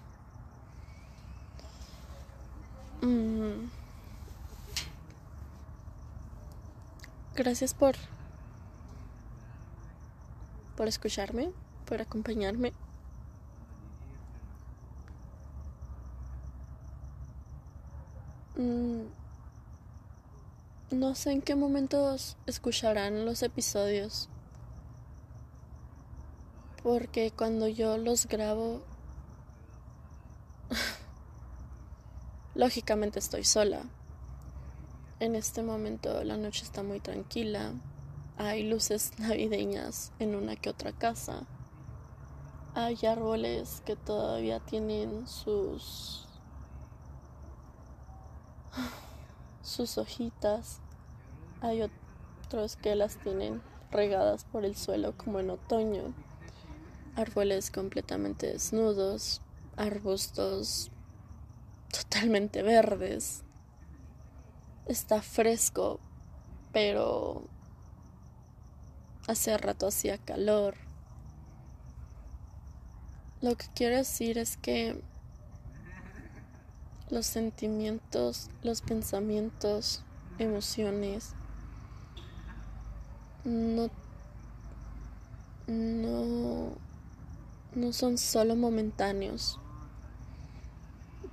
[3.02, 3.70] Mm.
[7.36, 7.96] Gracias por
[10.76, 11.52] por escucharme,
[11.86, 12.74] por acompañarme.
[18.58, 19.04] Mm.
[20.92, 24.31] No sé en qué momentos escucharán los episodios
[26.84, 28.82] porque cuando yo los grabo,
[32.56, 33.84] lógicamente estoy sola.
[35.20, 37.74] En este momento la noche está muy tranquila,
[38.38, 41.44] hay luces navideñas en una que otra casa,
[42.74, 46.26] hay árboles que todavía tienen sus
[49.62, 50.80] sus hojitas,
[51.62, 56.14] hay otros que las tienen regadas por el suelo como en otoño
[57.16, 59.42] árboles completamente desnudos,
[59.78, 60.92] arbustos
[61.92, 63.44] totalmente verdes.
[64.86, 66.00] Está fresco,
[66.72, 67.44] pero
[69.28, 70.76] hace rato hacía calor.
[73.42, 75.02] Lo que quiero decir es que
[77.10, 80.04] los sentimientos, los pensamientos,
[80.38, 81.34] emociones
[83.44, 83.90] no
[85.68, 86.78] no
[87.73, 89.57] no son solo momentáneos,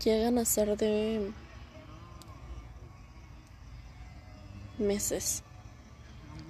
[0.02, 1.32] llegan a ser de
[4.78, 5.42] meses.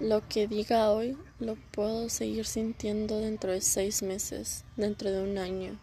[0.00, 5.38] Lo que diga hoy lo puedo seguir sintiendo dentro de seis meses, dentro de un
[5.38, 5.78] año.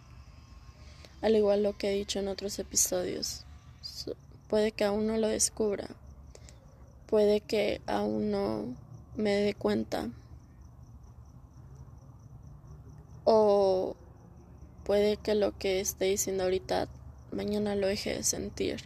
[1.22, 3.44] Al igual lo que he dicho en otros episodios.
[4.48, 5.90] Puede que aún no lo descubra.
[7.08, 8.66] Puede que aún no
[9.16, 10.10] me dé cuenta
[13.26, 13.98] o
[14.86, 16.88] puede que lo que esté diciendo ahorita
[17.32, 18.86] mañana lo deje de sentir.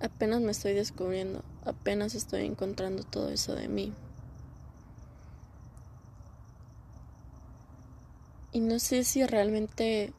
[0.00, 3.92] Apenas me estoy descubriendo, apenas estoy encontrando todo eso de mí.
[8.52, 10.12] Y no sé si realmente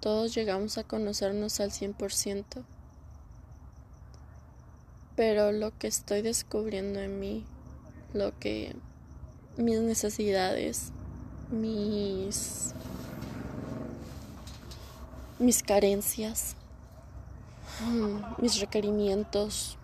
[0.00, 2.64] todos llegamos a conocernos al 100%,
[5.16, 7.44] pero lo que estoy descubriendo en mí,
[8.12, 8.76] lo que
[9.56, 10.92] mis necesidades,
[11.50, 12.74] mis
[15.38, 16.56] mis carencias,
[17.84, 19.78] mm, mis requerimientos.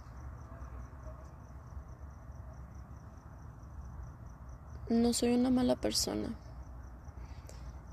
[4.89, 6.35] No soy una mala persona.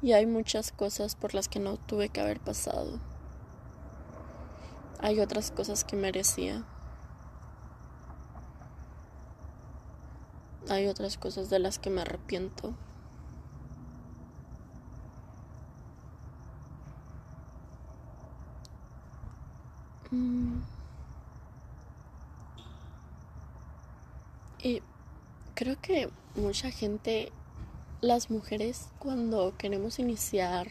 [0.01, 2.99] Y hay muchas cosas por las que no tuve que haber pasado.
[5.01, 6.63] Hay otras cosas que merecía.
[10.69, 12.73] Hay otras cosas de las que me arrepiento.
[20.11, 20.61] Y
[25.55, 27.31] creo que mucha gente,
[28.01, 30.67] las mujeres, cuando queremos iniciar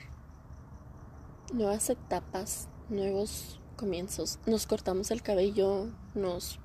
[1.53, 6.59] nuevas etapas, nuevos comienzos, nos cortamos el cabello, nos,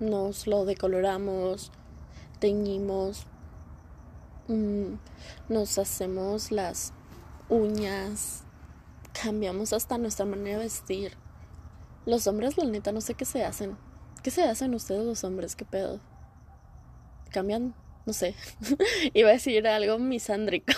[0.00, 1.70] nos lo decoloramos,
[2.40, 3.26] teñimos,
[4.48, 4.94] mm,
[5.48, 6.92] nos hacemos las
[7.48, 8.42] uñas,
[9.22, 11.16] cambiamos hasta nuestra manera de vestir
[12.08, 13.76] los hombres, la neta, no sé qué se hacen.
[14.22, 15.54] ¿Qué se hacen ustedes los hombres?
[15.54, 16.00] ¿Qué pedo?
[17.30, 17.74] ¿Cambian
[18.08, 18.34] no sé,
[19.12, 20.72] iba a decir algo misándrico.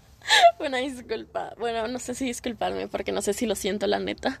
[0.58, 1.54] Una disculpa.
[1.58, 4.40] Bueno, no sé si disculparme porque no sé si lo siento la neta.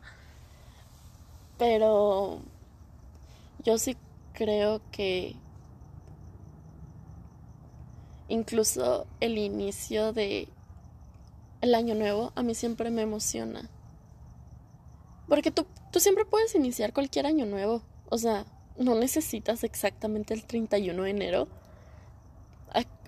[1.56, 2.40] Pero
[3.62, 3.96] yo sí
[4.32, 5.36] creo que
[8.26, 10.48] incluso el inicio de
[11.60, 13.70] el año nuevo a mí siempre me emociona.
[15.28, 15.64] Porque tú,
[15.96, 17.80] tú siempre puedes iniciar cualquier año nuevo.
[18.10, 18.44] O sea,
[18.76, 21.48] no necesitas exactamente el 31 de enero.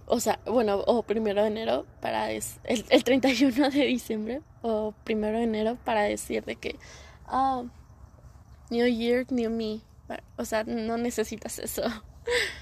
[0.06, 5.36] O sea, bueno, o primero de enero para el, el 31 de diciembre o primero
[5.36, 6.76] de enero para decir de que,
[7.26, 7.64] ah,
[8.70, 9.82] New Year, New Me.
[10.38, 11.82] O sea, no necesitas eso.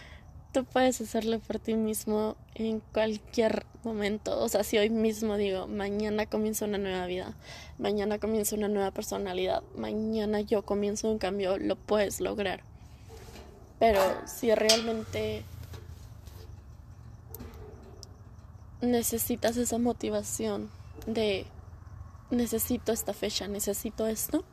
[0.65, 4.41] Puedes hacerlo por ti mismo en cualquier momento.
[4.41, 7.35] O sea, si hoy mismo digo, mañana comienza una nueva vida,
[7.79, 12.63] mañana comienza una nueva personalidad, mañana yo comienzo un cambio, lo puedes lograr.
[13.79, 15.45] Pero si realmente
[18.81, 20.71] necesitas esa motivación
[21.07, 21.47] de
[22.31, 24.45] necesito esta fecha, necesito esto,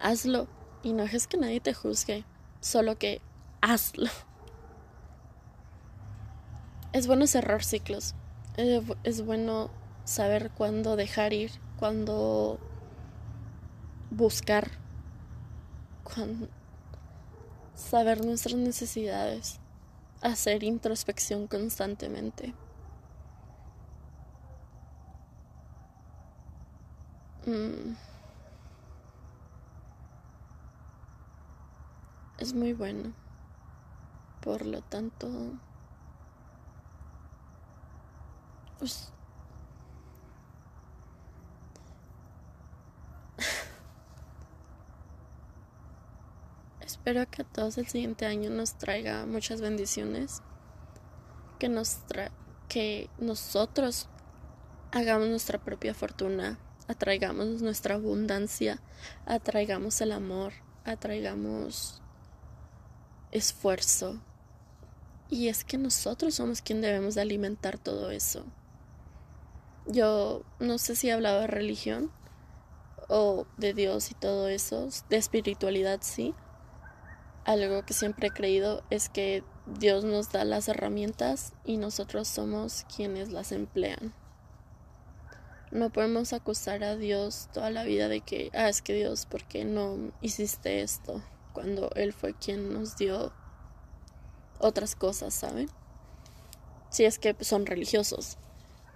[0.00, 0.46] hazlo
[0.82, 2.24] y no dejes que nadie te juzgue,
[2.60, 3.20] solo que
[3.60, 4.10] hazlo.
[6.92, 8.14] Es bueno cerrar ciclos,
[9.04, 9.70] es bueno
[10.04, 12.58] saber cuándo dejar ir, cuándo
[14.10, 14.72] buscar,
[16.02, 16.48] cuándo
[17.74, 19.60] saber nuestras necesidades,
[20.20, 22.54] hacer introspección constantemente.
[27.46, 27.94] Mm.
[32.38, 33.12] Es muy bueno.
[34.40, 35.28] Por lo tanto,
[38.80, 39.12] pues
[46.84, 50.42] Espero que a todos el siguiente año nos traiga muchas bendiciones.
[51.58, 51.98] Que nos
[52.68, 54.08] que nosotros
[54.92, 56.58] hagamos nuestra propia fortuna,
[56.88, 58.82] atraigamos nuestra abundancia,
[59.24, 60.52] atraigamos el amor,
[60.84, 62.02] atraigamos
[63.30, 64.20] esfuerzo.
[65.28, 68.44] Y es que nosotros somos quien debemos de alimentar todo eso.
[69.86, 72.10] Yo no sé si he hablado de religión
[73.08, 76.34] o de Dios y todo eso, de espiritualidad sí,
[77.44, 82.84] algo que siempre he creído es que Dios nos da las herramientas y nosotros somos
[82.94, 84.14] quienes las emplean.
[85.70, 89.44] No podemos acusar a Dios toda la vida de que, ah, es que Dios, ¿por
[89.44, 91.22] qué no hiciste esto?
[91.52, 93.32] Cuando Él fue quien nos dio
[94.58, 95.70] otras cosas, ¿saben?
[96.90, 98.36] Si es que son religiosos.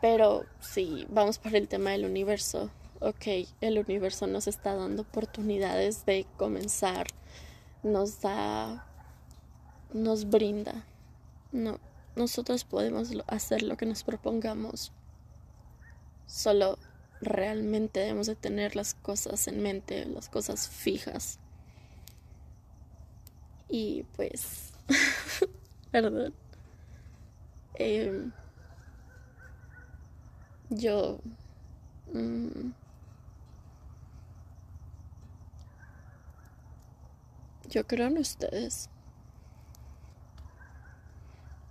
[0.05, 2.69] Pero si vamos por el tema del universo,
[3.01, 7.07] ok, el universo nos está dando oportunidades de comenzar
[7.83, 8.87] nos da,
[9.95, 10.85] nos brinda.
[11.53, 11.81] No,
[12.17, 14.93] nosotros podemos hacer lo que nos propongamos.
[16.27, 16.79] Solo
[17.23, 21.39] realmente debemos de tener las cosas en mente, las cosas fijas.
[23.71, 24.75] Y pues,
[25.91, 26.35] perdón.
[27.77, 28.33] Em,
[30.77, 31.19] yo...
[32.13, 32.73] Mm,
[37.75, 38.89] Yo creo en ustedes.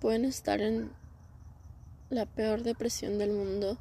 [0.01, 0.91] Pueden estar en
[2.09, 3.77] la peor depresión del mundo.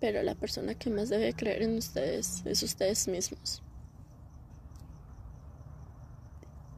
[0.00, 3.62] Pero la persona que más debe creer en ustedes es ustedes mismos.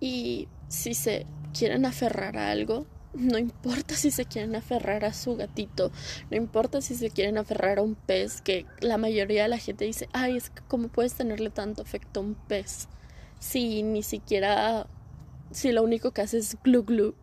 [0.00, 5.36] Y si se quieren aferrar a algo, no importa si se quieren aferrar a su
[5.36, 5.90] gatito,
[6.30, 9.84] no importa si se quieren aferrar a un pez, que la mayoría de la gente
[9.84, 12.88] dice, ay, es que cómo puedes tenerle tanto afecto a un pez.
[13.40, 14.86] Si ni siquiera,
[15.50, 17.14] si lo único que hace es glu glu.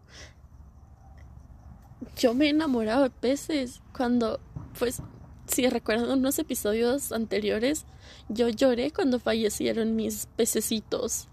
[2.17, 4.39] Yo me he enamorado de peces cuando,
[4.77, 5.01] pues,
[5.47, 7.85] si recuerdan unos episodios anteriores,
[8.29, 11.27] yo lloré cuando fallecieron mis pececitos.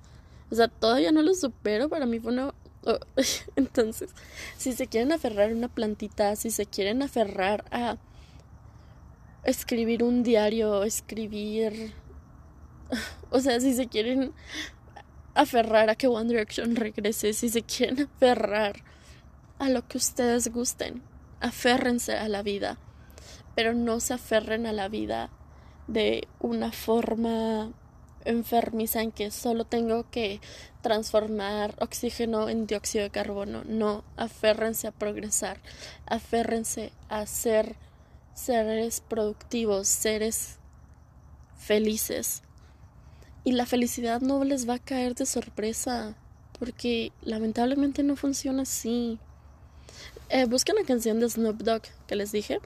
[0.51, 2.52] O sea, todavía no lo supero, para mí fue una
[3.57, 4.11] entonces,
[4.57, 7.97] si se quieren aferrar a una plantita, si se quieren aferrar a
[9.45, 11.95] escribir un diario, escribir...
[13.35, 14.35] O sea, si se quieren
[15.35, 18.85] aferrar a que One Direction regrese, si se quieren aferrar
[19.59, 21.03] a lo que ustedes gusten,
[21.41, 22.77] aférrense a la vida,
[23.55, 25.31] pero no se aferren a la vida
[25.87, 27.73] de una forma
[28.24, 30.40] enfermiza en que solo tengo que
[30.82, 33.62] transformar oxígeno en dióxido de carbono.
[33.66, 35.59] No, aférrense a progresar,
[36.07, 37.77] aférrense a ser
[38.35, 40.59] seres productivos, seres
[41.57, 42.43] felices.
[43.44, 46.15] Y la felicidad no les va a caer de sorpresa,
[46.59, 49.19] porque lamentablemente no funciona así.
[50.28, 52.61] Eh, busquen la canción de Snoop Dogg que les dije.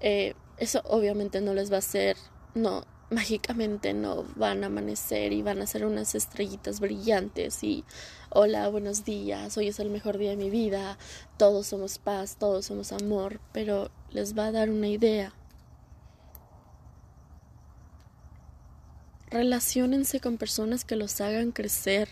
[0.00, 2.16] Eh, eso obviamente no les va a hacer,
[2.54, 7.84] no, mágicamente no van a amanecer y van a ser unas estrellitas brillantes y
[8.30, 10.98] hola, buenos días, hoy es el mejor día de mi vida,
[11.38, 15.32] todos somos paz, todos somos amor, pero les va a dar una idea.
[19.30, 22.08] Relaciónense con personas que los hagan crecer,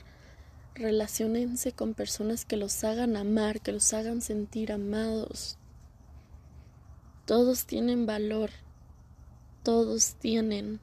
[0.74, 5.58] relaciónense con personas que los hagan amar, que los hagan sentir amados.
[7.24, 8.50] Todos tienen valor,
[9.66, 10.78] todos tienen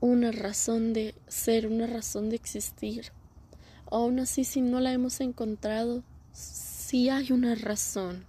[0.00, 3.12] una razón de ser, una razón de existir.
[3.92, 6.02] Aún así, si no la hemos encontrado,
[6.32, 8.26] sí hay una razón.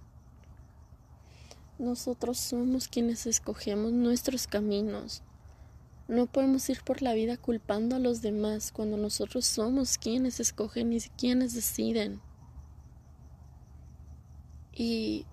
[1.76, 5.24] Nosotros somos quienes escogemos nuestros caminos.
[6.06, 10.92] No podemos ir por la vida culpando a los demás cuando nosotros somos quienes escogen
[10.92, 12.20] y quienes deciden.
[14.72, 15.26] Y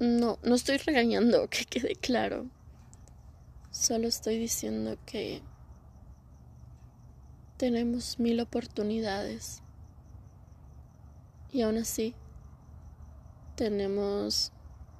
[0.00, 2.46] no, no estoy regañando, que quede claro.
[3.70, 5.42] Solo estoy diciendo que
[7.56, 9.62] tenemos mil oportunidades.
[11.52, 12.14] Y aún así,
[13.56, 14.52] tenemos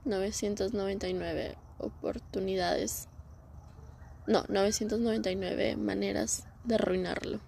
[0.04, 3.08] 999 oportunidades.
[4.26, 7.40] No, 999 maneras de arruinarlo.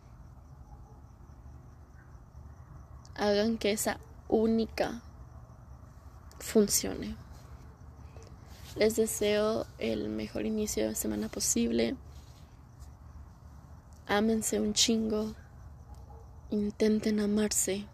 [3.14, 5.02] Hagan que esa única
[6.38, 7.16] funcione.
[8.76, 11.94] Les deseo el mejor inicio de semana posible.
[14.06, 15.34] Ámense un chingo.
[16.50, 17.84] Intenten amarse.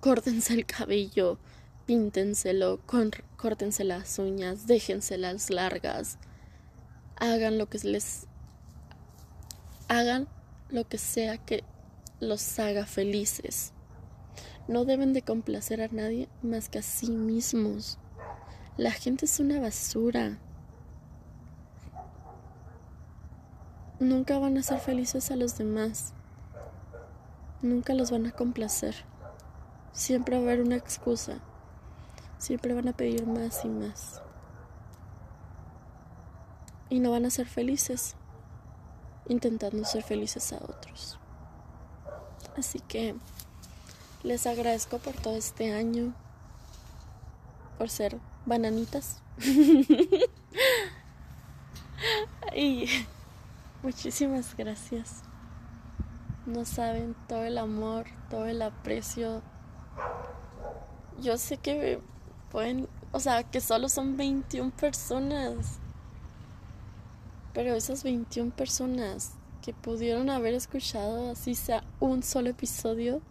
[0.00, 1.38] Córtense el cabello.
[1.84, 2.80] Píntenselo.
[3.36, 4.66] Córtense las uñas.
[4.66, 6.18] Déjenselas largas.
[7.16, 8.26] Hagan lo que les.
[9.88, 10.26] Hagan
[10.70, 11.64] lo que sea que
[12.18, 13.72] los haga felices.
[14.68, 17.98] No deben de complacer a nadie más que a sí mismos.
[18.76, 20.36] La gente es una basura.
[23.98, 26.12] Nunca van a ser felices a los demás.
[27.62, 28.94] Nunca los van a complacer.
[29.92, 31.38] Siempre va a haber una excusa.
[32.36, 34.20] Siempre van a pedir más y más.
[36.90, 38.14] Y no van a ser felices
[39.26, 41.18] intentando ser felices a otros.
[42.58, 43.16] Así que
[44.22, 46.14] les agradezco por todo este año,
[47.78, 49.20] por ser bananitas.
[52.56, 52.86] y
[53.82, 55.22] muchísimas gracias.
[56.46, 59.42] No saben todo el amor, todo el aprecio.
[61.20, 62.00] Yo sé que
[62.50, 65.78] pueden, o sea, que solo son 21 personas.
[67.52, 69.32] Pero esas 21 personas
[69.62, 73.22] que pudieron haber escuchado así sea un solo episodio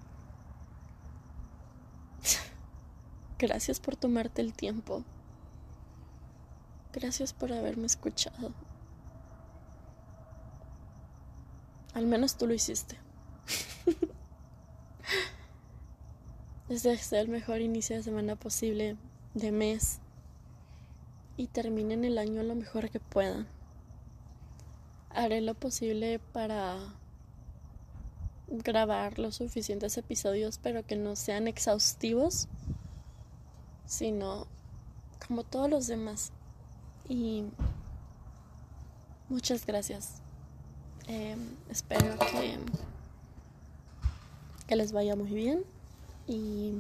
[3.38, 5.04] Gracias por tomarte el tiempo.
[6.94, 8.54] Gracias por haberme escuchado.
[11.94, 12.98] Al menos tú lo hiciste.
[16.70, 18.96] Les deseo el mejor inicio de semana posible,
[19.34, 20.00] de mes,
[21.38, 23.48] y terminen el año lo mejor que puedan.
[25.10, 26.78] Haré lo posible para
[28.48, 32.48] grabar los suficientes episodios, pero que no sean exhaustivos
[33.86, 34.48] sino
[35.28, 36.32] como todos los demás.
[37.08, 37.46] Y
[39.30, 40.22] muchas gracias.
[41.08, 41.40] Em,
[41.70, 42.58] espero que,
[44.68, 45.64] que les vaya muy bien
[46.28, 46.74] y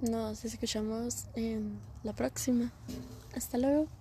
[0.00, 2.72] nos escuchamos en la próxima.
[3.34, 3.99] Hasta luego.